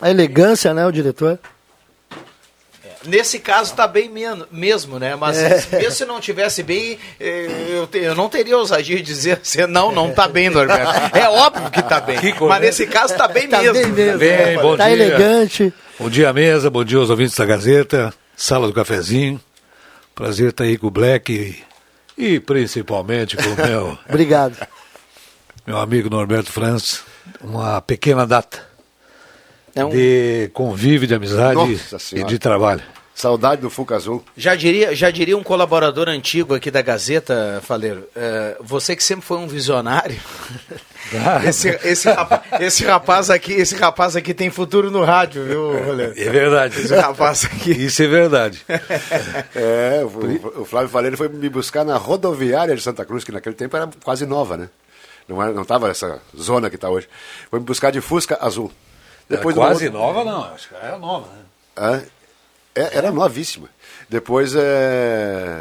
A 0.00 0.08
elegância, 0.10 0.72
né, 0.72 0.86
o 0.86 0.90
diretor? 0.92 1.38
Nesse 3.04 3.38
caso 3.38 3.74
tá 3.74 3.86
bem 3.88 4.10
men- 4.10 4.44
mesmo, 4.50 4.98
né? 4.98 5.16
Mas 5.16 5.38
É. 5.38 5.78
mesmo 5.78 5.92
se 5.92 6.04
não 6.04 6.20
tivesse 6.20 6.62
bem, 6.62 6.98
eh, 7.18 7.46
eu, 7.70 7.86
te- 7.86 7.98
eu 7.98 8.14
não 8.14 8.28
teria 8.28 8.56
ousadia 8.58 8.96
de 8.96 9.02
dizer 9.02 9.38
assim, 9.42 9.66
não, 9.66 9.90
não 9.90 10.12
tá 10.12 10.28
bem, 10.28 10.50
Norberto. 10.50 11.16
É 11.16 11.26
óbvio 11.28 11.70
que 11.70 11.82
tá 11.82 11.98
bem. 12.00 12.18
Mas 12.40 12.60
nesse 12.60 12.86
caso 12.86 13.14
tá 13.16 13.26
bem 13.26 13.48
Tá 13.48 13.58
mesmo. 13.62 13.74
bem 13.74 13.86
mesmo. 13.92 14.18
Bem, 14.18 14.56
bom 14.58 14.76
tá 14.76 14.84
dia. 14.84 14.92
elegante. 14.92 15.72
Bom 15.98 16.10
dia, 16.10 16.30
mesa. 16.32 16.68
Bom 16.70 16.84
dia 16.84 16.98
aos 16.98 17.08
ouvintes 17.10 17.34
da 17.36 17.46
Gazeta. 17.46 18.14
Sala 18.42 18.66
do 18.66 18.72
Cafezinho. 18.72 19.38
Prazer 20.14 20.48
estar 20.48 20.64
aí 20.64 20.78
com 20.78 20.86
o 20.86 20.90
Black 20.90 21.30
e, 21.30 21.62
e 22.34 22.40
principalmente 22.40 23.36
com 23.36 23.42
o 23.50 23.56
meu, 23.68 23.98
Obrigado. 24.08 24.56
meu 25.66 25.76
amigo 25.76 26.08
Norberto 26.08 26.50
Franz. 26.50 27.02
Uma 27.42 27.82
pequena 27.82 28.26
data 28.26 28.66
É 29.74 29.84
um- 29.84 29.90
de 29.90 30.50
convívio, 30.54 31.06
de 31.06 31.14
amizade 31.14 31.78
e 32.14 32.24
de 32.24 32.38
trabalho. 32.38 32.82
Saudade 33.14 33.60
do 33.60 33.68
Fuca 33.68 33.94
Azul. 33.96 34.24
Já 34.34 34.54
diria, 34.54 34.94
já 34.96 35.10
diria 35.10 35.36
um 35.36 35.42
colaborador 35.42 36.08
antigo 36.08 36.54
aqui 36.54 36.70
da 36.70 36.80
Gazeta, 36.80 37.60
Faleiro, 37.62 38.08
eh, 38.16 38.56
você 38.62 38.96
que 38.96 39.04
sempre 39.04 39.26
foi 39.26 39.36
um 39.36 39.46
visionário, 39.46 40.18
esse, 41.48 41.68
esse, 41.82 42.08
rapa- 42.10 42.42
esse 42.60 42.84
rapaz 42.84 43.30
aqui, 43.30 43.52
esse 43.52 43.74
rapaz 43.74 44.14
aqui 44.16 44.32
tem 44.32 44.50
futuro 44.50 44.90
no 44.90 45.04
rádio, 45.04 45.44
viu, 45.44 45.84
Faleiro? 45.84 46.12
É 46.16 46.30
verdade. 46.30 46.80
Esse 46.80 46.94
rapaz 46.94 47.44
aqui. 47.44 47.70
Isso 47.72 48.02
é 48.02 48.06
verdade. 48.06 48.64
É, 49.54 50.02
o, 50.04 50.60
o 50.62 50.64
Flávio 50.64 50.88
Faleiro 50.88 51.16
foi 51.16 51.28
me 51.28 51.48
buscar 51.48 51.84
na 51.84 51.96
rodoviária 51.96 52.74
de 52.74 52.80
Santa 52.82 53.04
Cruz, 53.04 53.24
que 53.24 53.32
naquele 53.32 53.54
tempo 53.54 53.76
era 53.76 53.88
quase 54.04 54.24
nova, 54.26 54.56
né? 54.56 54.68
Não, 55.28 55.42
era, 55.42 55.52
não 55.52 55.64
tava 55.64 55.90
essa 55.90 56.20
zona 56.36 56.68
que 56.70 56.76
está 56.76 56.88
hoje. 56.88 57.08
Foi 57.50 57.58
me 57.58 57.64
buscar 57.64 57.90
de 57.90 58.00
Fusca 58.00 58.38
Azul. 58.40 58.70
Depois 59.28 59.54
do 59.54 59.60
quase 59.60 59.86
outro- 59.86 60.00
nova, 60.00 60.24
não. 60.24 60.44
Acho 60.54 60.68
que 60.68 60.74
era 60.74 60.98
nova, 60.98 61.26
né? 61.28 61.42
Hã? 61.76 62.02
É, 62.74 62.96
era 62.98 63.10
novíssima. 63.10 63.68
Depois, 64.08 64.54
é, 64.56 65.60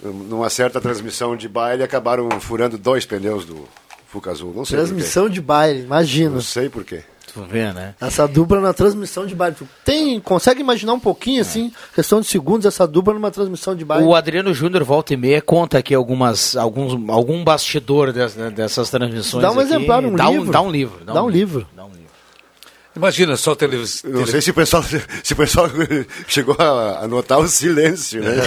numa 0.00 0.50
certa 0.50 0.80
transmissão 0.80 1.36
de 1.36 1.48
baile, 1.48 1.82
acabaram 1.82 2.28
furando 2.40 2.76
dois 2.78 3.04
pneus 3.06 3.44
do 3.44 3.68
Fuca 4.14 4.30
Azul. 4.30 4.52
Não 4.54 4.64
sei 4.64 4.78
Transmissão 4.78 5.28
de 5.28 5.40
baile, 5.40 5.82
imagina. 5.82 6.36
Não 6.36 6.40
sei 6.40 6.68
por 6.68 6.84
quê. 6.84 7.02
Tu 7.32 7.42
vê, 7.50 7.72
né? 7.72 7.96
Essa 8.00 8.28
dupla 8.28 8.60
na 8.60 8.72
transmissão 8.72 9.26
de 9.26 9.34
baile. 9.34 9.56
Tem, 9.84 10.20
consegue 10.20 10.60
imaginar 10.60 10.92
um 10.92 11.00
pouquinho 11.00 11.40
assim, 11.40 11.72
questão 11.92 12.20
de 12.20 12.28
segundos, 12.28 12.64
essa 12.64 12.86
dupla 12.86 13.12
numa 13.12 13.32
transmissão 13.32 13.74
de 13.74 13.84
baile? 13.84 14.06
O 14.06 14.14
Adriano 14.14 14.54
Júnior 14.54 14.84
volta 14.84 15.14
e 15.14 15.16
meia 15.16 15.42
conta 15.42 15.78
aqui 15.78 15.92
algumas, 15.92 16.56
alguns, 16.56 16.92
algum 17.10 17.42
bastidor 17.42 18.12
des- 18.12 18.34
dessas 18.54 18.88
transmissões. 18.88 19.42
Dá 19.42 19.50
um 19.50 19.54
aqui. 19.54 19.62
exemplar, 19.62 20.04
um 20.04 20.14
dá 20.14 20.30
livro. 20.30 20.48
Um, 20.48 20.50
dá 20.52 20.60
um 20.62 20.70
livro. 20.70 21.04
Dá 21.04 21.24
um 21.24 21.28
livro. 21.28 21.66
Dá 21.74 21.84
um 21.84 21.88
livro. 21.88 22.04
Imagina 22.94 23.36
só 23.36 23.56
televisão. 23.56 24.08
Não 24.12 24.26
sei 24.28 24.40
se 24.40 24.52
o 24.52 24.54
pessoal, 24.54 24.84
se 25.24 25.32
o 25.32 25.36
pessoal 25.36 25.66
chegou 26.28 26.54
a, 26.56 27.00
a 27.00 27.08
notar 27.08 27.40
o 27.40 27.48
silêncio, 27.48 28.22
né? 28.22 28.30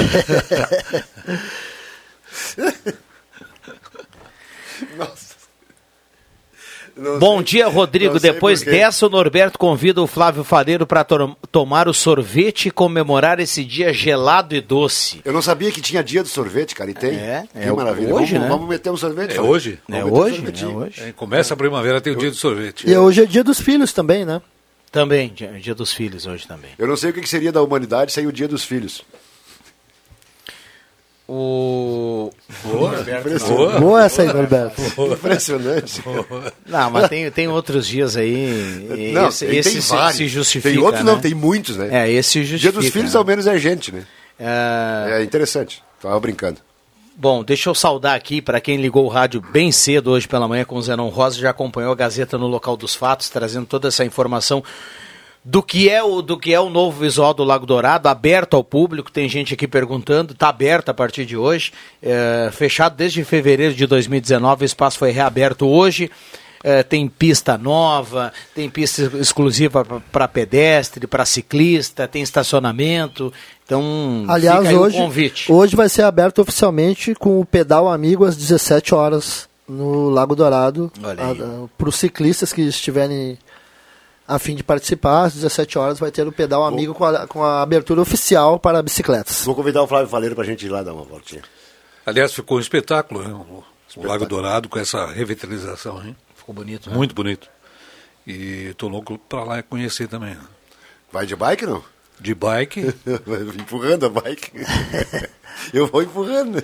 Não 6.98 7.20
Bom 7.20 7.36
sei- 7.38 7.43
dia, 7.45 7.68
Rodrigo. 7.68 8.20
Depois 8.20 8.62
dessa, 8.62 9.06
o 9.06 9.10
Norberto 9.10 9.60
convida 9.60 10.02
o 10.02 10.08
Flávio 10.08 10.43
Fareiro 10.43 10.86
para 10.86 11.06
tomar 11.52 11.88
o 11.88 11.93
sorvete 11.93 12.68
e 12.68 12.72
comemorar 12.72 13.39
esse 13.39 13.64
dia 13.64 13.93
gelado 13.93 14.56
e 14.56 14.62
doce. 14.62 15.22
Eu 15.24 15.32
não 15.32 15.41
sabia 15.41 15.72
que 15.72 15.82
tinha 15.82 16.04
dia 16.04 16.24
do 16.24 16.30
sorvete, 16.30 16.74
cara, 16.76 16.89
e 16.89 16.93
tem. 16.93 17.12
É, 17.16 17.43
que 17.52 17.60
é 17.60 17.72
maravilha. 17.72 18.14
hoje, 18.14 18.34
vamos, 18.34 18.43
né? 18.43 18.48
vamos 18.50 18.70
meter 18.70 18.89
um 18.89 18.98
sorvete. 18.98 19.32
É 19.32 19.36
Fábio. 19.36 19.52
hoje? 19.52 19.80
É 19.88 19.91
meter 19.91 20.06
um 20.06 20.14
hoje, 20.14 20.36
sorvetinho. 20.36 20.72
é 20.72 20.76
hoje. 20.86 21.02
É, 21.04 21.12
começa 21.12 21.54
a 21.54 21.58
primavera, 21.58 22.02
tem 22.02 22.14
o 22.14 22.16
dia 22.18 22.30
do 22.30 22.36
sorvete. 22.36 22.89
E 22.89 22.98
hoje 22.98 23.24
é 23.24 23.26
dia 23.26 23.43
dos 23.43 23.60
filhos 23.60 23.93
também, 23.93 24.26
né? 24.26 24.41
Também, 24.91 25.32
dia, 25.36 25.52
dia 25.60 25.76
dos 25.76 25.93
filhos 25.93 26.26
hoje 26.26 26.48
também. 26.48 26.72
Eu 26.80 26.88
não 26.88 26.95
sei 26.98 27.10
o 27.12 27.14
que 27.14 27.28
seria 27.28 27.52
da 27.52 27.62
humanidade 27.62 28.12
sem 28.12 28.26
o 28.26 28.32
dia 28.32 28.48
dos 28.48 28.64
filhos. 28.64 29.04
O. 31.30 32.32
Boa, 32.64 33.02
Impressionante. 33.02 33.80
Boa 33.82 34.06
essa 34.06 34.22
aí, 34.22 34.28
Norberto. 34.32 34.82
Impressionante. 35.12 36.02
Não, 36.66 36.90
mas 36.90 37.10
tem, 37.10 37.30
tem 37.30 37.48
outros 37.50 37.86
dias 37.86 38.16
aí. 38.16 38.32
e 38.98 39.12
Não, 39.12 39.28
esse 39.28 39.46
tem, 39.46 39.58
esse 39.58 39.72
tem 39.72 39.82
se, 39.82 39.90
vários. 39.90 40.16
se 40.16 40.28
justifica. 40.28 40.74
Tem 40.74 40.82
outros 40.82 41.04
né? 41.04 41.12
não, 41.12 41.20
tem 41.20 41.34
muitos, 41.34 41.76
né? 41.76 41.90
É, 41.92 42.12
esse 42.12 42.30
se 42.30 42.40
Dia 42.40 42.48
justifica. 42.48 42.80
dos 42.80 42.90
filhos, 42.90 43.14
né? 43.14 43.18
ao 43.18 43.26
menos, 43.26 43.46
é 43.46 43.58
gente, 43.58 43.92
né? 43.92 44.06
É, 44.40 45.20
É 45.20 45.24
interessante. 45.24 45.84
Tava 46.02 46.18
brincando. 46.20 46.60
Bom, 47.20 47.44
deixa 47.44 47.70
eu 47.70 47.76
saudar 47.76 48.16
aqui 48.16 48.42
para 48.42 48.62
quem 48.62 48.78
ligou 48.78 49.04
o 49.04 49.10
rádio 49.10 49.42
bem 49.42 49.72
cedo 49.72 50.12
hoje 50.12 50.28
pela 50.28 50.48
manhã 50.48 50.64
com 50.64 50.76
o 50.76 50.82
Zenon 50.82 51.10
Rosa, 51.10 51.40
já 51.40 51.50
acompanhou 51.50 51.92
a 51.92 51.96
Gazeta 51.96 52.38
no 52.38 52.46
local 52.48 52.78
dos 52.78 52.94
fatos, 52.94 53.28
trazendo 53.28 53.66
toda 53.66 53.88
essa 53.88 54.06
informação 54.06 54.64
do 55.50 55.64
que 55.64 55.89
é 55.89 56.04
o 56.04 56.22
do 56.22 56.38
que 56.38 56.54
é 56.54 56.60
o 56.60 56.70
novo 56.70 57.00
visual 57.00 57.34
do 57.34 57.41
Lago 57.41 57.66
Dourado, 57.66 58.10
aberto 58.10 58.58
ao 58.58 58.64
público. 58.66 59.10
Tem 59.10 59.30
gente 59.30 59.54
aqui 59.54 59.66
perguntando, 59.66 60.34
está 60.34 60.50
aberto 60.50 60.89
a 60.89 60.93
partir 60.93 61.26
de 61.26 61.38
hoje, 61.38 61.72
é, 62.04 62.50
fechado 62.52 62.98
desde 62.98 63.24
fevereiro 63.24 63.74
de 63.74 63.88
2019. 63.88 64.64
O 64.64 64.66
espaço 64.66 64.98
foi 64.98 65.12
reaberto 65.12 65.66
hoje. 65.66 66.12
É, 66.62 66.84
tem 66.84 67.08
pista 67.08 67.58
nova, 67.58 68.34
tem 68.54 68.70
pista 68.70 69.10
exclusiva 69.22 69.86
para 70.12 70.28
pedestre, 70.28 71.08
para 71.08 71.24
ciclista, 71.24 72.10
tem 72.10 72.22
estacionamento. 72.22 73.32
Então, 73.64 74.26
Aliás, 74.28 74.74
hoje, 74.74 75.32
hoje 75.48 75.76
vai 75.78 75.88
ser 75.88 76.02
aberto 76.02 76.39
oficialmente 76.39 77.16
com 77.16 77.39
o 77.39 77.45
pedal 77.45 77.88
amigo 77.88 78.26
às 78.26 78.36
17 78.36 78.93
horas 78.93 79.48
no 79.66 80.10
Lago 80.10 80.36
Dourado. 80.36 80.91
Para 81.78 81.88
os 81.88 81.95
ciclistas 81.95 82.52
que 82.52 82.64
estiverem 82.64 83.38
a 84.28 84.38
fim 84.38 84.56
de 84.56 84.64
participar, 84.64 85.24
às 85.24 85.34
17 85.36 85.80
horas 85.80 86.00
vai 86.00 86.12
ter 86.12 86.28
o 86.28 86.32
pedal 86.32 86.66
amigo 86.66 86.94
com 86.94 87.06
a, 87.06 87.26
com 87.28 87.44
a 87.44 87.62
abertura 87.62 88.02
oficial 88.02 88.60
para 88.60 88.82
bicicletas. 88.84 89.46
Vou 89.46 89.56
convidar 89.56 89.82
o 89.82 89.88
Flávio 89.88 90.10
Faleiro 90.10 90.36
pra 90.36 90.44
gente 90.44 90.66
ir 90.66 90.70
lá 90.70 90.84
dar 90.84 90.94
uma 90.94 91.04
voltinha. 91.04 91.42
Aliás, 92.06 92.34
ficou 92.34 92.58
um 92.58 92.60
espetáculo, 92.60 93.24
né? 93.24 93.34
o, 93.34 93.64
o 93.96 94.06
Lago 94.06 94.26
Dourado 94.26 94.68
com 94.68 94.78
essa 94.78 95.06
revitalização. 95.08 96.06
Hein? 96.06 96.16
Ficou 96.36 96.54
bonito, 96.54 96.90
né? 96.90 96.96
Muito 96.96 97.16
bonito. 97.16 97.50
E 98.26 98.74
tô 98.78 98.90
louco 98.90 99.18
para 99.18 99.44
lá 99.44 99.64
conhecer 99.64 100.08
também. 100.08 100.38
Vai 101.12 101.26
de 101.26 101.36
bike, 101.36 101.66
não? 101.66 101.82
De 102.20 102.34
bike, 102.34 102.93
empurrando 103.59 104.07
a 104.07 104.09
bike. 104.09 104.51
Eu 105.74 105.88
vou 105.88 106.01
empurrando. 106.03 106.63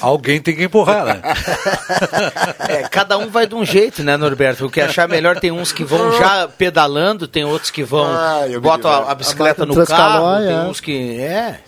alguém 0.00 0.40
tem 0.40 0.54
que 0.56 0.64
empurrar, 0.64 1.04
né? 1.04 1.22
É, 2.68 2.88
cada 2.88 3.18
um 3.18 3.28
vai 3.28 3.46
de 3.46 3.54
um 3.54 3.64
jeito, 3.64 4.02
né, 4.02 4.16
Norberto? 4.16 4.66
O 4.66 4.70
que 4.70 4.80
achar 4.80 5.08
melhor, 5.08 5.38
tem 5.38 5.50
uns 5.50 5.72
que 5.72 5.84
vão 5.84 6.16
já 6.18 6.48
pedalando, 6.48 7.26
tem 7.28 7.44
outros 7.44 7.70
que 7.70 7.82
vão, 7.84 8.06
Ah, 8.06 8.40
botam 8.60 8.90
a, 8.90 9.10
a 9.10 9.14
bicicleta 9.14 9.64
A 9.64 9.66
no 9.66 9.86
carro, 9.86 10.38
tem 10.40 10.52
é. 10.52 10.60
uns 10.62 10.80
que... 10.80 11.20
É, 11.20 11.60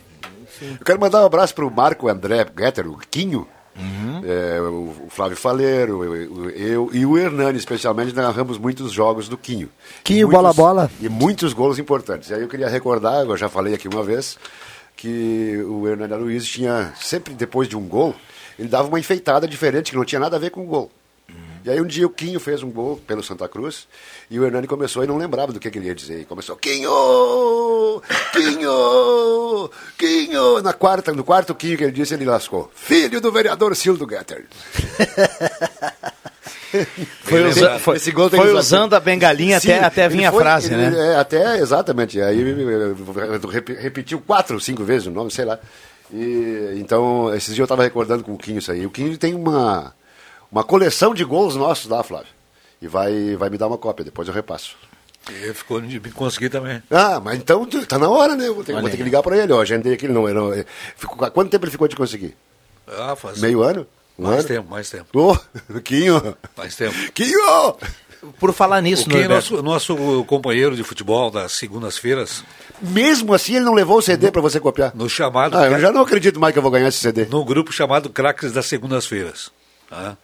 Eu 0.63 0.85
quero 0.85 1.01
mandar 1.01 1.23
um 1.23 1.27
abraço 1.27 1.55
pro 1.55 1.71
Marco 1.71 2.09
André 2.09 2.45
Guetter, 2.45 2.89
o 2.89 2.99
Quinho. 3.11 3.47
É, 3.77 4.61
o 4.61 4.95
Flávio 5.09 5.37
Faleiro, 5.37 6.05
eu, 6.05 6.51
eu- 6.51 6.91
e 6.93 7.05
o 7.05 7.19
Hernani, 7.19 7.59
especialmente, 7.59 8.15
narramos 8.15 8.57
muitos 8.59 8.93
jogos 8.93 9.29
do 9.29 9.37
Quinho. 9.37 9.69
Quinho, 10.03 10.29
E 10.29 10.31
bola, 10.31 10.43
muitos- 10.49 10.57
bola. 10.57 10.91
E 11.01 11.09
muitos 11.09 11.53
gols 11.53 11.79
importantes. 11.79 12.31
E 12.31 12.35
aí 12.35 12.41
eu 12.43 12.49
queria 12.49 12.69
recordar, 12.69 13.25
eu 13.27 13.37
já 13.37 13.49
falei 13.49 13.75
aqui 13.75 13.89
uma 13.89 14.03
vez, 14.03 14.39
que 14.97 15.63
o 15.69 15.87
Hernani 15.89 16.13
Aloysio 16.15 16.49
tinha, 16.51 16.93
sempre 17.01 17.35
depois 17.35 17.69
de 17.69 17.77
um 17.77 17.87
gol, 17.87 18.15
ele 18.59 18.69
dava 18.69 18.87
uma 18.89 18.99
enfeitada 19.01 19.47
diferente, 19.49 19.91
que 19.91 19.97
não 19.97 20.05
tinha 20.05 20.21
nada 20.21 20.37
a 20.37 20.39
ver 20.39 20.51
com 20.51 20.63
o 20.63 20.67
gol. 20.67 20.91
E 21.65 21.71
aí 21.71 21.81
um 21.81 21.87
dia 21.87 22.07
o 22.07 22.11
Quinho 22.11 22.39
fez 22.39 22.63
um 22.63 22.71
gol 22.71 23.01
pelo 23.07 23.23
Santa 23.23 23.49
Cruz 23.49 23.89
e 24.31 24.39
o 24.39 24.45
Hernani 24.45 24.67
começou 24.67 25.03
e 25.03 25.07
não 25.07 25.17
lembrava 25.17 25.51
do 25.53 25.59
que, 25.59 25.71
que 25.71 25.79
ele 25.79 25.87
ia 25.87 25.95
dizer. 25.95 26.21
E 26.21 26.25
começou, 26.27 26.57
Quinho! 26.57 28.03
Quinho! 28.33 29.71
Quinho! 29.97 30.61
Na 30.63 30.73
quarta, 30.75 31.13
no 31.13 31.25
quarto 31.25 31.55
Quinho 31.55 31.79
que 31.79 31.85
ele 31.85 31.93
disse, 31.93 32.13
ele 32.13 32.27
lascou. 32.27 32.71
Filho 32.75 33.19
do 33.21 33.33
vereador 33.33 33.75
Sildo 33.75 34.07
Getter. 34.09 34.45
foi, 37.23 37.45
usa- 37.49 37.79
foi- 37.79 37.99
foi 37.99 38.53
usando 38.53 38.95
a 38.95 39.01
bengalinha 39.01 39.59
Sim, 39.61 39.73
até, 39.73 39.85
até 39.85 40.09
vir 40.09 40.25
a 40.27 40.33
foi- 40.33 40.43
frase, 40.43 40.73
ele- 40.75 40.91
né? 40.91 41.13
é, 41.15 41.17
até, 41.17 41.59
exatamente. 41.59 42.21
Aí 42.21 42.41
eh, 42.41 42.95
rep- 43.51 43.79
repetiu 43.81 44.21
quatro, 44.21 44.61
cinco 44.61 44.85
vezes 44.85 45.07
o 45.07 45.11
nome, 45.11 45.31
sei 45.31 45.45
lá. 45.45 45.59
E, 46.13 46.75
então, 46.77 47.35
esses 47.35 47.49
dias 47.55 47.61
eu 47.61 47.65
estava 47.65 47.83
recordando 47.83 48.23
com 48.25 48.33
o 48.35 48.39
Quinho 48.39 48.59
isso 48.59 48.71
aí. 48.73 48.85
O 48.85 48.91
Quinho 48.91 49.17
tem 49.17 49.35
uma, 49.35 49.95
uma 50.55 50.63
coleção 50.63 51.13
de 51.13 51.25
gols 51.25 51.57
nossos 51.57 51.91
lá, 51.91 52.03
Flávio. 52.05 52.29
E 52.81 52.87
vai, 52.87 53.35
vai 53.37 53.51
me 53.51 53.59
dar 53.59 53.67
uma 53.67 53.77
cópia, 53.79 54.05
depois 54.05 54.29
eu 54.29 54.35
repasso. 54.35 54.77
E 55.31 55.53
ficou 55.55 55.81
de 55.81 55.99
me 55.99 56.11
conseguir 56.11 56.49
também. 56.51 56.83
Ah, 56.91 57.19
mas 57.19 57.39
então 57.39 57.67
tá 57.89 57.99
na 57.99 58.09
hora, 58.09 58.37
né? 58.37 58.49
Vou 58.51 58.63
ter, 58.63 58.73
vou 58.79 58.89
ter 58.89 58.97
que 58.97 59.03
ligar 59.03 59.23
para 59.23 59.37
ele. 59.37 59.53
Ó, 59.53 59.61
agendei 59.61 59.95
aqui, 59.95 60.07
ele 60.07 60.13
não, 60.13 60.29
ele 60.29 60.39
não, 60.39 60.53
ele 60.53 60.67
ficou, 60.97 61.31
quanto 61.31 61.51
tempo 61.51 61.65
ele 61.65 61.73
ficou 61.73 61.89
de 61.89 61.97
conseguir? 61.97 62.37
Ah, 62.87 63.17
faz 63.17 63.41
Meio 63.41 63.63
ano? 63.63 63.87
Um 64.19 64.25
mais 64.25 64.41
ano? 64.41 64.49
tempo, 64.49 64.71
mais 64.71 64.89
tempo. 64.91 65.09
Ô, 65.19 65.37
Quinho! 65.83 66.37
Mais 66.57 66.77
tempo. 66.77 66.95
Quinho! 67.13 67.75
Por 68.39 68.53
falar 68.53 68.81
nisso, 68.81 69.09
é 69.11 69.13
Norberto, 69.13 69.63
nosso, 69.63 69.97
nosso 69.97 70.25
companheiro 70.25 70.77
de 70.77 70.83
futebol 70.85 71.31
das 71.31 71.53
segundas-feiras, 71.53 72.45
Mesmo 72.81 73.35
assim 73.35 73.57
ele 73.57 73.65
não 73.65 73.75
levou 73.75 73.99
o 73.99 74.03
CD 74.03 74.31
para 74.31 74.41
você 74.41 74.61
copiar? 74.61 74.93
no 74.95 75.09
chamado. 75.09 75.57
Ah, 75.59 75.67
eu 75.67 75.81
já 75.81 75.91
não 75.91 76.03
acredito 76.03 76.39
mais 76.41 76.53
que 76.53 76.59
eu 76.59 76.63
vou 76.63 76.71
ganhar 76.71 76.89
esse 76.89 76.99
CD. 76.99 77.25
no 77.27 77.45
grupo 77.45 77.73
chamado 77.73 78.09
Craques 78.09 78.53
das 78.53 78.67
Segundas-Feiras. 78.67 79.51
tá? 79.91 80.17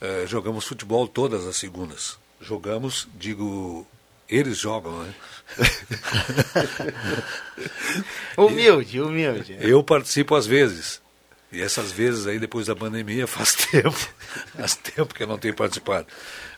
É, 0.00 0.26
jogamos 0.26 0.64
futebol 0.64 1.06
todas 1.06 1.46
as 1.46 1.56
segundas. 1.56 2.18
Jogamos, 2.40 3.06
digo, 3.14 3.86
eles 4.28 4.56
jogam, 4.58 5.02
né? 5.02 5.14
humilde, 8.36 9.00
humilde. 9.00 9.56
Eu 9.60 9.82
participo 9.82 10.34
às 10.34 10.46
vezes. 10.46 11.00
E 11.52 11.60
essas 11.60 11.90
vezes 11.90 12.26
aí, 12.26 12.38
depois 12.38 12.66
da 12.66 12.76
pandemia, 12.76 13.26
faz 13.28 13.54
tempo. 13.54 14.08
Faz 14.56 14.76
tempo 14.76 15.14
que 15.14 15.22
eu 15.22 15.26
não 15.26 15.38
tenho 15.38 15.54
participado. 15.54 16.06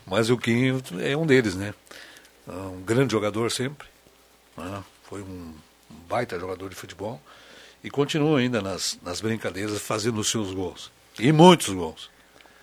Mas 0.05 0.29
o 0.29 0.37
Quinho 0.37 0.81
é 0.99 1.17
um 1.17 1.25
deles, 1.25 1.55
né? 1.55 1.73
Ah, 2.47 2.67
Um 2.67 2.81
grande 2.81 3.11
jogador 3.11 3.51
sempre. 3.51 3.87
né? 4.55 4.83
Foi 5.09 5.21
um 5.21 5.53
um 5.93 6.07
baita 6.07 6.39
jogador 6.39 6.69
de 6.69 6.75
futebol. 6.75 7.21
E 7.83 7.89
continua 7.89 8.39
ainda 8.39 8.61
nas, 8.61 8.97
nas 9.03 9.19
brincadeiras 9.21 9.79
fazendo 9.81 10.19
os 10.19 10.29
seus 10.29 10.53
gols. 10.53 10.91
E 11.19 11.31
muitos 11.31 11.69
gols. 11.69 12.09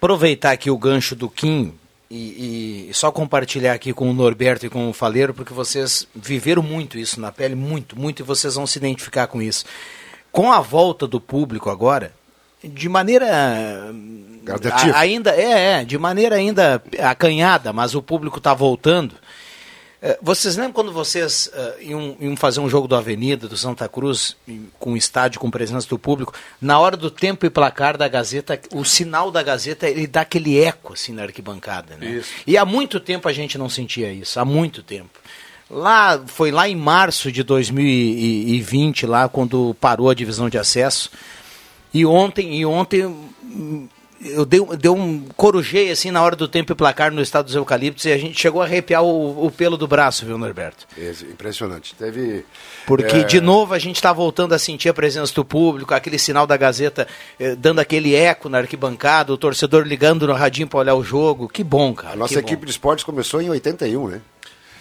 Aproveitar 0.00 0.52
aqui 0.52 0.70
o 0.70 0.78
gancho 0.78 1.14
do 1.14 1.28
Kim 1.28 1.74
e, 2.10 2.88
e 2.88 2.94
só 2.94 3.12
compartilhar 3.12 3.74
aqui 3.74 3.92
com 3.92 4.10
o 4.10 4.14
Norberto 4.14 4.64
e 4.64 4.70
com 4.70 4.88
o 4.88 4.94
Faleiro, 4.94 5.34
porque 5.34 5.52
vocês 5.52 6.06
viveram 6.14 6.62
muito 6.62 6.98
isso 6.98 7.20
na 7.20 7.30
pele, 7.30 7.54
muito, 7.54 7.98
muito, 7.98 8.20
e 8.20 8.22
vocês 8.22 8.54
vão 8.54 8.66
se 8.66 8.78
identificar 8.78 9.26
com 9.26 9.42
isso. 9.42 9.64
Com 10.32 10.50
a 10.50 10.60
volta 10.60 11.06
do 11.06 11.20
público 11.20 11.68
agora, 11.68 12.12
de 12.64 12.88
maneira 12.88 13.26
a- 14.94 14.98
ainda 14.98 15.30
é, 15.36 15.80
é, 15.80 15.84
de 15.84 15.98
maneira 15.98 16.36
ainda 16.36 16.82
acanhada, 16.98 17.70
mas 17.72 17.94
o 17.94 18.00
público 18.02 18.38
está 18.38 18.54
voltando. 18.54 19.14
Eh, 20.02 20.18
Vocês 20.22 20.56
lembram 20.56 20.72
quando 20.72 20.92
vocês 20.92 21.50
eh, 21.52 21.76
iam, 21.82 22.16
iam 22.20 22.36
fazer 22.36 22.60
um 22.60 22.68
jogo 22.68 22.88
do 22.88 22.96
Avenida, 22.96 23.46
do 23.46 23.56
Santa 23.56 23.88
Cruz, 23.88 24.36
com 24.78 24.96
estádio, 24.96 25.40
com 25.40 25.50
presença 25.50 25.88
do 25.88 25.98
público? 25.98 26.32
Na 26.60 26.78
hora 26.78 26.96
do 26.96 27.10
tempo 27.10 27.44
e 27.44 27.50
placar 27.50 27.98
da 27.98 28.08
Gazeta, 28.08 28.58
o 28.72 28.84
sinal 28.84 29.30
da 29.30 29.42
Gazeta, 29.42 29.88
ele 29.88 30.06
dá 30.06 30.22
aquele 30.22 30.58
eco 30.58 30.94
assim 30.94 31.12
na 31.12 31.22
arquibancada. 31.22 31.96
Né? 31.96 32.12
Isso. 32.12 32.30
E 32.46 32.56
há 32.56 32.64
muito 32.64 32.98
tempo 32.98 33.28
a 33.28 33.32
gente 33.32 33.58
não 33.58 33.68
sentia 33.68 34.12
isso, 34.12 34.40
há 34.40 34.44
muito 34.44 34.82
tempo. 34.82 35.20
Lá, 35.70 36.20
foi 36.26 36.50
lá 36.50 36.68
em 36.68 36.74
março 36.74 37.30
de 37.30 37.44
2020, 37.44 39.06
lá 39.06 39.28
quando 39.28 39.76
parou 39.80 40.10
a 40.10 40.14
divisão 40.14 40.48
de 40.48 40.58
acesso. 40.58 41.10
E 41.94 42.04
ontem, 42.04 42.58
e 42.58 42.66
ontem 42.66 43.14
eu 44.22 44.44
dei, 44.44 44.60
um- 44.60 44.76
dei 44.76 44.90
um 44.90 45.24
corujei 45.36 45.90
assim 45.90 46.10
na 46.10 46.22
hora 46.22 46.36
do 46.36 46.46
tempo 46.46 46.72
e 46.72 46.74
placar 46.74 47.10
no 47.10 47.22
estado 47.22 47.46
dos 47.46 47.54
eucaliptos 47.54 48.04
e 48.04 48.12
a 48.12 48.18
gente 48.18 48.38
chegou 48.38 48.60
a 48.60 48.64
arrepiar 48.64 49.02
o, 49.02 49.46
o 49.46 49.50
pelo 49.50 49.76
do 49.76 49.86
braço, 49.88 50.26
viu, 50.26 50.36
Norberto? 50.36 50.86
Impressionante. 51.30 51.94
Teve. 51.94 52.44
Porque, 52.86 53.16
é, 53.16 53.22
de 53.24 53.40
novo, 53.40 53.72
a 53.72 53.78
gente 53.78 53.96
está 53.96 54.12
voltando 54.12 54.52
a 54.54 54.58
sentir 54.58 54.88
a 54.88 54.94
presença 54.94 55.32
do 55.34 55.44
público, 55.44 55.94
aquele 55.94 56.18
sinal 56.18 56.46
da 56.46 56.56
Gazeta 56.56 57.08
eh, 57.38 57.54
dando 57.54 57.78
aquele 57.78 58.14
eco 58.14 58.48
na 58.48 58.58
arquibancada, 58.58 59.32
o 59.32 59.38
torcedor 59.38 59.84
ligando 59.86 60.26
no 60.26 60.32
radinho 60.34 60.68
para 60.68 60.80
olhar 60.80 60.94
o 60.94 61.02
jogo. 61.02 61.48
Que 61.48 61.64
bom, 61.64 61.94
cara. 61.94 62.14
A 62.14 62.16
nossa 62.16 62.34
que 62.34 62.40
equipe 62.40 62.60
bom. 62.60 62.64
de 62.66 62.70
esportes 62.72 63.04
começou 63.04 63.40
em 63.40 63.48
81, 63.48 64.08
né? 64.08 64.20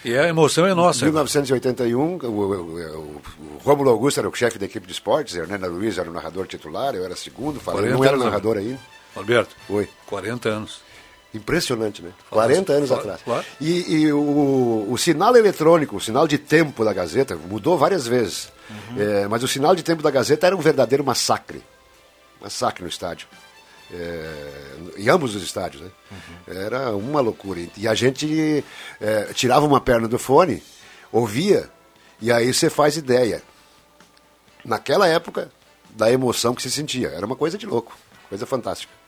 E 0.04 0.16
a 0.16 0.26
emoção 0.28 0.66
é 0.66 0.74
nossa. 0.74 1.04
1981, 1.04 1.98
o, 2.00 2.26
o, 2.26 2.28
o, 2.28 3.22
o 3.56 3.58
Rômulo 3.62 3.90
Augusto 3.90 4.18
era 4.18 4.28
o 4.28 4.34
chefe 4.34 4.58
da 4.58 4.64
equipe 4.64 4.86
de 4.86 4.92
esportes, 4.92 5.36
Hernanda 5.36 5.66
Luiz 5.66 5.98
era 5.98 6.08
o 6.08 6.12
narrador 6.12 6.46
titular, 6.46 6.94
eu 6.94 7.04
era 7.04 7.14
segundo, 7.14 7.60
falei, 7.60 7.90
não 7.90 8.02
era 8.04 8.16
narrador 8.16 8.56
ainda. 8.56 8.78
Alberto, 9.14 9.56
Oi. 9.68 9.88
40 10.06 10.48
anos. 10.48 10.80
Impressionante, 11.32 12.02
né? 12.02 12.10
40 12.28 12.72
anos 12.72 12.90
atrás. 12.90 13.20
claro. 13.22 13.44
E, 13.60 13.94
e 13.94 14.12
o, 14.12 14.88
o 14.90 14.98
sinal 14.98 15.36
eletrônico, 15.36 15.96
o 15.96 16.00
sinal 16.00 16.26
de 16.26 16.36
tempo 16.38 16.84
da 16.84 16.92
Gazeta, 16.92 17.36
mudou 17.36 17.78
várias 17.78 18.06
vezes. 18.06 18.52
Uhum. 18.68 19.00
É, 19.00 19.28
mas 19.28 19.42
o 19.42 19.48
sinal 19.48 19.76
de 19.76 19.82
tempo 19.84 20.02
da 20.02 20.10
Gazeta 20.10 20.48
era 20.48 20.56
um 20.56 20.60
verdadeiro 20.60 21.04
massacre. 21.04 21.62
Massacre 22.40 22.82
no 22.82 22.88
estádio. 22.88 23.28
É, 23.92 24.76
em 24.96 25.08
ambos 25.08 25.36
os 25.36 25.42
estádios, 25.42 25.82
né? 25.82 25.90
Uhum. 26.10 26.54
Era 26.54 26.96
uma 26.96 27.20
loucura. 27.20 27.60
E 27.76 27.86
a 27.86 27.94
gente 27.94 28.64
é, 29.00 29.32
tirava 29.32 29.64
uma 29.66 29.80
perna 29.80 30.08
do 30.08 30.18
fone, 30.18 30.60
ouvia, 31.12 31.68
e 32.20 32.32
aí 32.32 32.52
você 32.52 32.68
faz 32.68 32.96
ideia. 32.96 33.40
Naquela 34.64 35.06
época, 35.06 35.50
da 35.90 36.10
emoção 36.10 36.54
que 36.54 36.62
se 36.62 36.70
sentia. 36.70 37.08
Era 37.08 37.24
uma 37.24 37.36
coisa 37.36 37.56
de 37.56 37.66
louco, 37.66 37.96
coisa 38.28 38.46
fantástica. 38.46 38.99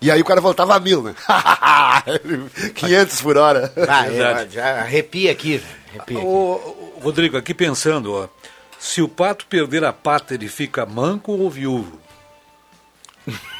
E 0.00 0.10
aí 0.10 0.20
o 0.20 0.24
cara 0.24 0.40
voltava 0.40 0.76
a 0.76 0.80
mil, 0.80 1.02
né? 1.02 1.14
500 2.74 3.20
por 3.20 3.36
hora. 3.36 3.72
Ah, 3.88 4.06
é, 4.06 4.48
já 4.48 4.80
arrepia 4.80 5.32
aqui. 5.32 5.58
velho, 5.58 5.78
Arrepia 5.90 6.18
aqui. 6.18 6.26
Ô, 6.26 6.52
ô, 6.96 7.00
Rodrigo, 7.00 7.36
aqui 7.36 7.52
pensando, 7.52 8.14
ó, 8.14 8.28
se 8.78 9.02
o 9.02 9.08
pato 9.08 9.46
perder 9.46 9.84
a 9.84 9.92
pata, 9.92 10.34
ele 10.34 10.48
fica 10.48 10.86
manco 10.86 11.32
ou 11.32 11.50
viúvo? 11.50 11.98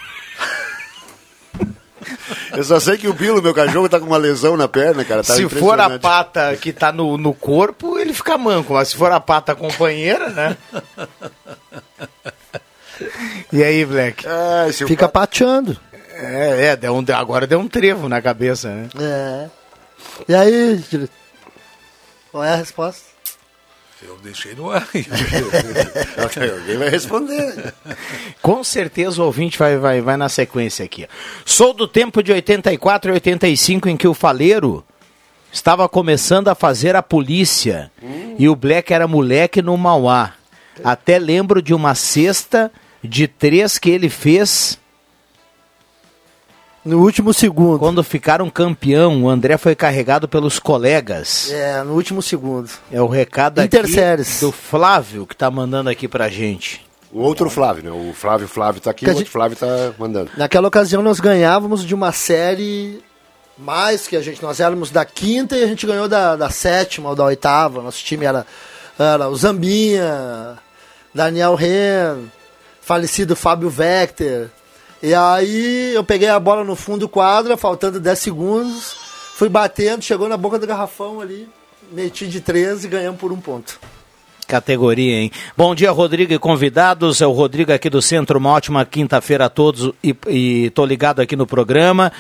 Eu 2.52 2.64
só 2.64 2.80
sei 2.80 2.96
que 2.96 3.06
o 3.08 3.12
Bilo, 3.12 3.42
meu 3.42 3.52
cachorro, 3.54 3.88
tá 3.88 4.00
com 4.00 4.06
uma 4.06 4.16
lesão 4.16 4.56
na 4.56 4.66
perna, 4.66 5.04
cara. 5.04 5.22
Tá 5.22 5.34
se 5.34 5.48
for 5.48 5.78
a 5.78 5.98
pata 5.98 6.56
que 6.56 6.72
tá 6.72 6.90
no, 6.90 7.18
no 7.18 7.34
corpo, 7.34 7.98
ele 7.98 8.12
fica 8.14 8.38
manco. 8.38 8.72
Mas 8.74 8.88
se 8.88 8.96
for 8.96 9.12
a 9.12 9.20
pata 9.20 9.54
companheira, 9.54 10.30
né? 10.30 10.56
E 13.52 13.62
aí, 13.62 13.84
Black? 13.84 14.26
Ah, 14.26 14.66
Fica 14.72 15.08
pateando. 15.08 15.78
É, 16.18 16.66
é 16.66 16.76
deu 16.76 16.94
um, 16.94 17.04
agora 17.14 17.46
deu 17.46 17.60
um 17.60 17.68
trevo 17.68 18.08
na 18.08 18.20
cabeça, 18.20 18.68
né? 18.68 18.88
É. 19.00 19.48
E 20.28 20.34
aí? 20.34 21.08
Qual 22.30 22.42
é 22.42 22.52
a 22.52 22.56
resposta? 22.56 23.08
Eu 24.02 24.16
deixei 24.22 24.54
no 24.54 24.70
ar. 24.70 24.86
Alguém 26.60 26.76
vai 26.76 26.88
responder. 26.88 27.74
Com 28.40 28.62
certeza 28.62 29.20
o 29.20 29.26
ouvinte 29.26 29.58
vai, 29.58 29.76
vai, 29.76 30.00
vai 30.00 30.16
na 30.16 30.28
sequência 30.28 30.84
aqui. 30.84 31.08
Sou 31.44 31.72
do 31.72 31.88
tempo 31.88 32.22
de 32.22 32.32
84 32.32 33.10
e 33.10 33.14
85 33.14 33.88
em 33.88 33.96
que 33.96 34.06
o 34.06 34.14
Faleiro 34.14 34.84
estava 35.52 35.88
começando 35.88 36.48
a 36.48 36.54
fazer 36.54 36.94
a 36.94 37.02
polícia 37.02 37.90
e 38.38 38.48
o 38.48 38.54
Black 38.54 38.92
era 38.92 39.08
moleque 39.08 39.60
no 39.60 39.76
Mauá. 39.76 40.34
Até 40.84 41.18
lembro 41.18 41.60
de 41.60 41.74
uma 41.74 41.94
cesta 41.96 42.70
de 43.02 43.26
três 43.26 43.78
que 43.78 43.90
ele 43.90 44.08
fez 44.08 44.78
No 46.88 47.02
último 47.02 47.34
segundo. 47.34 47.78
quando 47.78 48.02
ficaram 48.02 48.48
campeão. 48.48 49.22
O 49.24 49.28
André 49.28 49.56
foi 49.58 49.74
carregado 49.74 50.26
pelos 50.28 50.58
colegas. 50.58 51.50
É, 51.52 51.82
no 51.82 51.92
último 51.94 52.22
segundo. 52.22 52.70
É 52.90 53.00
o 53.02 53.06
recado 53.06 53.58
aqui 53.58 53.66
Interséries. 53.76 54.40
do 54.40 54.50
Flávio 54.50 55.26
que 55.26 55.36
tá 55.36 55.50
mandando 55.50 55.90
aqui 55.90 56.08
pra 56.08 56.28
gente. 56.28 56.86
O 57.12 57.20
outro 57.20 57.48
Flávio, 57.48 57.84
né? 57.84 57.90
O 57.90 58.12
Flávio 58.12 58.46
Flávio 58.48 58.80
tá 58.80 58.90
aqui, 58.90 59.04
Que 59.04 59.10
o 59.10 59.14
outro 59.14 59.24
gente- 59.24 59.32
Flávio 59.32 59.56
tá 59.56 59.92
mandando. 59.98 60.30
Naquela 60.36 60.68
ocasião 60.68 61.02
nós 61.02 61.20
ganhávamos 61.20 61.84
de 61.84 61.94
uma 61.94 62.12
série 62.12 63.02
mais 63.56 64.06
que 64.06 64.16
a 64.16 64.20
gente. 64.22 64.42
Nós 64.42 64.60
éramos 64.60 64.90
da 64.90 65.04
quinta 65.04 65.56
e 65.56 65.64
a 65.64 65.66
gente 65.66 65.86
ganhou 65.86 66.08
da, 66.08 66.36
da 66.36 66.50
sétima 66.50 67.10
ou 67.10 67.16
da 67.16 67.24
oitava. 67.24 67.82
Nosso 67.82 68.04
time 68.04 68.24
era, 68.24 68.46
era 68.98 69.28
o 69.28 69.34
Zambinha, 69.36 70.56
Daniel 71.14 71.54
Ren, 71.54 72.16
falecido 72.80 73.34
Fábio 73.34 73.70
Vector. 73.70 74.48
E 75.02 75.14
aí 75.14 75.94
eu 75.94 76.02
peguei 76.02 76.28
a 76.28 76.40
bola 76.40 76.64
no 76.64 76.74
fundo 76.74 77.00
do 77.00 77.08
quadra, 77.08 77.56
faltando 77.56 78.00
10 78.00 78.18
segundos, 78.18 78.96
fui 79.34 79.48
batendo, 79.48 80.02
chegou 80.02 80.28
na 80.28 80.36
boca 80.36 80.58
do 80.58 80.66
garrafão 80.66 81.20
ali, 81.20 81.48
meti 81.92 82.26
de 82.26 82.40
13 82.40 82.86
e 82.86 82.90
ganhamos 82.90 83.20
por 83.20 83.32
um 83.32 83.40
ponto. 83.40 83.78
Categoria, 84.46 85.16
hein? 85.20 85.30
Bom 85.56 85.74
dia, 85.74 85.90
Rodrigo 85.90 86.32
e 86.32 86.38
convidados. 86.38 87.20
É 87.20 87.26
o 87.26 87.32
Rodrigo 87.32 87.70
aqui 87.70 87.90
do 87.90 88.00
Centro. 88.00 88.38
Uma 88.38 88.50
ótima 88.50 88.82
quinta-feira 88.84 89.44
a 89.44 89.48
todos 89.50 89.92
e, 90.02 90.16
e 90.26 90.70
tô 90.70 90.86
ligado 90.86 91.20
aqui 91.20 91.36
no 91.36 91.46
programa. 91.46 92.10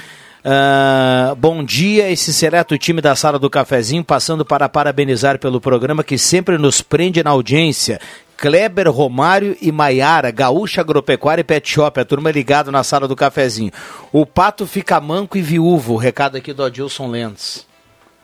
Ah, 0.44 1.34
bom 1.36 1.64
dia, 1.64 2.10
esse 2.10 2.32
seleto 2.32 2.78
time 2.78 3.00
da 3.00 3.16
Sala 3.16 3.38
do 3.38 3.50
Cafezinho, 3.50 4.04
passando 4.04 4.44
para 4.44 4.68
parabenizar 4.68 5.38
pelo 5.38 5.60
programa 5.60 6.04
que 6.04 6.16
sempre 6.16 6.58
nos 6.58 6.80
prende 6.80 7.22
na 7.24 7.30
audiência. 7.30 7.98
Kleber, 8.38 8.88
Romário 8.88 9.56
e 9.60 9.72
Maiara, 9.72 10.30
Gaúcha 10.30 10.80
Agropecuária 10.80 11.40
e 11.40 11.44
Pet 11.44 11.68
Shop, 11.68 11.98
a 11.98 12.04
turma 12.04 12.30
ligado 12.30 12.70
na 12.70 12.84
Sala 12.84 13.08
do 13.08 13.16
Cafezinho. 13.16 13.72
O 14.12 14.24
pato 14.24 14.64
fica 14.64 15.00
manco 15.00 15.36
e 15.36 15.42
viúvo, 15.42 15.96
recado 15.96 16.36
aqui 16.36 16.52
do 16.52 16.62
Adilson 16.62 17.08
Lentes. 17.10 17.66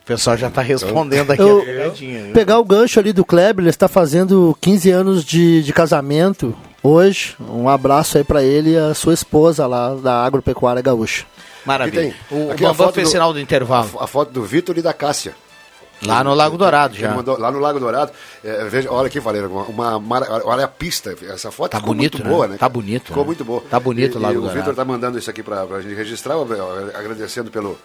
O 0.02 0.06
pessoal 0.06 0.36
já 0.36 0.46
está 0.48 0.62
respondendo 0.62 1.32
aqui 1.32 1.42
Eu- 1.42 1.60
a? 1.60 2.32
Pegar 2.32 2.58
o 2.60 2.64
gancho 2.64 3.00
ali 3.00 3.12
do 3.12 3.24
Kleber, 3.24 3.62
ele 3.64 3.70
está 3.70 3.88
fazendo 3.88 4.56
15 4.60 4.90
anos 4.90 5.24
de, 5.24 5.62
de 5.64 5.72
casamento 5.72 6.54
hoje. 6.82 7.34
Um 7.40 7.68
abraço 7.68 8.16
aí 8.16 8.22
para 8.22 8.42
ele 8.42 8.72
e 8.74 8.76
a 8.78 8.94
sua 8.94 9.14
esposa 9.14 9.66
lá 9.66 9.94
da 9.96 10.24
Agropecuária 10.24 10.80
Gaúcha. 10.82 11.24
Maravilha. 11.64 12.08
Aqui 12.08 12.14
O, 12.30 12.50
a 12.52 12.54
Bambam 12.54 12.74
foto 12.74 12.94
fez 12.94 13.08
do- 13.08 13.10
sinal 13.12 13.32
do 13.32 13.40
intervalo. 13.40 13.90
A 13.98 14.06
foto 14.06 14.30
do 14.30 14.42
Vitor 14.44 14.76
e 14.78 14.82
da 14.82 14.92
Cássia. 14.92 15.34
Lá 16.07 16.22
no 16.24 16.34
Lago 16.34 16.57
Dourado 16.59 16.94
já. 16.96 17.14
mandou- 17.14 17.38
lá 17.38 17.50
no 17.50 17.59
Lago 17.59 17.78
Dourado. 17.80 18.12
É, 18.44 18.64
veja, 18.66 18.90
olha 18.92 19.07
aqui, 19.07 19.20
Valério, 19.20 19.50
uma, 19.50 19.96
uma 19.96 20.22
olha 20.44 20.64
a 20.64 20.68
pista. 20.68 21.14
Essa 21.28 21.50
foto 21.50 21.72
Tá 21.72 21.78
ficou 21.78 21.94
bonito, 21.94 22.14
muito 22.18 22.28
né? 22.28 22.34
boa, 22.34 22.48
né? 22.48 22.57
Tá 22.59 22.68
bonito, 22.68 23.07
Ficou 23.07 23.22
né? 23.22 23.26
muito 23.26 23.44
boa. 23.44 23.62
Tá 23.70 23.80
bonito 23.80 24.14
e, 24.14 24.18
o 24.18 24.20
Lago 24.20 24.34
e 24.34 24.36
o 24.36 24.40
Dourado. 24.40 24.59
Vitor 24.61 24.74
tá 24.74 24.84
mandando 24.84 25.18
isso 25.18 25.30
aqui 25.30 25.42
pra, 25.42 25.64
pra 25.66 25.80
gente 25.80 25.94
registrar, 25.94 26.34
agradecendo 26.94 27.50
pelo. 27.50 27.78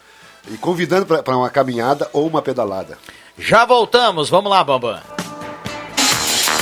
E 0.49 0.57
convidando 0.57 1.05
pra 1.05 1.35
uma 1.37 1.49
caminhada 1.49 2.09
ou 2.13 2.25
uma 2.27 2.41
pedalada. 2.41 2.97
Já 3.37 3.65
voltamos, 3.65 4.29
vamos 4.29 4.49
lá, 4.49 4.63
Bambam. 4.63 4.99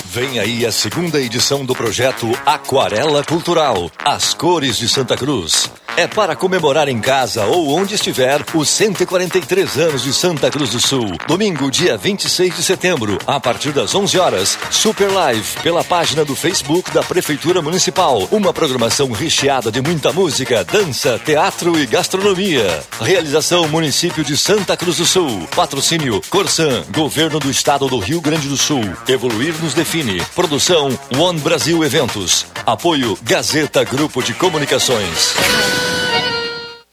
Vem 0.06 0.40
aí 0.40 0.66
a 0.66 0.72
segunda 0.72 1.20
edição 1.20 1.64
do 1.64 1.76
projeto 1.76 2.28
Aquarela 2.46 3.24
Cultural, 3.24 3.92
As 4.04 4.34
Cores 4.34 4.78
de 4.78 4.90
Santa 4.90 5.16
Cruz. 5.16 5.70
É 6.00 6.06
para 6.06 6.36
comemorar 6.36 6.88
em 6.88 7.00
casa 7.00 7.46
ou 7.46 7.76
onde 7.76 7.96
estiver 7.96 8.46
os 8.54 8.70
143 8.70 9.78
anos 9.80 10.04
de 10.04 10.14
Santa 10.14 10.52
Cruz 10.52 10.70
do 10.70 10.80
Sul. 10.80 11.18
Domingo, 11.28 11.72
dia 11.72 11.98
26 11.98 12.56
de 12.56 12.62
setembro, 12.62 13.18
a 13.26 13.40
partir 13.40 13.72
das 13.72 13.96
11 13.96 14.20
horas, 14.20 14.60
Super 14.70 15.12
Live 15.12 15.60
pela 15.64 15.84
página 15.84 16.24
do 16.24 16.36
Facebook 16.36 16.92
da 16.92 17.02
Prefeitura 17.02 17.64
Municipal. 17.64 18.28
Uma 18.30 18.54
programação 18.54 19.12
recheada 19.12 19.72
de 19.72 19.82
muita 19.82 20.14
música, 20.14 20.64
dança, 20.64 21.20
teatro 21.26 21.80
e 21.80 21.88
gastronomia. 21.88 22.80
Realização 23.02 23.68
Município 23.68 24.24
de 24.24 24.38
Santa 24.38 24.78
Cruz 24.78 24.98
do 24.98 25.06
Sul. 25.06 25.48
Patrocínio 25.56 26.22
Corsan, 26.30 26.84
Governo 26.94 27.40
do 27.40 27.50
Estado 27.50 27.88
do 27.88 27.98
Rio 27.98 28.22
Grande 28.22 28.48
do 28.48 28.56
Sul. 28.56 28.84
Evoluir 29.08 29.56
nos 29.64 29.74
define. 29.74 30.22
Produção 30.36 30.90
One 31.18 31.40
Brasil 31.40 31.84
Eventos. 31.84 32.46
Apoio 32.68 33.18
Gazeta 33.24 33.84
Grupo 33.84 34.22
de 34.22 34.36
Comunicações. 34.36 35.87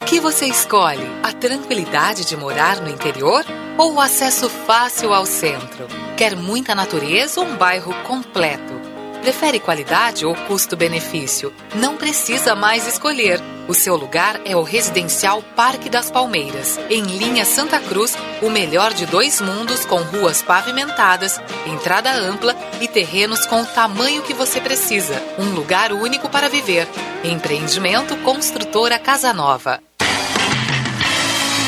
Que 0.04 0.20
você 0.20 0.46
escolhe? 0.46 1.06
A 1.22 1.32
tranquilidade 1.32 2.26
de 2.26 2.36
morar 2.36 2.80
no 2.80 2.90
interior 2.90 3.44
ou 3.78 3.94
o 3.94 4.00
acesso 4.00 4.48
fácil 4.48 5.14
ao 5.14 5.24
centro? 5.24 5.86
Quer 6.16 6.36
muita 6.36 6.74
natureza 6.74 7.40
ou 7.40 7.46
um 7.46 7.56
bairro 7.56 7.92
completo? 8.02 8.74
Prefere 9.22 9.58
qualidade 9.58 10.26
ou 10.26 10.34
custo-benefício? 10.34 11.52
Não 11.76 11.96
precisa 11.96 12.54
mais 12.54 12.86
escolher. 12.86 13.40
O 13.66 13.72
seu 13.72 13.96
lugar 13.96 14.38
é 14.44 14.54
o 14.54 14.62
Residencial 14.62 15.42
Parque 15.56 15.88
das 15.88 16.10
Palmeiras, 16.10 16.78
em 16.90 17.02
linha 17.02 17.46
Santa 17.46 17.80
Cruz, 17.80 18.14
o 18.42 18.50
melhor 18.50 18.92
de 18.92 19.06
dois 19.06 19.40
mundos 19.40 19.86
com 19.86 19.96
ruas 19.96 20.42
pavimentadas, 20.42 21.40
entrada 21.66 22.12
ampla 22.12 22.54
e 22.82 22.86
terrenos 22.86 23.46
com 23.46 23.62
o 23.62 23.66
tamanho 23.66 24.20
que 24.22 24.34
você 24.34 24.60
precisa. 24.60 25.14
Um 25.38 25.54
lugar 25.54 25.92
único 25.94 26.28
para 26.28 26.50
viver. 26.50 26.86
Empreendimento 27.24 28.14
Construtora 28.18 28.98
Casa 28.98 29.32
Nova. 29.32 29.80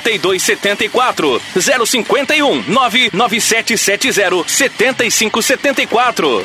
7274 0.00 1.40
051 1.54 2.64
99770 2.66 4.44
7574. 4.46 6.44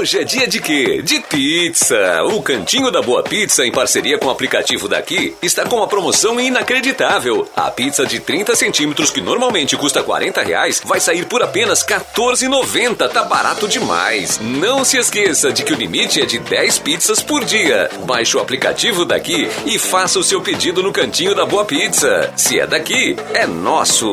Hoje 0.00 0.18
é 0.18 0.24
dia 0.24 0.48
de 0.48 0.62
quê? 0.62 1.02
De 1.02 1.20
pizza! 1.20 2.22
O 2.32 2.40
Cantinho 2.40 2.90
da 2.90 3.02
Boa 3.02 3.22
Pizza, 3.22 3.66
em 3.66 3.70
parceria 3.70 4.16
com 4.16 4.28
o 4.28 4.30
aplicativo 4.30 4.88
daqui, 4.88 5.36
está 5.42 5.66
com 5.66 5.76
uma 5.76 5.86
promoção 5.86 6.40
inacreditável. 6.40 7.46
A 7.54 7.70
pizza 7.70 8.06
de 8.06 8.18
30 8.18 8.56
centímetros, 8.56 9.10
que 9.10 9.20
normalmente 9.20 9.76
custa 9.76 10.02
40 10.02 10.40
reais, 10.40 10.80
vai 10.82 11.00
sair 11.00 11.26
por 11.26 11.42
apenas 11.42 11.84
14,90. 11.84 13.10
Tá 13.10 13.24
barato 13.24 13.68
demais. 13.68 14.40
Não 14.40 14.86
se 14.86 14.96
esqueça 14.96 15.52
de 15.52 15.62
que 15.62 15.74
o 15.74 15.76
limite 15.76 16.22
é 16.22 16.24
de 16.24 16.38
10 16.38 16.78
pizzas 16.78 17.22
por 17.22 17.44
dia. 17.44 17.90
Baixe 18.06 18.38
o 18.38 18.40
aplicativo 18.40 19.04
daqui 19.04 19.50
e 19.66 19.78
faça 19.78 20.18
o 20.18 20.24
seu 20.24 20.40
pedido 20.40 20.82
no 20.82 20.94
Cantinho 20.94 21.34
da 21.34 21.44
Boa 21.44 21.66
Pizza. 21.66 22.32
Se 22.36 22.58
é 22.58 22.66
daqui, 22.66 23.16
é 23.34 23.46
nosso. 23.46 24.10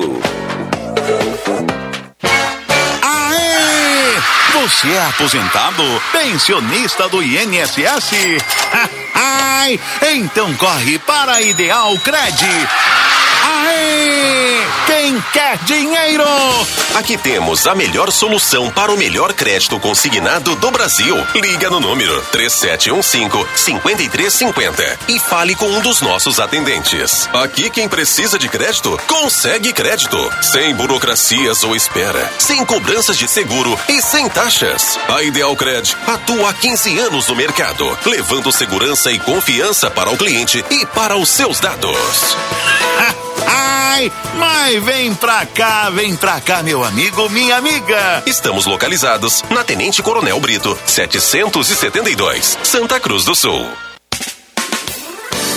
Você 4.61 4.89
é 4.89 5.05
aposentado? 5.05 5.83
Pensionista 6.11 7.07
do 7.07 7.21
INSS? 7.21 8.09
Ai, 9.13 9.79
então 10.15 10.51
corre 10.55 10.97
para 10.97 11.33
a 11.33 11.41
Ideal 11.41 11.95
Cred. 11.99 12.47
Aê! 13.43 14.57
Quem 14.87 15.23
quer 15.31 15.57
dinheiro? 15.63 16.25
Aqui 16.95 17.15
temos 17.17 17.67
a 17.67 17.75
melhor 17.75 18.11
solução 18.11 18.71
para 18.71 18.91
o 18.91 18.97
melhor 18.97 19.31
crédito 19.33 19.79
consignado 19.79 20.55
do 20.55 20.71
Brasil. 20.71 21.15
Liga 21.35 21.69
no 21.69 21.79
número 21.79 22.19
3715-5350 22.33 24.97
e 25.07 25.19
fale 25.19 25.53
com 25.55 25.67
um 25.67 25.79
dos 25.81 26.01
nossos 26.01 26.39
atendentes. 26.39 27.29
Aqui 27.33 27.69
quem 27.69 27.87
precisa 27.87 28.39
de 28.39 28.49
crédito, 28.49 28.99
consegue 29.07 29.71
crédito. 29.71 30.17
Sem 30.41 30.73
burocracias 30.75 31.63
ou 31.63 31.75
espera, 31.75 32.31
sem 32.39 32.65
cobranças 32.65 33.15
de 33.17 33.27
seguro 33.27 33.77
e 33.87 34.01
sem 34.01 34.27
taxas. 34.47 34.97
A 35.09 35.21
Ideal 35.23 35.53
Cred 35.57 35.93
atua 36.07 36.49
há 36.49 36.53
15 36.53 36.99
anos 36.99 37.27
no 37.27 37.35
mercado, 37.35 37.85
levando 38.05 38.49
segurança 38.49 39.11
e 39.11 39.19
confiança 39.19 39.91
para 39.91 40.09
o 40.09 40.17
cliente 40.17 40.63
e 40.71 40.85
para 40.85 41.17
os 41.17 41.27
seus 41.27 41.59
dados. 41.59 41.97
Ai, 43.45 44.11
mas 44.37 44.83
vem 44.83 45.13
pra 45.13 45.45
cá, 45.45 45.89
vem 45.89 46.15
pra 46.15 46.39
cá, 46.39 46.63
meu 46.63 46.83
amigo, 46.83 47.29
minha 47.29 47.57
amiga. 47.57 48.23
Estamos 48.25 48.65
localizados 48.65 49.43
na 49.49 49.65
Tenente 49.65 50.01
Coronel 50.01 50.39
Brito, 50.39 50.77
772, 50.85 52.57
Santa 52.63 52.99
Cruz 53.01 53.25
do 53.25 53.35
Sul. 53.35 53.67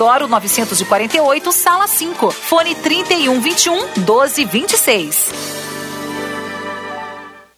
948, 0.00 1.52
sala 1.52 1.86
5. 1.86 2.30
Fone 2.30 2.74
3121 2.74 3.74
1226. 3.98 5.30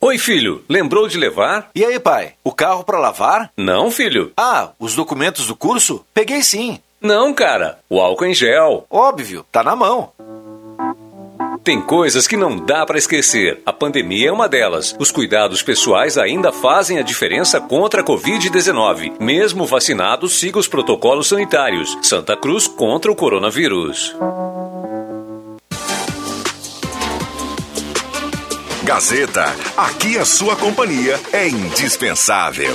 Oi, 0.01 0.19
filho, 0.19 0.65
lembrou 0.69 1.07
de 1.07 1.17
levar? 1.17 1.71
E 1.73 1.85
aí, 1.85 2.01
pai? 2.01 2.35
O 2.43 2.51
carro 2.51 2.83
para 2.83 2.99
lavar? 2.99 3.53
Não, 3.57 3.93
filho. 3.93 4.33
Ah, 4.37 4.71
os 4.77 4.97
documentos 4.97 5.47
do 5.47 5.55
curso? 5.55 6.05
Peguei 6.13 6.43
sim. 6.43 6.81
Não, 7.01 7.33
cara. 7.33 7.79
O 7.89 8.01
álcool 8.01 8.27
em 8.27 8.35
gel. 8.35 8.87
Óbvio, 8.91 9.47
tá 9.53 9.63
na 9.63 9.77
mão. 9.77 10.11
Tem 11.65 11.81
coisas 11.81 12.27
que 12.27 12.37
não 12.37 12.57
dá 12.57 12.85
para 12.85 12.99
esquecer. 12.99 13.63
A 13.65 13.73
pandemia 13.73 14.31
é 14.31 14.33
uma 14.33 14.49
delas. 14.49 14.97
Os 14.99 15.13
cuidados 15.13 15.63
pessoais 15.63 16.19
ainda 16.19 16.51
fazem 16.51 16.99
a 16.99 17.03
diferença 17.03 17.61
contra 17.61 18.01
a 18.01 18.05
Covid-19. 18.05 19.21
Mesmo 19.21 19.65
vacinado, 19.65 20.29
siga 20.29 20.59
os 20.59 20.67
protocolos 20.67 21.29
sanitários. 21.29 21.97
Santa 22.03 22.37
Cruz 22.37 22.67
contra 22.67 23.13
o 23.13 23.15
coronavírus. 23.15 24.13
Gazeta, 28.83 29.55
aqui 29.77 30.19
a 30.19 30.25
sua 30.25 30.57
companhia 30.57 31.21
é 31.33 31.47
indispensável. 31.47 32.75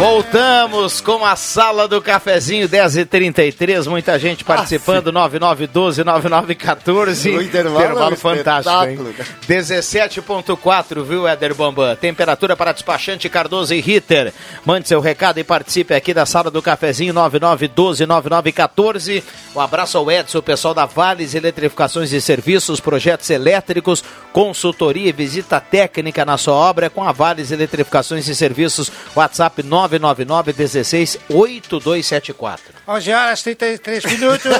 Voltamos 0.00 1.00
com 1.02 1.26
a 1.26 1.36
sala 1.36 1.86
do 1.86 2.00
cafezinho 2.00 2.66
10h33, 2.66 3.86
muita 3.86 4.18
gente 4.18 4.42
participando, 4.42 5.12
9912-9914. 5.12 7.36
O 7.36 7.42
intervalo 7.42 8.00
é 8.00 8.08
um 8.08 8.16
fantástico, 8.16 8.82
hein? 8.82 8.94
espetáculo, 8.94 9.12
cara. 9.12 9.28
17.4, 9.46 11.04
viu, 11.04 11.28
Éder 11.28 11.54
Bambam? 11.54 11.94
Temperatura 11.96 12.56
para 12.56 12.72
despachante 12.72 13.28
Cardoso 13.28 13.74
e 13.74 13.80
Ritter. 13.82 14.32
Mande 14.64 14.88
seu 14.88 15.02
recado 15.02 15.38
e 15.38 15.44
participe 15.44 15.92
aqui 15.92 16.14
da 16.14 16.24
sala 16.24 16.50
do 16.50 16.62
cafezinho 16.62 17.12
9912-9914. 17.12 19.22
Um 19.54 19.60
abraço 19.60 19.98
ao 19.98 20.10
Edson, 20.10 20.38
o 20.38 20.42
pessoal 20.42 20.72
da 20.72 20.86
Vales 20.86 21.34
Eletrificações 21.34 22.10
e 22.12 22.22
Serviços, 22.22 22.80
projetos 22.80 23.28
elétricos, 23.28 24.02
consultoria 24.32 25.10
e 25.10 25.12
visita 25.12 25.60
técnica 25.60 26.24
na 26.24 26.38
sua 26.38 26.54
obra 26.54 26.88
com 26.88 27.04
a 27.04 27.12
Vales 27.12 27.50
Eletrificações 27.50 28.26
e 28.28 28.34
Serviços. 28.34 28.90
WhatsApp 29.14 29.62
999 29.98 30.52
16 30.52 31.18
8274. 31.28 32.64
11 32.86 33.12
horas 33.12 33.42
33 33.42 34.04
minutos. 34.04 34.52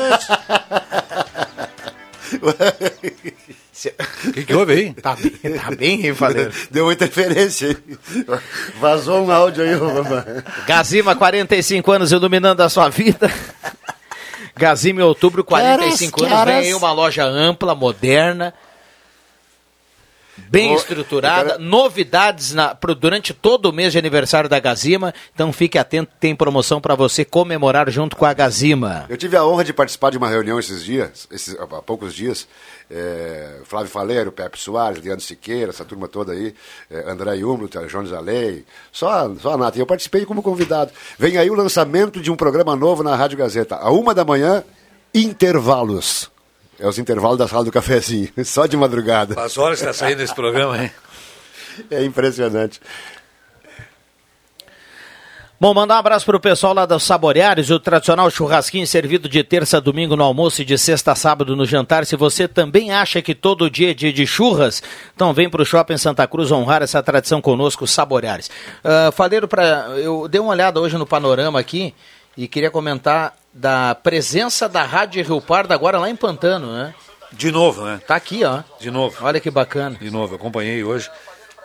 O 4.29 4.33
que, 4.33 4.45
que 4.45 4.55
houve 4.55 4.73
aí? 4.75 4.93
Tá 4.95 5.17
bem, 5.17 5.59
tá 5.59 5.71
bem, 5.71 6.07
hein? 6.07 6.15
Deu 6.71 6.85
uma 6.85 6.93
interferência 6.93 7.69
aí. 7.69 7.77
Vazou 8.79 9.25
um 9.25 9.31
áudio 9.31 9.65
aí, 9.65 9.75
mamãe. 9.75 10.43
Gazima, 10.67 11.17
45 11.17 11.91
anos 11.93 12.13
iluminando 12.13 12.63
a 12.63 12.69
sua 12.69 12.89
vida. 12.89 13.33
Gazima 14.57 15.01
em 15.01 15.05
outubro, 15.05 15.43
45 15.43 16.19
Que 16.19 16.25
horas, 16.25 16.39
anos. 16.39 16.45
que 16.45 16.61
Vem 16.61 16.69
aí 16.69 16.75
uma 16.75 16.93
loja 16.93 17.25
ampla, 17.25 17.75
moderna, 17.75 18.53
bem 20.37 20.75
estruturada. 20.75 21.51
quero- 21.53 21.63
Novidades 21.63 22.53
na- 22.55 22.75
pro- 22.75 22.95
durante 22.95 23.33
todo 23.35 23.67
o 23.67 23.73
mês 23.73 23.93
de 23.93 23.99
aniversário 23.99 24.49
da 24.49 24.59
Gazima. 24.59 25.13
Então 25.35 25.53
fique 25.53 25.79
atento, 25.79 26.11
tem 26.19 26.35
promoção 26.35 26.81
para 26.81 26.95
você 26.95 27.25
comemorar 27.25 27.91
junto 27.91 28.17
com 28.17 28.25
a 28.25 28.33
Gazima. 28.33 29.07
Eu 29.09 29.17
tive 29.17 29.37
a 29.37 29.45
honra 29.45 29.65
de 29.65 29.73
participar 29.73 30.11
de 30.11 30.19
uma 30.19 30.29
reunião 30.29 30.59
esses 30.59 30.85
dias, 30.85 31.27
esses, 31.31 31.55
há 31.59 31.67
poucos 31.83 32.15
dias. 32.15 32.47
É, 32.93 33.61
Flávio 33.67 33.89
Faleiro, 33.91 34.33
Pepe 34.33 34.59
Soares, 34.59 34.99
Adriano 34.99 35.21
Siqueira, 35.21 35.71
essa 35.71 35.85
turma 35.85 36.09
toda 36.09 36.33
aí, 36.33 36.53
é, 36.91 37.09
André 37.09 37.37
Humboldt, 37.45 37.79
Jones 37.87 38.13
Alei, 38.13 38.65
só, 38.91 39.33
só 39.37 39.53
a 39.53 39.57
Nata. 39.57 39.79
Eu 39.79 39.87
participei 39.87 40.27
como 40.27 40.43
convidado. 40.43 40.91
Vem 41.17 41.39
aí 41.39 41.49
o 41.51 41.55
lançamento 41.55 42.21
de 42.21 42.33
um 42.33 42.37
programa 42.37 42.75
novo 42.75 43.05
na 43.05 43.15
Rádio 43.15 43.39
Gazeta. 43.39 43.77
A 43.77 43.91
uma 43.93 44.13
da 44.13 44.25
manhã, 44.25 44.65
intervalos. 45.15 46.31
É 46.81 46.89
os 46.89 46.99
intervalos 46.99 47.37
da 47.37 47.47
sala 47.47 47.65
do 47.65 47.71
cafezinho, 47.71 48.31
só 48.43 48.65
de 48.67 48.77
madrugada. 48.77 49.39
As 49.41 49.59
horas 49.59 49.81
que 49.81 49.87
está 49.87 49.93
saindo 49.93 50.23
esse 50.23 50.35
programa, 50.35 50.83
hein? 50.83 50.91
É 51.91 52.03
impressionante. 52.03 52.81
Bom, 55.61 55.75
mandar 55.75 55.97
um 55.97 55.99
abraço 55.99 56.25
para 56.25 56.39
o 56.39 56.41
pessoal 56.41 56.73
lá 56.73 56.87
dos 56.87 57.03
Saboreares, 57.03 57.69
o 57.69 57.79
tradicional 57.79 58.31
churrasquinho 58.31 58.87
servido 58.87 59.29
de 59.29 59.45
terça 59.45 59.77
a 59.77 59.81
domingo 59.81 60.17
no 60.17 60.25
almoço 60.25 60.63
e 60.63 60.65
de 60.65 60.79
sexta 60.79 61.13
a 61.13 61.15
sábado 61.15 61.55
no 61.55 61.67
jantar. 61.67 62.07
Se 62.07 62.17
você 62.17 62.49
também 62.49 62.93
acha 62.93 63.21
que 63.21 63.35
todo 63.35 63.69
dia 63.69 63.91
é 63.91 63.95
dia 63.95 64.11
de 64.11 64.27
churras, 64.27 64.83
então 65.15 65.35
vem 65.35 65.51
para 65.51 65.61
o 65.61 65.67
Shopping 65.67 65.99
Santa 65.99 66.27
Cruz 66.27 66.51
honrar 66.51 66.81
essa 66.81 67.03
tradição 67.03 67.43
conosco, 67.43 67.87
Saboreares. 67.87 68.51
Uh, 68.83 69.13
Faleiro, 69.13 69.47
pra, 69.47 69.89
eu 69.99 70.27
dei 70.29 70.41
uma 70.41 70.53
olhada 70.53 70.81
hoje 70.81 70.97
no 70.97 71.05
panorama 71.05 71.61
aqui 71.61 71.93
e 72.39 72.49
queria 72.49 72.71
comentar 72.71 73.35
da 73.53 73.95
presença 73.95 74.69
da 74.69 74.83
Rádio 74.83 75.25
Rio 75.25 75.41
Pardo 75.41 75.73
agora 75.73 75.99
lá 75.99 76.09
em 76.09 76.17
Pantano, 76.17 76.73
né? 76.73 76.95
De 77.33 77.51
novo, 77.51 77.85
né? 77.85 78.01
Tá 78.07 78.17
aqui, 78.17 78.45
ó. 78.45 78.63
De 78.79 78.91
novo. 78.91 79.17
Olha 79.25 79.41
que 79.41 79.51
bacana. 79.51 79.97
De 79.99 80.11
novo, 80.11 80.35
acompanhei 80.35 80.83
hoje. 80.83 81.11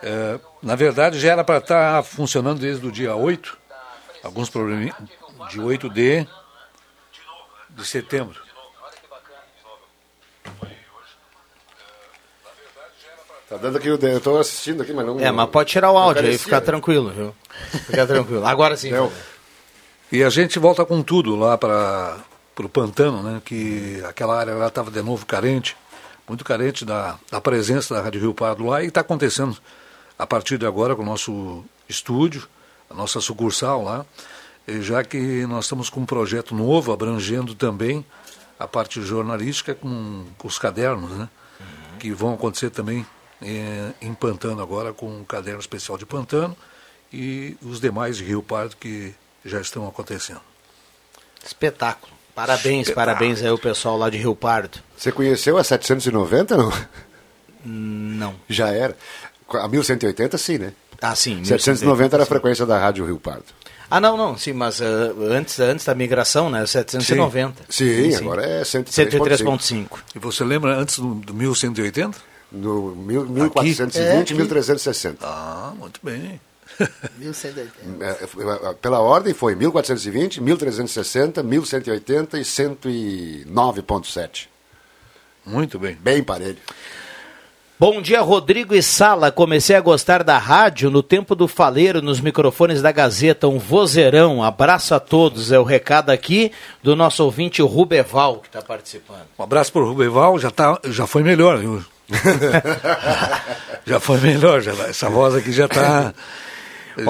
É, 0.02 0.38
na 0.62 0.76
verdade, 0.76 1.18
já 1.18 1.32
era 1.32 1.44
para 1.44 1.58
estar 1.58 1.96
tá 1.96 2.02
funcionando 2.02 2.60
desde 2.60 2.86
o 2.86 2.92
dia 2.92 3.16
8, 3.16 3.56
alguns 4.22 4.48
problemas 4.48 4.94
de 5.50 5.60
8 5.60 5.88
de, 5.90 6.26
de 7.70 7.84
setembro. 7.84 8.46
Tá 13.48 13.56
dando 13.56 13.78
aqui 13.78 13.88
o 13.88 13.96
eu 13.96 14.20
tô 14.20 14.38
assistindo 14.38 14.82
aqui, 14.82 14.92
mas 14.92 15.06
não. 15.06 15.20
É, 15.20 15.30
mas 15.30 15.48
pode 15.50 15.70
tirar 15.70 15.92
o 15.92 15.96
áudio 15.96 16.26
aí, 16.26 16.36
ficar 16.36 16.60
tranquilo, 16.60 17.10
viu? 17.10 17.34
Fica 17.86 18.04
tranquilo. 18.04 18.44
Agora 18.44 18.76
sim. 18.76 18.90
Não. 18.90 19.10
E 20.10 20.22
a 20.22 20.30
gente 20.30 20.58
volta 20.60 20.84
com 20.84 21.02
tudo 21.02 21.34
lá 21.34 21.58
para 21.58 22.22
o 22.60 22.68
Pantano, 22.68 23.22
né? 23.24 23.42
Que 23.44 24.00
aquela 24.08 24.38
área 24.38 24.54
lá 24.54 24.68
estava 24.68 24.88
de 24.88 25.02
novo 25.02 25.26
carente, 25.26 25.76
muito 26.28 26.44
carente 26.44 26.84
da, 26.84 27.18
da 27.30 27.40
presença 27.40 27.92
da 27.92 28.00
Rádio 28.00 28.20
Rio 28.20 28.34
Pardo 28.34 28.66
lá 28.66 28.82
e 28.84 28.86
está 28.86 29.00
acontecendo 29.00 29.56
a 30.16 30.24
partir 30.24 30.58
de 30.58 30.66
agora 30.66 30.94
com 30.94 31.02
o 31.02 31.04
nosso 31.04 31.64
estúdio, 31.88 32.48
a 32.88 32.94
nossa 32.94 33.20
sucursal 33.20 33.82
lá, 33.82 34.06
já 34.80 35.02
que 35.02 35.44
nós 35.46 35.64
estamos 35.64 35.90
com 35.90 36.00
um 36.00 36.06
projeto 36.06 36.54
novo 36.54 36.92
abrangendo 36.92 37.54
também 37.54 38.04
a 38.58 38.66
parte 38.68 39.02
jornalística 39.02 39.74
com, 39.74 40.24
com 40.38 40.46
os 40.46 40.58
cadernos, 40.58 41.10
né? 41.10 41.28
Uhum. 41.58 41.98
Que 41.98 42.12
vão 42.12 42.32
acontecer 42.32 42.70
também 42.70 43.04
é, 43.42 43.90
em 44.00 44.14
Pantano 44.14 44.62
agora 44.62 44.92
com 44.92 45.08
um 45.08 45.24
caderno 45.24 45.60
especial 45.60 45.98
de 45.98 46.06
Pantano 46.06 46.56
e 47.12 47.56
os 47.60 47.80
demais 47.80 48.16
de 48.16 48.24
Rio 48.24 48.42
Pardo 48.42 48.76
que 48.76 49.12
já 49.46 49.60
estão 49.60 49.86
acontecendo. 49.86 50.40
Espetáculo. 51.44 52.12
Parabéns, 52.34 52.88
Espetáculo. 52.88 52.94
parabéns 52.94 53.42
aí 53.42 53.50
o 53.50 53.58
pessoal 53.58 53.96
lá 53.96 54.10
de 54.10 54.18
Rio 54.18 54.34
Pardo. 54.34 54.78
Você 54.96 55.10
conheceu 55.10 55.56
a 55.56 55.64
790, 55.64 56.56
não? 56.56 56.72
Não. 57.64 58.34
Já 58.48 58.68
era. 58.68 58.96
A 59.48 59.68
1180, 59.68 60.36
sim, 60.36 60.58
né? 60.58 60.72
Ah, 61.00 61.14
sim. 61.14 61.44
790 61.44 62.16
era 62.16 62.22
a 62.24 62.26
frequência 62.26 62.66
da 62.66 62.78
Rádio 62.78 63.06
Rio 63.06 63.18
Pardo. 63.18 63.44
Ah, 63.90 64.00
não, 64.00 64.16
não, 64.16 64.36
sim, 64.36 64.52
mas 64.52 64.80
uh, 64.80 64.84
antes, 65.30 65.60
antes 65.60 65.86
da 65.86 65.94
migração, 65.94 66.50
né, 66.50 66.66
790. 66.66 67.64
Sim, 67.68 67.84
sim, 67.84 68.10
sim. 68.10 68.16
agora 68.16 68.44
é 68.44 68.62
103.5. 68.62 69.98
E 70.14 70.18
você 70.18 70.44
lembra 70.44 70.76
antes 70.76 70.98
do, 70.98 71.14
do 71.14 71.32
1180? 71.32 72.18
No 72.50 72.94
mil, 72.96 73.24
1420 73.26 74.30
e 74.30 74.32
é, 74.32 74.36
1360. 74.36 75.18
Ah, 75.26 75.72
muito 75.78 76.00
bem. 76.02 76.40
1180. 77.18 77.72
É, 78.00 78.24
é, 78.24 78.26
pela 78.74 79.00
ordem 79.00 79.32
foi 79.32 79.54
1420, 79.54 80.40
1360, 80.40 81.42
1180 81.42 82.38
e 82.38 82.42
109.7. 82.42 84.48
Muito 85.44 85.78
bem. 85.78 85.96
Bem 86.00 86.22
parelho. 86.22 86.58
Bom 87.78 88.00
dia, 88.00 88.22
Rodrigo 88.22 88.74
e 88.74 88.82
Sala. 88.82 89.30
Comecei 89.30 89.76
a 89.76 89.82
gostar 89.82 90.24
da 90.24 90.38
rádio 90.38 90.90
no 90.90 91.02
tempo 91.02 91.34
do 91.34 91.46
faleiro, 91.46 92.00
nos 92.00 92.20
microfones 92.20 92.80
da 92.80 92.90
Gazeta. 92.90 93.48
Um 93.48 93.58
vozeirão. 93.58 94.42
Abraço 94.42 94.94
a 94.94 95.00
todos. 95.00 95.52
É 95.52 95.58
o 95.58 95.62
recado 95.62 96.08
aqui 96.08 96.50
do 96.82 96.96
nosso 96.96 97.22
ouvinte 97.22 97.60
Rubeval, 97.60 98.38
que 98.38 98.48
está 98.48 98.62
participando. 98.62 99.26
Um 99.38 99.42
abraço 99.42 99.70
para 99.72 99.82
o 99.82 99.88
Rubeval. 99.88 100.38
Já, 100.38 100.50
tá, 100.50 100.80
já 100.86 101.06
foi 101.06 101.22
melhor, 101.22 101.58
viu? 101.58 101.84
já 103.84 104.00
foi 104.00 104.20
melhor. 104.20 104.62
Já, 104.62 104.72
essa 104.88 105.10
voz 105.10 105.34
aqui 105.34 105.52
já 105.52 105.66
está 105.66 106.14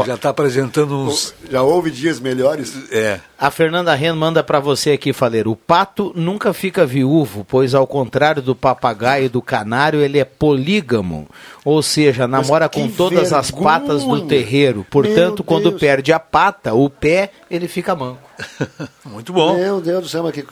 já 0.06 0.14
está 0.14 0.30
apresentando 0.30 0.96
uns. 0.96 1.34
Já 1.50 1.62
houve 1.62 1.90
dias 1.90 2.18
melhores? 2.18 2.74
É. 2.90 3.20
A 3.38 3.50
Fernanda 3.50 3.94
Ren 3.94 4.14
manda 4.14 4.42
para 4.42 4.58
você 4.58 4.92
aqui, 4.92 5.12
Faleiro. 5.12 5.50
O 5.50 5.56
pato 5.56 6.12
nunca 6.16 6.52
fica 6.52 6.86
viúvo, 6.86 7.44
pois 7.44 7.74
ao 7.74 7.86
contrário 7.86 8.42
do 8.42 8.54
papagaio 8.54 9.26
e 9.26 9.28
do 9.28 9.42
canário, 9.42 10.00
ele 10.00 10.18
é 10.18 10.24
polígamo. 10.24 11.28
Ou 11.64 11.82
seja, 11.82 12.26
namora 12.26 12.68
com 12.68 12.88
todas 12.88 13.30
vergonha. 13.30 13.40
as 13.40 13.50
patas 13.50 14.04
do 14.04 14.22
terreiro. 14.22 14.86
Portanto, 14.90 15.44
quando 15.44 15.72
perde 15.72 16.12
a 16.12 16.18
pata, 16.18 16.74
o 16.74 16.88
pé, 16.88 17.30
ele 17.50 17.68
fica 17.68 17.94
manco. 17.94 18.26
Muito 19.04 19.32
bom. 19.32 19.56
Meu 19.56 19.80
Deus 19.80 20.02
do 20.02 20.08
céu, 20.08 20.22
mas 20.22 20.32
que. 20.32 20.44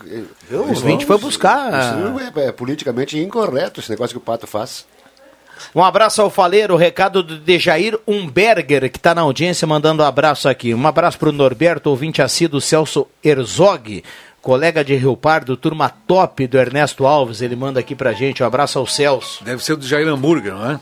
Eu, 0.51 0.63
o 0.63 0.69
ouvinte 0.69 1.07
foi 1.07 1.19
buscar. 1.19 1.69
Isso 1.69 2.39
é, 2.39 2.49
é 2.49 2.53
politicamente 2.53 3.19
incorreto 3.19 3.81
esse 3.81 3.91
negócio 3.91 4.15
que 4.15 4.19
o 4.19 4.25
pato 4.25 4.47
faz. 4.47 4.87
Um 5.75 5.83
abraço 5.83 6.23
ao 6.23 6.31
Faleiro, 6.31 6.77
recado 6.77 7.23
do 7.23 7.39
Dejair 7.39 7.99
Umberger, 8.07 8.91
que 8.91 8.99
está 8.99 9.15
na 9.15 9.23
audiência, 9.23 9.67
mandando 9.67 10.03
um 10.03 10.07
abraço 10.07 10.49
aqui. 10.49 10.75
Um 10.75 10.87
abraço 10.87 11.19
para 11.19 11.29
o 11.29 11.33
Norberto, 11.33 11.91
ouvinte 11.91 12.23
assíduo 12.23 12.61
Celso 12.61 13.07
Herzog, 13.23 14.03
colega 14.41 14.85
de 14.85 14.95
Rio 14.95 15.17
Pardo, 15.17 15.57
turma 15.57 15.89
top 15.89 16.47
do 16.47 16.59
Ernesto 16.59 17.07
Alves, 17.07 17.41
ele 17.41 17.57
manda 17.57 17.81
aqui 17.81 17.95
pra 17.95 18.13
gente. 18.13 18.43
Um 18.43 18.47
abraço 18.47 18.79
ao 18.79 18.87
Celso. 18.87 19.43
Deve 19.43 19.65
ser 19.65 19.77
do 19.77 19.87
Jair 19.87 20.07
Hambúrguer, 20.07 20.55
não 20.55 20.71
é? 20.71 20.81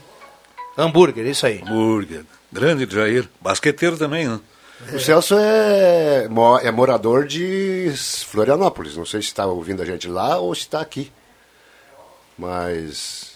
Hambúrguer, 0.77 1.27
isso 1.27 1.47
aí. 1.47 1.63
Hambúrguer. 1.63 2.25
Grande 2.51 2.93
Jair. 2.93 3.29
Basqueteiro 3.41 3.97
também, 3.97 4.29
né? 4.29 4.41
O 4.93 4.99
Celso 4.99 5.37
é, 5.39 6.29
é 6.63 6.71
morador 6.71 7.25
de 7.25 7.93
Florianópolis. 8.27 8.97
Não 8.97 9.07
sei 9.07 9.23
se 9.23 9.29
está 9.29 9.47
ouvindo 9.47 9.81
a 9.81 9.85
gente 9.85 10.09
lá 10.09 10.39
ou 10.39 10.55
se 10.55 10.63
está 10.63 10.81
aqui. 10.81 11.13
Mas 12.37 13.32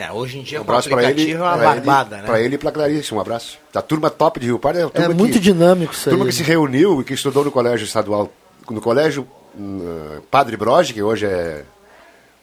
é, 0.00 0.12
hoje 0.12 0.38
em 0.38 0.42
dia 0.42 0.58
um 0.58 0.62
abraço 0.62 0.88
para 0.88 1.10
ele, 1.10 1.32
é 1.32 1.36
uma 1.36 1.56
barbada, 1.56 2.16
ele, 2.16 2.22
né? 2.22 2.28
Para 2.28 2.40
ele 2.40 2.54
e 2.54 2.58
para 2.58 2.72
Clarice, 2.72 3.14
um 3.14 3.20
abraço. 3.20 3.58
Da 3.72 3.82
turma 3.82 4.10
top 4.10 4.40
de 4.40 4.46
Rio 4.46 4.58
Pardo. 4.58 4.90
É, 4.94 5.02
é 5.02 5.08
muito 5.08 5.34
que, 5.34 5.40
dinâmico 5.40 5.92
isso 5.92 6.08
turma 6.08 6.24
aí. 6.24 6.30
que 6.30 6.36
se 6.36 6.42
reuniu 6.42 7.00
e 7.00 7.04
que 7.04 7.12
estudou 7.14 7.44
no 7.44 7.50
colégio 7.50 7.84
estadual, 7.84 8.32
no 8.70 8.80
colégio 8.80 9.26
uh, 9.54 10.22
Padre 10.30 10.56
Broge, 10.56 10.94
que 10.94 11.02
hoje 11.02 11.26
é 11.26 11.64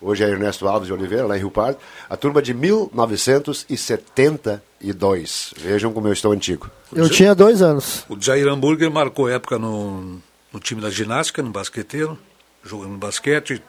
hoje 0.01 0.24
é 0.24 0.30
Ernesto 0.30 0.68
Alves 0.68 0.88
de 0.88 0.93
Oliveira, 0.93 1.26
lá 1.26 1.36
em 1.36 1.39
Rio 1.39 1.49
Pardo, 1.49 1.80
a 2.10 2.16
turma 2.16 2.39
de 2.41 2.53
1972. 2.53 5.53
Vejam 5.58 5.91
como 5.93 6.08
eu 6.08 6.14
estou 6.14 6.32
antigo. 6.32 6.70
Eu 6.93 7.10
tinha 7.10 7.34
dois 7.34 7.60
anos. 7.62 8.06
O 8.08 8.16
Jair 8.20 8.47
Hamburger 8.47 8.91
marcou 8.91 9.28
época 9.30 9.58
no, 9.58 10.22
no 10.53 10.60
time 10.60 10.80
da 10.82 10.91
ginástica, 10.91 11.41
no 11.41 11.49
basqueteiro, 11.49 12.20
jogando 12.64 12.95
basquete, 12.97 13.64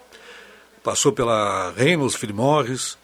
passou 0.82 1.12
pela 1.12 1.72
Reynolds, 1.76 2.14
Philip 2.14 2.36
Morris, 2.36 2.98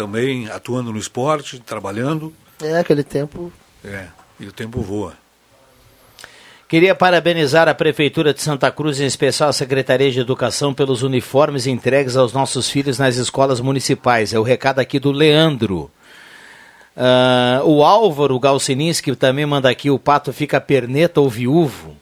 também 0.00 0.48
atuando 0.48 0.90
no 0.90 0.98
esporte, 0.98 1.60
trabalhando. 1.60 2.32
É, 2.62 2.78
aquele 2.78 3.04
tempo. 3.04 3.52
É, 3.84 4.06
e 4.38 4.46
o 4.46 4.52
tempo 4.52 4.80
voa. 4.80 5.12
Queria 6.66 6.94
parabenizar 6.94 7.68
a 7.68 7.74
Prefeitura 7.74 8.32
de 8.32 8.40
Santa 8.40 8.70
Cruz, 8.70 8.98
em 8.98 9.04
especial 9.04 9.50
a 9.50 9.52
Secretaria 9.52 10.10
de 10.10 10.18
Educação, 10.18 10.72
pelos 10.72 11.02
uniformes 11.02 11.66
entregues 11.66 12.16
aos 12.16 12.32
nossos 12.32 12.70
filhos 12.70 12.98
nas 12.98 13.16
escolas 13.16 13.60
municipais. 13.60 14.32
É 14.32 14.38
o 14.38 14.42
recado 14.42 14.78
aqui 14.78 14.98
do 14.98 15.12
Leandro. 15.12 15.90
Uh, 16.96 17.62
o 17.66 17.84
Álvaro 17.84 18.38
Galcininski 18.40 19.14
também 19.14 19.44
manda 19.44 19.68
aqui: 19.68 19.90
o 19.90 19.98
pato 19.98 20.32
fica 20.32 20.58
perneta 20.60 21.20
ou 21.20 21.28
viúvo. 21.28 21.94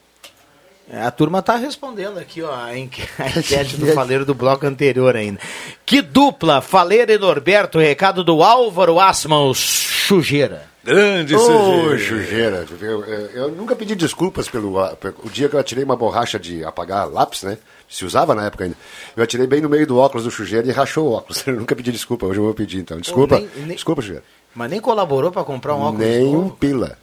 É, 0.91 1.03
a 1.03 1.11
turma 1.11 1.37
está 1.39 1.55
respondendo 1.55 2.17
aqui, 2.17 2.41
ó, 2.41 2.51
a 2.51 2.75
enquete 2.77 3.77
do 3.77 3.85
Faleiro 3.93 4.25
do 4.25 4.33
bloco 4.33 4.65
anterior 4.65 5.15
ainda. 5.15 5.39
Que 5.85 6.01
dupla, 6.01 6.61
Faleiro 6.61 7.11
e 7.11 7.17
Norberto, 7.17 7.77
recado 7.77 8.23
do 8.23 8.41
Álvaro 8.41 8.99
Asman, 8.99 9.53
Sujeira. 9.53 10.67
Grande 10.83 11.35
oh, 11.35 11.97
sujeira. 11.99 12.65
Eu, 12.81 13.05
eu, 13.05 13.51
nunca 13.51 13.75
pedi 13.75 13.93
desculpas 13.95 14.47
pelo, 14.47 14.73
pelo, 14.95 15.15
o 15.23 15.29
dia 15.29 15.47
que 15.47 15.55
eu 15.55 15.59
atirei 15.59 15.83
uma 15.83 15.95
borracha 15.95 16.39
de 16.39 16.63
apagar 16.63 17.07
lápis, 17.07 17.43
né? 17.43 17.57
Se 17.87 18.05
usava 18.05 18.33
na 18.33 18.45
época 18.45 18.63
ainda. 18.63 18.77
Eu 19.15 19.23
atirei 19.23 19.45
bem 19.45 19.61
no 19.61 19.69
meio 19.69 19.85
do 19.85 19.97
óculos 19.97 20.23
do 20.23 20.31
sujeira 20.31 20.67
e 20.67 20.71
rachou 20.71 21.09
o 21.09 21.11
óculos. 21.11 21.45
Eu 21.45 21.57
nunca 21.57 21.75
pedi 21.75 21.91
desculpa, 21.91 22.25
hoje 22.25 22.39
eu 22.39 22.45
vou 22.45 22.53
pedir 22.53 22.79
então. 22.79 22.99
Desculpa. 22.99 23.35
Oh, 23.35 23.39
nem, 23.39 23.49
nem, 23.65 23.75
desculpa, 23.75 24.01
sujeira. 24.01 24.23
Mas 24.55 24.71
nem 24.71 24.79
colaborou 24.79 25.31
para 25.31 25.43
comprar 25.43 25.75
um 25.75 25.81
óculos 25.81 25.99
Nem 25.99 26.35
um 26.35 26.49
pila. 26.49 26.97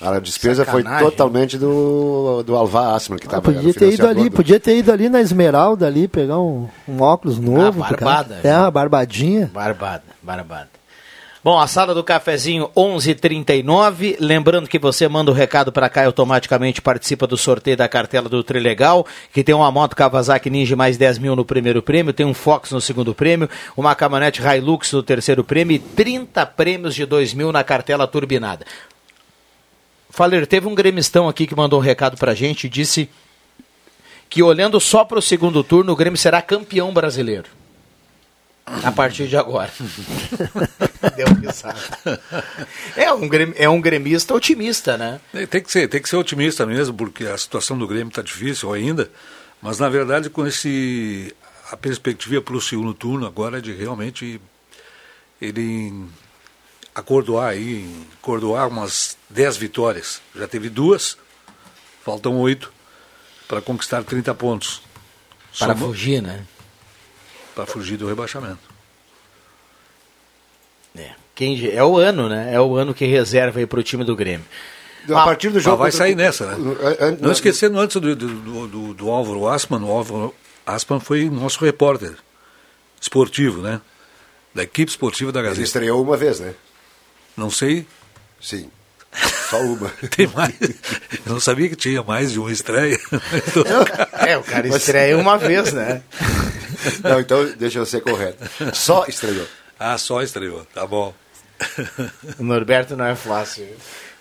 A 0.00 0.18
despesa 0.18 0.64
Sacanagem. 0.64 0.98
foi 0.98 1.10
totalmente 1.10 1.58
do, 1.58 2.42
do 2.42 2.56
Alvar 2.56 2.94
Asman 2.94 3.18
que 3.18 3.26
estava 3.26 3.50
ah, 3.50 3.54
podia 3.54 3.74
ter 3.74 3.92
ido 3.92 4.06
ali, 4.06 4.30
podia 4.30 4.58
ter 4.58 4.76
ido 4.78 4.90
ali 4.90 5.08
na 5.10 5.20
Esmeralda 5.20 5.86
ali 5.86 6.08
pegar 6.08 6.38
um, 6.38 6.68
um 6.88 7.02
óculos 7.02 7.38
novo. 7.38 7.82
Ah, 7.84 7.88
barbada. 7.90 8.40
É, 8.42 8.56
uma 8.56 8.70
barbadinha. 8.70 9.50
Barbada, 9.52 10.04
barbada. 10.22 10.80
Bom, 11.42 11.58
a 11.58 11.66
sala 11.66 11.94
do 11.94 12.04
cafezinho 12.04 12.70
11:39. 12.76 14.16
Lembrando 14.20 14.68
que 14.68 14.78
você 14.78 15.08
manda 15.08 15.30
o 15.30 15.34
recado 15.34 15.72
para 15.72 15.88
cá 15.88 16.02
e 16.02 16.06
automaticamente 16.06 16.82
participa 16.82 17.26
do 17.26 17.36
sorteio 17.36 17.78
da 17.78 17.88
cartela 17.88 18.28
do 18.28 18.44
Trilegal, 18.44 19.06
que 19.32 19.42
tem 19.42 19.54
uma 19.54 19.72
moto 19.72 19.96
Kawasaki 19.96 20.50
Ninja 20.50 20.76
mais 20.76 20.98
10 20.98 21.18
mil 21.18 21.34
no 21.34 21.44
primeiro 21.44 21.82
prêmio, 21.82 22.12
tem 22.12 22.26
um 22.26 22.34
Fox 22.34 22.70
no 22.72 22.80
segundo 22.80 23.14
prêmio, 23.14 23.48
uma 23.74 23.94
caminhonete 23.94 24.42
Hilux 24.42 24.92
no 24.92 25.02
terceiro 25.02 25.42
prêmio 25.42 25.76
e 25.76 25.78
30 25.78 26.44
prêmios 26.44 26.94
de 26.94 27.06
2 27.06 27.32
mil 27.32 27.50
na 27.50 27.64
cartela 27.64 28.06
turbinada. 28.06 28.66
Faler, 30.10 30.46
teve 30.46 30.66
um 30.66 30.74
gremistão 30.74 31.28
aqui 31.28 31.46
que 31.46 31.54
mandou 31.54 31.78
um 31.78 31.82
recado 31.82 32.16
pra 32.16 32.34
gente 32.34 32.66
e 32.66 32.70
disse 32.70 33.08
que 34.28 34.42
olhando 34.42 34.78
só 34.80 35.04
para 35.04 35.18
o 35.18 35.22
segundo 35.22 35.64
turno, 35.64 35.92
o 35.92 35.96
Grêmio 35.96 36.18
será 36.18 36.42
campeão 36.42 36.92
brasileiro. 36.92 37.48
A 38.84 38.92
partir 38.92 39.26
de 39.26 39.36
agora. 39.36 39.72
Deu 41.16 41.26
risada. 41.40 42.20
É 42.96 43.12
um, 43.12 43.28
é 43.56 43.68
um 43.68 43.80
gremista 43.80 44.32
otimista, 44.32 44.96
né? 44.96 45.20
É, 45.34 45.46
Tem 45.46 45.60
que 45.60 45.72
ser, 45.72 45.88
tem 45.88 46.00
que 46.00 46.08
ser 46.08 46.16
otimista 46.16 46.64
mesmo, 46.64 46.94
porque 46.94 47.24
a 47.24 47.36
situação 47.36 47.76
do 47.76 47.88
Grêmio 47.88 48.08
está 48.08 48.22
difícil 48.22 48.72
ainda. 48.72 49.10
Mas 49.60 49.80
na 49.80 49.88
verdade, 49.88 50.30
com 50.30 50.46
esse 50.46 51.34
a 51.70 51.76
perspectiva 51.76 52.40
para 52.40 52.54
o 52.54 52.60
segundo 52.60 52.94
turno 52.94 53.26
agora 53.26 53.58
é 53.58 53.60
de 53.60 53.72
realmente 53.72 54.40
ele 55.40 55.92
acordoar 57.00 57.50
aí, 57.50 57.88
acordoar 58.20 58.68
umas 58.68 59.16
10 59.28 59.56
vitórias. 59.56 60.20
Já 60.34 60.46
teve 60.48 60.68
duas, 60.68 61.16
faltam 62.04 62.36
oito 62.38 62.72
para 63.48 63.60
conquistar 63.60 64.02
30 64.04 64.34
pontos. 64.34 64.82
Para 65.58 65.74
Soma- 65.74 65.86
fugir, 65.86 66.22
né? 66.22 66.44
Para 67.54 67.66
fugir 67.66 67.96
do 67.96 68.06
rebaixamento. 68.06 68.70
Quem, 71.34 71.70
é 71.70 71.82
o 71.82 71.96
ano, 71.96 72.28
né? 72.28 72.52
É 72.52 72.60
o 72.60 72.76
ano 72.76 72.92
que 72.92 73.06
reserva 73.06 73.60
aí 73.60 73.66
para 73.66 73.80
o 73.80 73.82
time 73.82 74.04
do 74.04 74.14
Grêmio. 74.14 74.44
A 75.08 75.24
partir 75.24 75.48
do 75.48 75.54
jogo. 75.58 75.62
jogo 75.72 75.82
vai 75.84 75.90
sair 75.92 76.14
nessa, 76.14 76.46
né? 76.54 76.74
an- 77.00 77.16
Não 77.18 77.32
esquecendo 77.32 77.78
antes 77.80 77.96
do, 77.96 78.14
do, 78.14 78.26
do, 78.28 78.66
do- 78.68 78.94
do 78.94 79.10
Álvaro 79.10 79.48
Asman, 79.48 79.82
o 79.82 79.90
Álvaro 79.90 80.34
Asman 80.66 81.00
foi 81.00 81.30
nosso 81.30 81.64
repórter 81.64 82.14
esportivo, 83.00 83.62
né? 83.62 83.80
Da 84.54 84.64
equipe 84.64 84.90
esportiva 84.90 85.32
da 85.32 85.40
Gazeta. 85.40 85.60
Ele 85.60 85.64
estreou 85.64 86.02
uma 86.02 86.14
vez, 86.16 86.40
né? 86.40 86.54
Não 87.40 87.50
sei. 87.50 87.86
Sim. 88.38 88.70
Só 89.48 89.58
uma. 89.62 89.88
Tem 90.14 90.26
mais. 90.26 90.52
Eu 90.60 91.32
não 91.32 91.40
sabia 91.40 91.70
que 91.70 91.74
tinha 91.74 92.02
mais 92.02 92.32
de 92.32 92.38
uma 92.38 92.52
estreia. 92.52 92.98
É, 94.12 94.36
o 94.36 94.42
cara 94.42 94.68
estreia 94.68 95.16
uma 95.16 95.38
vez, 95.38 95.72
né? 95.72 96.02
Não, 97.02 97.18
então 97.18 97.50
deixa 97.56 97.78
eu 97.78 97.86
ser 97.86 98.02
correto. 98.02 98.44
Só 98.74 99.06
estreou. 99.08 99.46
Ah, 99.78 99.96
só 99.96 100.22
estreou. 100.22 100.66
Tá 100.66 100.86
bom. 100.86 101.14
O 102.38 102.44
Norberto 102.44 102.94
não 102.94 103.06
é 103.06 103.16
fácil. 103.16 103.66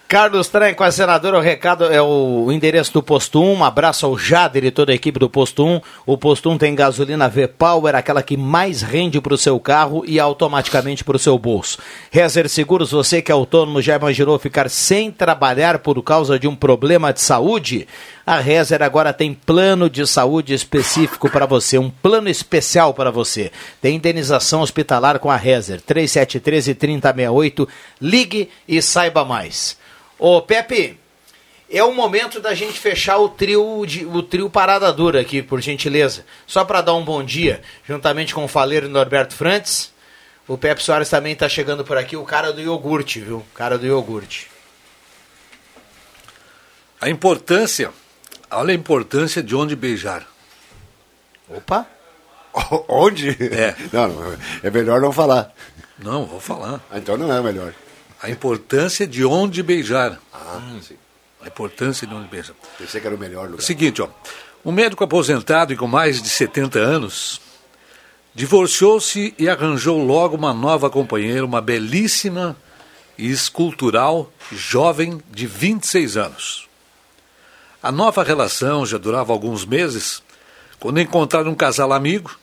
Carlos 0.09 0.47
Tranco, 0.47 0.83
a 0.83 0.91
senadora, 0.91 1.37
o 1.37 1.39
recado 1.39 1.85
é 1.85 2.01
o 2.01 2.51
endereço 2.51 2.91
do 2.93 3.03
Posto 3.03 3.43
1. 3.43 3.57
Um 3.57 3.63
abraço 3.63 4.07
ao 4.07 4.17
Jader 4.17 4.65
e 4.65 4.71
toda 4.71 4.91
a 4.91 4.95
equipe 4.95 5.19
do 5.19 5.29
Posto 5.29 5.63
1. 5.63 5.81
O 6.03 6.17
Posto 6.17 6.49
1 6.49 6.57
tem 6.57 6.73
gasolina 6.73 7.29
V-Power, 7.29 7.93
aquela 7.93 8.23
que 8.23 8.35
mais 8.35 8.81
rende 8.81 9.21
para 9.21 9.35
o 9.35 9.37
seu 9.37 9.59
carro 9.59 10.03
e 10.07 10.19
automaticamente 10.19 11.03
para 11.03 11.15
o 11.15 11.19
seu 11.19 11.37
bolso. 11.37 11.77
Rezer 12.09 12.49
Seguros, 12.49 12.89
você 12.89 13.21
que 13.21 13.31
é 13.31 13.35
autônomo, 13.35 13.83
já 13.83 13.97
imaginou 13.97 14.39
ficar 14.39 14.67
sem 14.67 15.11
trabalhar 15.11 15.77
por 15.77 16.01
causa 16.01 16.39
de 16.39 16.47
um 16.47 16.55
problema 16.55 17.13
de 17.13 17.21
saúde? 17.21 17.87
A 18.25 18.39
Rezer 18.39 18.81
agora 18.81 19.13
tem 19.13 19.31
plano 19.31 19.87
de 19.87 20.07
saúde 20.07 20.55
específico 20.55 21.29
para 21.29 21.45
você, 21.45 21.77
um 21.77 21.91
plano 21.91 22.29
especial 22.29 22.95
para 22.95 23.11
você. 23.11 23.51
Tem 23.79 23.97
indenização 23.97 24.61
hospitalar 24.61 25.19
com 25.19 25.29
a 25.29 25.35
Rezer, 25.35 25.79
3713 25.81 26.73
3068. 26.73 27.69
Ligue 28.01 28.49
e 28.67 28.81
saiba 28.81 29.23
mais. 29.23 29.77
Ô 30.19 30.41
Pepe, 30.41 30.99
é 31.71 31.81
o 31.83 31.93
momento 31.93 32.41
da 32.41 32.53
gente 32.53 32.77
fechar 32.77 33.17
o 33.17 33.29
trio, 33.29 33.85
de, 33.85 34.05
o 34.05 34.21
trio 34.21 34.49
Parada 34.49 34.91
Dura 34.91 35.21
aqui, 35.21 35.41
por 35.41 35.61
gentileza. 35.61 36.25
Só 36.45 36.65
para 36.65 36.81
dar 36.81 36.93
um 36.93 37.05
bom 37.05 37.23
dia, 37.23 37.61
juntamente 37.87 38.33
com 38.35 38.43
o 38.43 38.47
Faleiro 38.47 38.89
Norberto 38.89 39.33
Frantes. 39.33 39.93
O 40.47 40.57
Pepe 40.57 40.83
Soares 40.83 41.09
também 41.09 41.33
está 41.33 41.47
chegando 41.47 41.85
por 41.85 41.97
aqui, 41.97 42.17
o 42.17 42.25
cara 42.25 42.51
do 42.51 42.59
iogurte, 42.59 43.19
viu? 43.21 43.37
O 43.37 43.55
cara 43.55 43.77
do 43.77 43.85
iogurte. 43.85 44.49
A 46.99 47.09
importância, 47.09 47.91
olha 48.51 48.71
a 48.71 48.75
importância 48.75 49.41
de 49.41 49.55
onde 49.55 49.75
beijar. 49.75 50.27
Opa! 51.47 51.85
Onde? 52.89 53.29
É. 53.53 53.75
Não, 53.93 54.07
não, 54.07 54.37
é 54.63 54.69
melhor 54.69 54.99
não 54.99 55.13
falar. 55.13 55.53
Não, 55.99 56.25
vou 56.25 56.39
falar. 56.39 56.81
Ah, 56.91 56.97
Então 56.97 57.15
não 57.15 57.31
é 57.31 57.41
melhor. 57.41 57.73
A 58.21 58.29
importância 58.29 59.07
de 59.07 59.23
onde 59.25 59.63
beijar. 59.63 60.19
Ah, 60.33 60.59
sim. 60.81 60.95
A 61.41 61.47
importância 61.47 62.05
de 62.05 62.13
onde 62.13 62.27
beijar. 62.27 62.55
Pensei 62.77 62.99
que 62.99 63.07
era 63.07 63.15
o 63.15 63.19
melhor 63.19 63.45
É 63.45 63.47
o 63.47 63.51
lugar. 63.51 63.63
seguinte, 63.63 64.01
ó. 64.01 64.09
Um 64.65 64.71
médico 64.73 65.03
aposentado 65.03 65.71
e 65.71 65.77
com 65.77 65.87
mais 65.87 66.21
de 66.21 66.29
70 66.29 66.79
anos 66.79 67.39
divorciou-se 68.35 69.33
e 69.37 69.49
arranjou 69.49 70.03
logo 70.03 70.35
uma 70.35 70.53
nova 70.53 70.89
companheira, 70.89 71.45
uma 71.45 71.61
belíssima 71.61 72.55
e 73.17 73.29
escultural 73.29 74.31
jovem 74.51 75.21
de 75.31 75.47
26 75.47 76.17
anos. 76.17 76.67
A 77.81 77.91
nova 77.91 78.23
relação 78.23 78.85
já 78.85 78.97
durava 78.97 79.31
alguns 79.31 79.65
meses 79.65 80.21
quando 80.79 80.99
encontraram 80.99 81.51
um 81.51 81.55
casal 81.55 81.91
amigo 81.93 82.37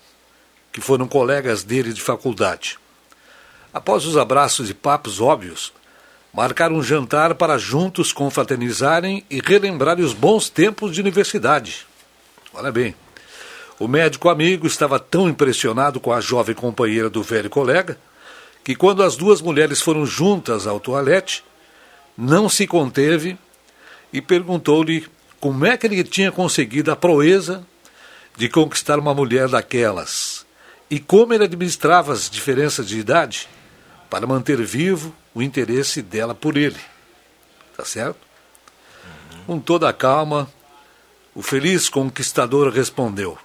que 0.73 0.81
foram 0.81 1.07
colegas 1.07 1.63
dele 1.63 1.93
de 1.93 2.01
faculdade. 2.01 2.79
Após 3.77 4.07
os 4.07 4.17
abraços 4.17 4.71
e 4.71 4.75
papos 4.75 5.21
óbvios, 5.21 5.71
marcaram 6.33 6.77
um 6.77 6.83
jantar 6.83 7.35
para 7.35 7.59
juntos 7.59 8.11
confraternizarem 8.11 9.23
e 9.29 9.39
relembrarem 9.39 10.03
os 10.03 10.15
bons 10.15 10.49
tempos 10.49 10.95
de 10.95 11.03
universidade. 11.03 11.87
Olha 12.55 12.73
bem, 12.73 12.95
o 13.79 13.87
médico 13.87 14.31
amigo 14.31 14.67
estava 14.67 14.99
tão 14.99 15.29
impressionado 15.29 16.01
com 16.01 16.11
a 16.11 16.23
jovem 16.23 16.55
companheira 16.55 17.11
do 17.11 17.23
velho 17.23 17.51
colega 17.51 17.99
que, 18.65 18.75
quando 18.75 19.03
as 19.03 19.15
duas 19.15 19.43
mulheres 19.43 19.83
foram 19.83 20.07
juntas 20.07 20.67
ao 20.67 20.81
toalete, 20.81 21.45
não 22.17 22.49
se 22.49 22.67
conteve 22.67 23.37
e 24.11 24.23
perguntou-lhe 24.23 25.07
como 25.39 25.67
é 25.67 25.77
que 25.77 25.87
ele 25.87 26.03
tinha 26.03 26.33
conseguido 26.33 26.91
a 26.91 26.97
proeza 26.97 27.63
de 28.39 28.49
conquistar 28.49 28.99
uma 28.99 29.13
mulher 29.13 29.49
daquelas 29.49 30.47
e 30.91 30.99
como 30.99 31.35
ele 31.35 31.45
administrava 31.45 32.15
as 32.15 32.31
diferenças 32.31 32.89
de 32.89 32.99
idade 32.99 33.47
para 34.09 34.27
manter 34.27 34.63
vivo 34.63 35.15
o 35.35 35.43
interesse 35.43 36.03
dela 36.03 36.35
por 36.35 36.57
ele. 36.57 36.81
Tá 37.77 37.85
certo? 37.85 38.19
Com 39.47 39.61
toda 39.61 39.89
a 39.89 39.93
calma, 39.93 40.49
o 41.35 41.43
feliz 41.43 41.89
conquistador 41.89 42.73
respondeu: 42.73 43.39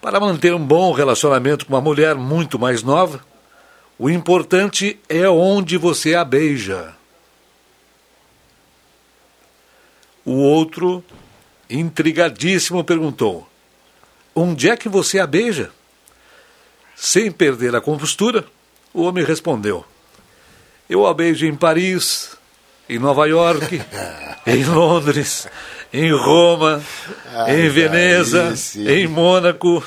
Para 0.00 0.20
manter 0.20 0.54
um 0.54 0.64
bom 0.64 0.92
relacionamento 0.92 1.64
com 1.64 1.72
uma 1.72 1.80
mulher 1.80 2.14
muito 2.14 2.58
mais 2.58 2.82
nova, 2.82 3.24
o 3.98 4.08
importante 4.08 4.98
é 5.08 5.28
onde 5.28 5.76
você 5.76 6.14
a 6.14 6.24
beija. 6.24 6.94
O 10.24 10.32
outro, 10.32 11.02
intrigadíssimo, 11.68 12.84
perguntou: 12.84 13.48
Onde 14.34 14.68
é 14.68 14.76
que 14.76 14.88
você 14.88 15.18
a 15.18 15.26
beija? 15.26 15.70
Sem 16.94 17.32
perder 17.32 17.74
a 17.74 17.80
compostura, 17.80 18.46
o 18.94 19.02
homem 19.02 19.24
respondeu: 19.24 19.84
Eu 20.88 21.06
a 21.06 21.14
beijo 21.14 21.46
em 21.46 21.54
Paris, 21.54 22.30
em 22.88 22.98
Nova 22.98 23.26
York, 23.28 23.80
em 24.46 24.64
Londres, 24.64 25.46
em 25.92 26.12
Roma, 26.12 26.82
Ai, 27.34 27.60
em 27.62 27.68
Veneza, 27.68 28.52
em 28.76 29.06
Mônaco, 29.06 29.82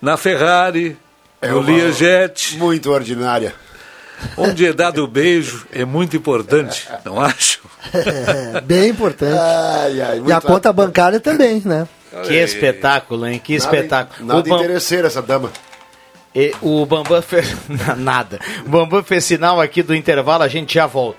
na 0.00 0.16
Ferrari, 0.16 0.96
É 1.40 1.48
no 1.48 1.60
Learjet. 1.60 2.56
Muito 2.56 2.90
ordinária. 2.90 3.54
Onde 4.36 4.66
é 4.66 4.72
dado 4.72 5.04
o 5.04 5.06
beijo 5.06 5.64
é 5.72 5.84
muito 5.84 6.16
importante, 6.16 6.88
não 7.04 7.20
acho? 7.22 7.60
É, 7.94 8.60
bem 8.60 8.88
importante. 8.90 9.38
Ai, 9.38 10.00
ai, 10.00 10.22
e 10.26 10.32
a 10.32 10.40
conta 10.40 10.72
bancária 10.72 11.20
também, 11.20 11.62
né? 11.64 11.86
Que 12.26 12.34
espetáculo, 12.34 13.24
hein? 13.26 13.38
Que 13.38 13.52
Nada- 13.56 13.64
espetáculo. 13.76 14.26
Nada 14.26 14.40
O 14.40 14.42
Bam- 14.42 14.56
interesseira 14.56 15.06
essa 15.06 15.22
dama. 15.22 15.52
E 16.34 16.54
o 16.60 16.84
Bambam 16.86 17.22
fez. 17.22 17.54
Nada. 17.96 18.38
O 18.66 18.68
Bambam 18.68 19.02
fez 19.02 19.24
sinal 19.24 19.60
aqui 19.60 19.82
do 19.82 19.94
intervalo, 19.94 20.42
a 20.42 20.48
gente 20.48 20.74
já 20.74 20.86
volta. 20.86 21.18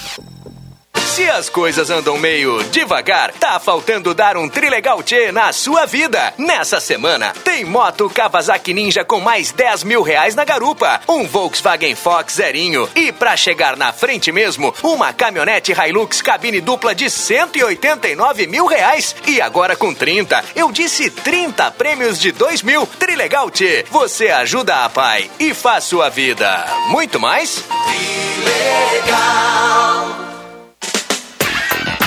Se 1.11 1.29
as 1.29 1.49
coisas 1.49 1.89
andam 1.89 2.17
meio 2.17 2.63
devagar, 2.71 3.33
tá 3.33 3.59
faltando 3.59 4.13
dar 4.13 4.37
um 4.37 4.47
trilegal 4.47 5.03
tchê 5.03 5.29
na 5.29 5.51
sua 5.51 5.85
vida. 5.85 6.33
Nessa 6.37 6.79
semana, 6.79 7.33
tem 7.43 7.65
moto 7.65 8.09
Kawasaki 8.09 8.73
Ninja 8.73 9.03
com 9.03 9.19
mais 9.19 9.51
10 9.51 9.83
mil 9.83 10.03
reais 10.03 10.35
na 10.35 10.45
garupa, 10.45 11.01
um 11.09 11.27
Volkswagen 11.27 11.95
Fox 11.95 12.35
zerinho 12.35 12.89
e 12.95 13.11
pra 13.11 13.35
chegar 13.35 13.75
na 13.75 13.91
frente 13.91 14.31
mesmo, 14.31 14.73
uma 14.81 15.11
caminhonete 15.11 15.73
Hilux 15.73 16.21
cabine 16.21 16.61
dupla 16.61 16.95
de 16.95 17.09
189 17.09 18.47
mil 18.47 18.65
reais. 18.65 19.13
E 19.27 19.41
agora 19.41 19.75
com 19.75 19.93
30, 19.93 20.41
eu 20.55 20.71
disse 20.71 21.09
30 21.09 21.71
prêmios 21.71 22.17
de 22.21 22.31
2 22.31 22.61
mil. 22.61 22.87
Trilegal 22.87 23.51
tchê, 23.51 23.85
você 23.91 24.29
ajuda 24.29 24.85
a 24.85 24.89
pai 24.89 25.29
e 25.37 25.53
faz 25.53 25.83
sua 25.83 26.07
vida 26.07 26.65
muito 26.87 27.19
mais. 27.19 27.65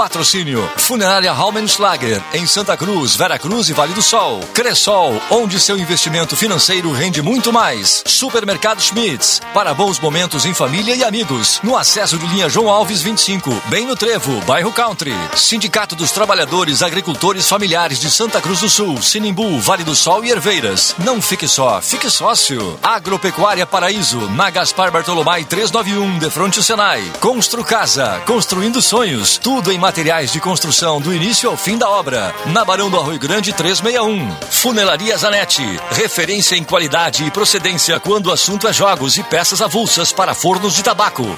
Patrocínio 0.00 0.66
Funerária 0.78 1.30
Raumenschlager 1.30 2.22
em 2.32 2.46
Santa 2.46 2.74
Cruz, 2.74 3.14
Vera 3.14 3.38
Cruz 3.38 3.68
e 3.68 3.74
Vale 3.74 3.92
do 3.92 4.00
Sol. 4.00 4.40
Cressol, 4.54 5.20
onde 5.28 5.60
seu 5.60 5.76
investimento 5.76 6.34
financeiro 6.34 6.90
rende 6.90 7.20
muito 7.20 7.52
mais. 7.52 8.02
Supermercado 8.06 8.80
Schmitz, 8.80 9.42
para 9.52 9.74
bons 9.74 10.00
momentos 10.00 10.46
em 10.46 10.54
família 10.54 10.94
e 10.94 11.04
amigos. 11.04 11.60
No 11.62 11.76
acesso 11.76 12.16
de 12.16 12.26
linha 12.28 12.48
João 12.48 12.70
Alves 12.70 13.02
25, 13.02 13.50
bem 13.66 13.86
no 13.86 13.94
Trevo, 13.94 14.40
bairro 14.46 14.72
Country. 14.72 15.14
Sindicato 15.36 15.94
dos 15.94 16.12
Trabalhadores 16.12 16.82
Agricultores 16.82 17.46
Familiares 17.46 18.00
de 18.00 18.10
Santa 18.10 18.40
Cruz 18.40 18.60
do 18.60 18.70
Sul, 18.70 19.02
Sinimbu, 19.02 19.60
Vale 19.60 19.84
do 19.84 19.94
Sol 19.94 20.24
e 20.24 20.30
Herveiras. 20.30 20.94
Não 20.98 21.20
fique 21.20 21.46
só, 21.46 21.78
fique 21.82 22.08
sócio. 22.08 22.78
Agropecuária 22.82 23.66
Paraíso, 23.66 24.30
na 24.30 24.48
Gaspar 24.48 24.90
Bartolomai 24.90 25.44
391, 25.44 26.18
de 26.18 26.30
fronte 26.30 26.58
ao 26.58 26.64
Senai. 26.64 27.04
Constru 27.20 27.62
Casa, 27.62 28.22
construindo 28.24 28.80
sonhos. 28.80 29.36
Tudo 29.36 29.70
em 29.70 29.78
materiais 29.90 30.30
de 30.30 30.38
construção 30.38 31.00
do 31.00 31.12
início 31.12 31.50
ao 31.50 31.56
fim 31.56 31.76
da 31.76 31.90
obra. 31.90 32.32
Na 32.46 32.64
Barão 32.64 32.88
do 32.88 32.96
Arroio 32.96 33.18
Grande 33.18 33.52
361. 33.52 34.36
Funelaria 34.48 35.16
Zanetti. 35.16 35.64
Referência 35.90 36.54
em 36.54 36.62
qualidade 36.62 37.24
e 37.24 37.30
procedência 37.30 37.98
quando 37.98 38.26
o 38.26 38.32
assunto 38.32 38.68
é 38.68 38.72
jogos 38.72 39.16
e 39.16 39.24
peças 39.24 39.60
avulsas 39.60 40.12
para 40.12 40.32
fornos 40.32 40.74
de 40.74 40.84
tabaco. 40.84 41.36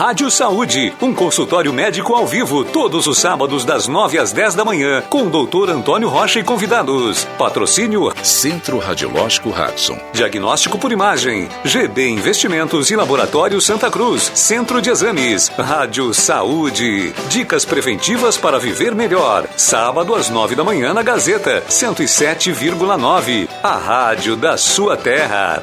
Rádio 0.00 0.30
Saúde, 0.30 0.94
um 1.02 1.12
consultório 1.12 1.70
médico 1.74 2.14
ao 2.14 2.26
vivo, 2.26 2.64
todos 2.64 3.06
os 3.06 3.18
sábados 3.18 3.66
das 3.66 3.86
9 3.86 4.18
às 4.18 4.32
10 4.32 4.54
da 4.54 4.64
manhã, 4.64 5.02
com 5.10 5.24
o 5.24 5.28
doutor 5.28 5.68
Antônio 5.68 6.08
Rocha 6.08 6.40
e 6.40 6.42
convidados. 6.42 7.26
Patrocínio 7.36 8.10
Centro 8.22 8.78
Radiológico 8.78 9.50
Hudson. 9.50 9.98
Diagnóstico 10.10 10.78
por 10.78 10.90
imagem, 10.90 11.50
GB 11.66 12.08
Investimentos 12.08 12.90
e 12.90 12.96
Laboratório 12.96 13.60
Santa 13.60 13.90
Cruz, 13.90 14.32
Centro 14.34 14.80
de 14.80 14.88
Exames, 14.88 15.50
Rádio 15.50 16.14
Saúde. 16.14 17.12
Dicas 17.28 17.66
preventivas 17.66 18.38
para 18.38 18.58
viver 18.58 18.94
melhor. 18.94 19.46
Sábado 19.54 20.14
às 20.14 20.30
9 20.30 20.54
da 20.54 20.64
manhã 20.64 20.94
na 20.94 21.02
Gazeta, 21.02 21.62
107,9. 21.68 23.50
A 23.62 23.76
rádio 23.76 24.34
da 24.34 24.56
sua 24.56 24.96
terra. 24.96 25.62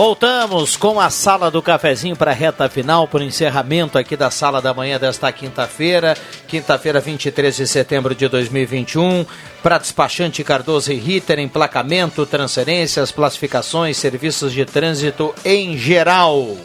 Voltamos 0.00 0.78
com 0.78 0.98
a 0.98 1.10
sala 1.10 1.50
do 1.50 1.60
cafezinho 1.60 2.16
para 2.16 2.30
a 2.30 2.34
reta 2.34 2.66
final, 2.70 3.06
para 3.06 3.20
o 3.20 3.22
encerramento 3.22 3.98
aqui 3.98 4.16
da 4.16 4.30
sala 4.30 4.58
da 4.62 4.72
manhã 4.72 4.98
desta 4.98 5.30
quinta-feira, 5.30 6.16
quinta-feira, 6.48 7.00
23 7.00 7.54
de 7.54 7.66
setembro 7.66 8.14
de 8.14 8.26
2021, 8.26 9.26
para 9.62 9.76
despachante 9.76 10.42
Cardoso 10.42 10.90
e 10.90 10.96
Ritter, 10.96 11.38
emplacamento, 11.38 12.24
transferências, 12.24 13.12
classificações, 13.12 13.98
serviços 13.98 14.54
de 14.54 14.64
trânsito 14.64 15.34
em 15.44 15.76
geral. 15.76 16.56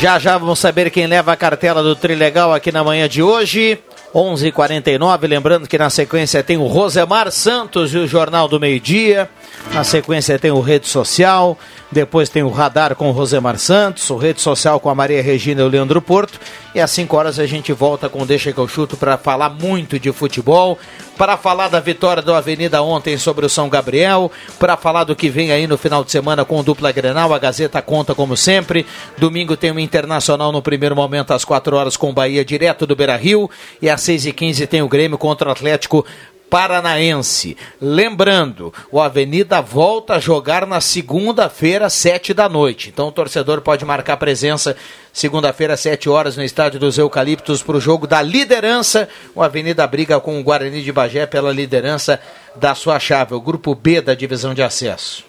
Já 0.00 0.18
já 0.18 0.36
vamos 0.36 0.58
saber 0.58 0.90
quem 0.90 1.06
leva 1.06 1.30
a 1.30 1.36
cartela 1.36 1.84
do 1.84 1.94
Trilegal 1.94 2.52
aqui 2.52 2.72
na 2.72 2.82
manhã 2.82 3.08
de 3.08 3.22
hoje. 3.22 3.78
11:49, 4.14 5.26
lembrando 5.26 5.68
que 5.68 5.78
na 5.78 5.90
sequência 5.90 6.42
tem 6.42 6.56
o 6.56 6.66
Rosemar 6.66 7.30
Santos 7.30 7.94
e 7.94 7.98
o 7.98 8.06
Jornal 8.06 8.48
do 8.48 8.58
Meio 8.58 8.80
Dia. 8.80 9.28
Na 9.72 9.84
sequência 9.84 10.36
tem 10.36 10.50
o 10.50 10.60
Rede 10.60 10.88
Social, 10.88 11.56
depois 11.92 12.28
tem 12.28 12.42
o 12.42 12.50
Radar 12.50 12.96
com 12.96 13.08
o 13.08 13.12
Rosemar 13.12 13.56
Santos, 13.56 14.10
o 14.10 14.16
Rede 14.16 14.40
Social 14.40 14.80
com 14.80 14.90
a 14.90 14.94
Maria 14.96 15.22
Regina 15.22 15.62
e 15.62 15.64
o 15.64 15.68
Leandro 15.68 16.02
Porto. 16.02 16.40
E 16.74 16.80
às 16.80 16.90
5 16.90 17.16
horas 17.16 17.38
a 17.38 17.46
gente 17.46 17.72
volta 17.72 18.08
com 18.08 18.26
Deixa 18.26 18.52
que 18.52 18.58
eu 18.58 18.66
chuto 18.66 18.96
para 18.96 19.16
falar 19.16 19.48
muito 19.48 19.96
de 19.96 20.10
futebol, 20.12 20.76
para 21.16 21.36
falar 21.36 21.68
da 21.68 21.78
vitória 21.78 22.20
do 22.20 22.34
Avenida 22.34 22.82
ontem 22.82 23.16
sobre 23.16 23.46
o 23.46 23.48
São 23.48 23.68
Gabriel, 23.68 24.30
para 24.58 24.76
falar 24.76 25.04
do 25.04 25.14
que 25.14 25.28
vem 25.28 25.52
aí 25.52 25.68
no 25.68 25.78
final 25.78 26.02
de 26.02 26.10
semana 26.10 26.44
com 26.44 26.58
o 26.58 26.62
Dupla 26.64 26.90
Grenal, 26.90 27.32
a 27.32 27.38
Gazeta 27.38 27.80
conta 27.80 28.12
como 28.12 28.36
sempre. 28.36 28.84
Domingo 29.18 29.56
tem 29.56 29.70
o 29.70 29.78
Internacional 29.78 30.50
no 30.50 30.60
primeiro 30.60 30.96
momento 30.96 31.32
às 31.32 31.44
4 31.44 31.76
horas 31.76 31.96
com 31.96 32.10
o 32.10 32.12
Bahia 32.12 32.44
direto 32.44 32.86
do 32.88 32.96
Beira-Rio 32.96 33.48
e 33.80 33.88
às 33.88 34.00
6 34.00 34.26
e 34.26 34.32
15 34.32 34.66
tem 34.66 34.82
o 34.82 34.88
Grêmio 34.88 35.16
contra 35.16 35.48
o 35.48 35.52
Atlético 35.52 36.04
Paranaense. 36.50 37.56
Lembrando, 37.80 38.74
o 38.90 39.00
Avenida 39.00 39.62
volta 39.62 40.14
a 40.14 40.18
jogar 40.18 40.66
na 40.66 40.80
segunda-feira, 40.80 41.88
sete 41.88 42.34
da 42.34 42.48
noite. 42.48 42.88
Então 42.88 43.06
o 43.06 43.12
torcedor 43.12 43.60
pode 43.60 43.84
marcar 43.84 44.16
presença 44.16 44.76
segunda-feira, 45.12 45.76
sete 45.76 46.08
horas, 46.08 46.36
no 46.36 46.42
estádio 46.42 46.80
dos 46.80 46.98
Eucaliptos 46.98 47.62
para 47.62 47.76
o 47.76 47.80
jogo 47.80 48.06
da 48.06 48.20
liderança. 48.20 49.08
O 49.32 49.42
Avenida 49.42 49.86
briga 49.86 50.18
com 50.18 50.40
o 50.40 50.42
Guarani 50.42 50.82
de 50.82 50.92
Bagé 50.92 51.24
pela 51.24 51.52
liderança 51.52 52.20
da 52.56 52.74
sua 52.74 52.98
chave, 52.98 53.32
o 53.32 53.40
grupo 53.40 53.74
B 53.74 54.00
da 54.00 54.14
divisão 54.14 54.52
de 54.52 54.62
acesso. 54.62 55.24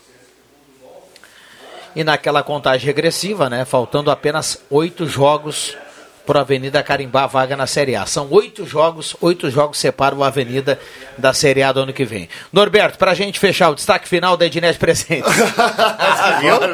E 1.95 2.03
naquela 2.03 2.41
contagem 2.41 2.87
regressiva, 2.87 3.49
né? 3.49 3.63
Faltando 3.63 4.09
apenas 4.09 4.61
oito 4.69 5.05
jogos 5.05 5.77
para 6.25 6.41
Avenida 6.41 6.81
carimbar 6.83 7.23
a 7.23 7.27
vaga 7.27 7.57
na 7.57 7.67
Série 7.67 7.95
A. 7.95 8.05
São 8.05 8.27
oito 8.31 8.65
jogos, 8.65 9.15
oito 9.21 9.49
jogos 9.49 9.77
separam 9.77 10.23
a 10.23 10.27
Avenida 10.27 10.79
da 11.17 11.33
Série 11.33 11.63
A 11.63 11.71
do 11.71 11.81
ano 11.81 11.93
que 11.93 12.05
vem. 12.05 12.29
Norberto, 12.51 12.97
para 12.97 13.11
a 13.11 13.15
gente 13.15 13.39
fechar 13.39 13.69
o 13.69 13.75
destaque 13.75 14.07
final 14.07 14.37
da 14.37 14.45
Ednet 14.45 14.77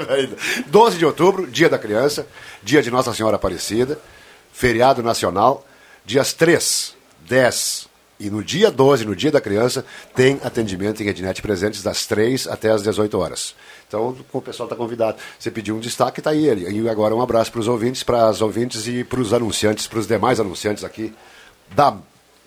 velho. 0.05 0.37
12 0.67 0.97
de 0.97 1.05
outubro, 1.05 1.47
dia 1.47 1.69
da 1.69 1.77
criança, 1.77 2.27
dia 2.63 2.81
de 2.81 2.91
Nossa 2.91 3.13
Senhora 3.13 3.35
Aparecida, 3.35 3.99
feriado 4.51 5.01
nacional, 5.03 5.65
dias 6.05 6.33
3, 6.33 6.95
10 7.27 7.87
e 8.19 8.29
no 8.29 8.43
dia 8.43 8.71
12, 8.71 9.05
no 9.05 9.15
dia 9.15 9.31
da 9.31 9.39
criança, 9.39 9.85
tem 10.15 10.39
atendimento 10.43 11.03
em 11.03 11.07
Ednet 11.07 11.39
Presentes 11.41 11.83
das 11.83 12.05
3 12.07 12.47
até 12.47 12.71
as 12.71 12.81
18 12.81 13.17
horas. 13.17 13.53
Então, 13.87 14.15
o 14.33 14.41
pessoal 14.41 14.67
está 14.67 14.75
convidado. 14.75 15.17
Você 15.39 15.49
pediu 15.49 15.75
um 15.75 15.79
destaque, 15.79 16.19
está 16.19 16.31
aí 16.31 16.45
ele. 16.45 16.69
E 16.69 16.89
agora 16.89 17.15
um 17.15 17.21
abraço 17.21 17.51
para 17.51 17.61
os 17.61 17.67
ouvintes, 17.67 18.03
para 18.03 18.27
as 18.27 18.41
ouvintes 18.41 18.85
e 18.85 19.03
para 19.03 19.21
os 19.21 19.33
anunciantes, 19.33 19.87
para 19.87 19.99
os 19.99 20.07
demais 20.07 20.39
anunciantes 20.39 20.83
aqui 20.83 21.13
da 21.73 21.95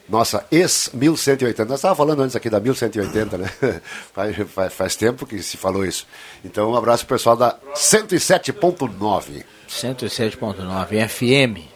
nossa 0.07 0.45
ex-1180. 0.51 1.59
Nós 1.61 1.79
estávamos 1.79 1.97
falando 1.97 2.23
antes 2.23 2.37
aqui 2.37 2.51
da 2.51 2.61
1180, 2.61 3.39
né? 3.39 3.51
Faz, 4.13 4.37
faz, 4.49 4.73
faz 4.75 4.97
tempo 4.97 5.25
que 5.25 5.43
se 5.43 5.57
falou 5.57 5.85
isso. 5.85 6.07
Então, 6.45 6.71
um 6.71 6.77
abraço 6.77 7.07
para 7.07 7.15
o 7.15 7.19
pessoal 7.19 7.37
da 7.37 7.57
107.9. 7.75 9.45
107.9 9.69 11.09
FM. 11.09 11.71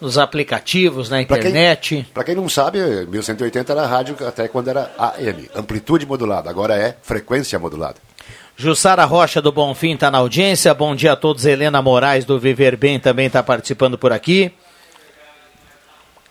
Nos 0.00 0.16
aplicativos, 0.18 1.10
na 1.10 1.22
internet. 1.22 2.06
Para 2.14 2.24
quem, 2.24 2.34
quem, 2.34 2.42
não 2.42 2.48
sabe, 2.48 2.78
1180 3.06 3.72
era 3.72 3.86
rádio 3.86 4.16
até 4.26 4.48
quando 4.48 4.68
era 4.68 4.90
AM, 4.98 5.48
amplitude 5.54 6.06
modulada. 6.06 6.48
Agora 6.50 6.76
é 6.76 6.96
frequência 7.02 7.58
modulada. 7.58 7.96
Jussara 8.56 9.04
Rocha 9.04 9.40
do 9.40 9.50
Bonfim 9.50 9.94
está 9.94 10.10
na 10.10 10.18
audiência. 10.18 10.72
Bom 10.74 10.94
dia 10.94 11.12
a 11.12 11.16
todos. 11.16 11.44
Helena 11.46 11.80
Moraes 11.80 12.24
do 12.24 12.38
Viver 12.38 12.76
Bem 12.76 13.00
também 13.00 13.26
está 13.26 13.42
participando 13.42 13.96
por 13.96 14.12
aqui. 14.12 14.52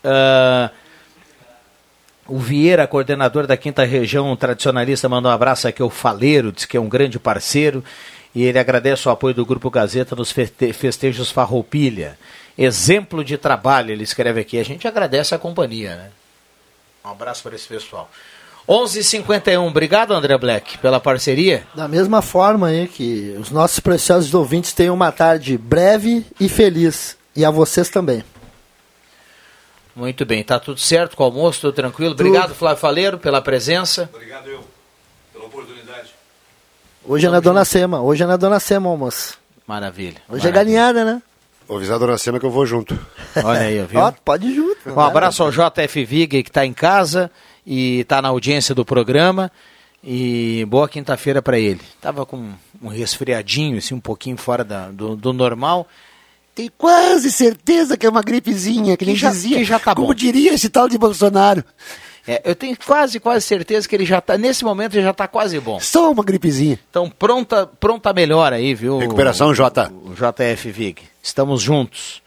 Uh, 0.03 0.69
o 2.27 2.37
Vieira, 2.39 2.87
coordenador 2.87 3.45
da 3.45 3.57
quinta 3.57 3.83
região 3.83 4.33
tradicionalista, 4.35 5.09
mandou 5.09 5.31
um 5.31 5.35
abraço 5.35 5.67
aqui 5.67 5.81
ao 5.81 5.89
Faleiro, 5.89 6.51
diz 6.51 6.65
que 6.65 6.77
é 6.77 6.79
um 6.79 6.87
grande 6.87 7.19
parceiro. 7.19 7.83
E 8.33 8.43
ele 8.43 8.57
agradece 8.57 9.07
o 9.09 9.11
apoio 9.11 9.33
do 9.35 9.45
Grupo 9.45 9.69
Gazeta 9.69 10.15
nos 10.15 10.31
festejos 10.31 11.31
Farroupilha. 11.31 12.17
Exemplo 12.57 13.25
de 13.25 13.37
trabalho, 13.37 13.91
ele 13.91 14.03
escreve 14.03 14.39
aqui. 14.39 14.57
A 14.57 14.63
gente 14.63 14.87
agradece 14.87 15.35
a 15.35 15.39
companhia, 15.39 15.95
né? 15.95 16.11
Um 17.03 17.09
abraço 17.09 17.43
para 17.43 17.55
esse 17.55 17.67
pessoal. 17.67 18.09
11:51. 18.71 19.67
Obrigado, 19.67 20.13
André 20.13 20.37
Black, 20.37 20.77
pela 20.77 20.97
parceria. 20.97 21.67
Da 21.75 21.89
mesma 21.89 22.21
forma 22.21 22.67
aí 22.67 22.87
que 22.87 23.35
os 23.37 23.51
nossos 23.51 23.81
preciosos 23.81 24.33
ouvintes 24.33 24.71
tenham 24.71 24.95
uma 24.95 25.11
tarde 25.11 25.57
breve 25.57 26.25
e 26.39 26.47
feliz. 26.47 27.17
E 27.35 27.43
a 27.43 27.51
vocês 27.51 27.89
também. 27.89 28.23
Muito 29.93 30.25
bem, 30.25 30.41
tá 30.41 30.57
tudo 30.57 30.79
certo 30.79 31.17
com 31.17 31.23
o 31.23 31.25
almoço, 31.25 31.59
tudo 31.59 31.73
tranquilo. 31.73 32.15
Tudo. 32.15 32.25
Obrigado, 32.25 32.55
Flávio 32.55 32.79
Faleiro, 32.79 33.17
pela 33.17 33.41
presença. 33.41 34.09
Obrigado 34.13 34.47
eu, 34.47 34.61
pela 35.33 35.47
oportunidade. 35.47 36.07
Hoje 37.03 37.27
é 37.27 37.29
na 37.29 37.41
Dona 37.41 37.65
Sema, 37.65 38.01
hoje 38.01 38.23
é 38.23 38.25
na 38.25 38.37
Dona 38.37 38.59
Sema, 38.61 38.87
almoço. 38.89 39.37
Maravilha. 39.67 40.21
Hoje 40.29 40.45
maravilha. 40.45 40.47
é 40.47 40.51
galinhada, 40.51 41.03
né? 41.03 41.21
Vou 41.67 41.75
avisar 41.75 41.97
a 41.97 41.99
Dona 41.99 42.17
Sema 42.17 42.39
que 42.39 42.45
eu 42.45 42.51
vou 42.51 42.65
junto. 42.65 42.97
Olha 43.43 43.59
aí, 43.59 43.83
viu? 43.83 43.99
Ó, 43.99 44.13
pode 44.23 44.47
ir 44.47 44.55
junto. 44.55 44.89
Um 44.89 44.99
abraço 45.01 45.43
ao 45.43 45.51
JF 45.51 46.05
Vig 46.05 46.41
que 46.41 46.49
está 46.49 46.65
em 46.65 46.71
casa 46.71 47.29
e 47.65 47.99
está 47.99 48.21
na 48.21 48.29
audiência 48.29 48.73
do 48.73 48.85
programa. 48.85 49.51
E 50.03 50.65
boa 50.67 50.89
quinta-feira 50.89 51.41
para 51.41 51.59
ele. 51.59 51.79
Tava 52.01 52.25
com 52.25 52.53
um 52.81 52.87
resfriadinho, 52.87 53.77
assim, 53.77 53.93
um 53.93 53.99
pouquinho 53.99 54.35
fora 54.35 54.63
da, 54.63 54.89
do, 54.89 55.15
do 55.15 55.31
normal. 55.31 55.87
Tem 56.55 56.71
quase 56.75 57.31
certeza 57.31 57.95
que 57.95 58.05
é 58.05 58.09
uma 58.09 58.23
gripezinha, 58.23 58.97
que, 58.97 59.05
que 59.05 59.11
ele 59.11 59.17
já, 59.17 59.29
dizia. 59.29 59.57
Que 59.57 59.63
já 59.63 59.79
tá 59.79 59.93
como 59.93 60.07
bom. 60.07 60.13
diria 60.13 60.53
esse 60.53 60.69
tal 60.69 60.89
de 60.89 60.97
Bolsonaro. 60.97 61.63
É, 62.27 62.41
eu 62.45 62.55
tenho 62.55 62.77
quase, 62.85 63.19
quase 63.19 63.45
certeza 63.45 63.87
que 63.87 63.95
ele 63.95 64.05
já 64.05 64.19
está, 64.19 64.37
nesse 64.37 64.63
momento, 64.63 64.95
ele 64.95 65.03
já 65.03 65.11
está 65.11 65.27
quase 65.27 65.59
bom. 65.59 65.79
Só 65.79 66.11
uma 66.11 66.23
gripezinha. 66.23 66.79
Então, 66.89 67.09
pronta, 67.09 67.65
pronta 67.65 68.13
melhor 68.13 68.53
aí, 68.53 68.73
viu? 68.73 68.99
Recuperação, 68.99 69.53
J. 69.53 69.89
O, 69.89 70.11
o 70.11 70.13
JF 70.13 70.71
Vig. 70.71 71.01
Estamos 71.21 71.61
juntos. 71.61 72.21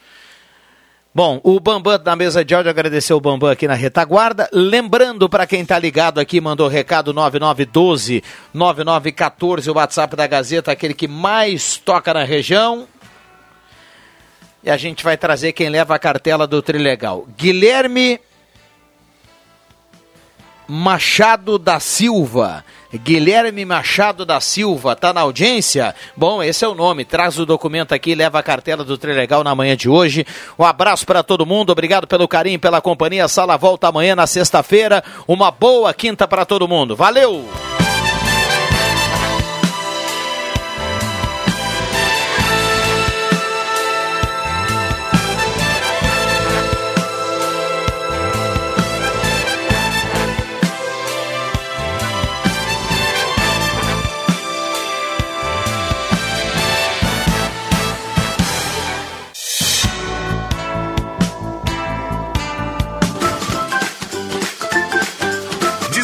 Bom, 1.17 1.41
o 1.45 1.61
Bambam 1.61 1.97
na 2.05 2.17
mesa 2.17 2.45
de 2.45 2.57
áudio 2.57 2.71
agradeceu 2.71 3.17
o 3.17 3.21
Bambam 3.21 3.49
aqui 3.49 3.69
na 3.69 3.75
retaguarda. 3.75 4.49
Lembrando 4.53 5.29
para 5.29 5.47
quem 5.47 5.61
está 5.61 5.79
ligado 5.79 6.19
aqui, 6.19 6.41
mandou 6.41 6.67
recado 6.67 7.15
9912 7.15 8.21
9914, 8.53 9.71
o 9.71 9.75
WhatsApp 9.75 10.17
da 10.17 10.27
Gazeta, 10.27 10.73
aquele 10.73 10.93
que 10.93 11.07
mais 11.07 11.77
toca 11.77 12.13
na 12.13 12.25
região. 12.25 12.89
E 14.65 14.69
a 14.69 14.77
gente 14.77 15.05
vai 15.05 15.17
trazer 15.17 15.53
quem 15.53 15.69
leva 15.69 15.95
a 15.95 16.01
cartela 16.01 16.49
do 16.49 16.61
Trilegal. 16.61 17.29
Guilherme 17.39 18.19
Machado 20.67 21.61
da 21.61 21.79
Silva. 21.79 22.65
Guilherme 22.99 23.65
Machado 23.65 24.25
da 24.25 24.41
Silva, 24.41 24.95
tá 24.95 25.13
na 25.13 25.23
audiência? 25.23 25.95
Bom, 26.17 26.43
esse 26.43 26.65
é 26.65 26.69
o 26.69 26.75
nome. 26.75 27.05
Traz 27.05 27.39
o 27.39 27.47
documento 27.47 27.93
aqui, 27.93 28.15
leva 28.15 28.39
a 28.39 28.43
cartela 28.43 28.85
do 28.85 28.97
Trilegal 28.97 29.43
na 29.43 29.55
manhã 29.55 29.77
de 29.77 29.89
hoje. 29.89 30.27
Um 30.59 30.65
abraço 30.65 31.05
para 31.05 31.23
todo 31.23 31.47
mundo, 31.47 31.71
obrigado 31.71 32.07
pelo 32.07 32.29
carinho, 32.29 32.59
pela 32.59 32.81
companhia. 32.81 33.29
Sala 33.29 33.57
volta 33.57 33.89
amanhã 33.89 34.15
na 34.15 34.27
sexta-feira. 34.27 35.03
Uma 35.27 35.51
boa 35.51 35.93
quinta 35.93 36.29
para 36.29 36.45
todo 36.45 36.69
mundo. 36.69 36.95
Valeu! 36.95 37.45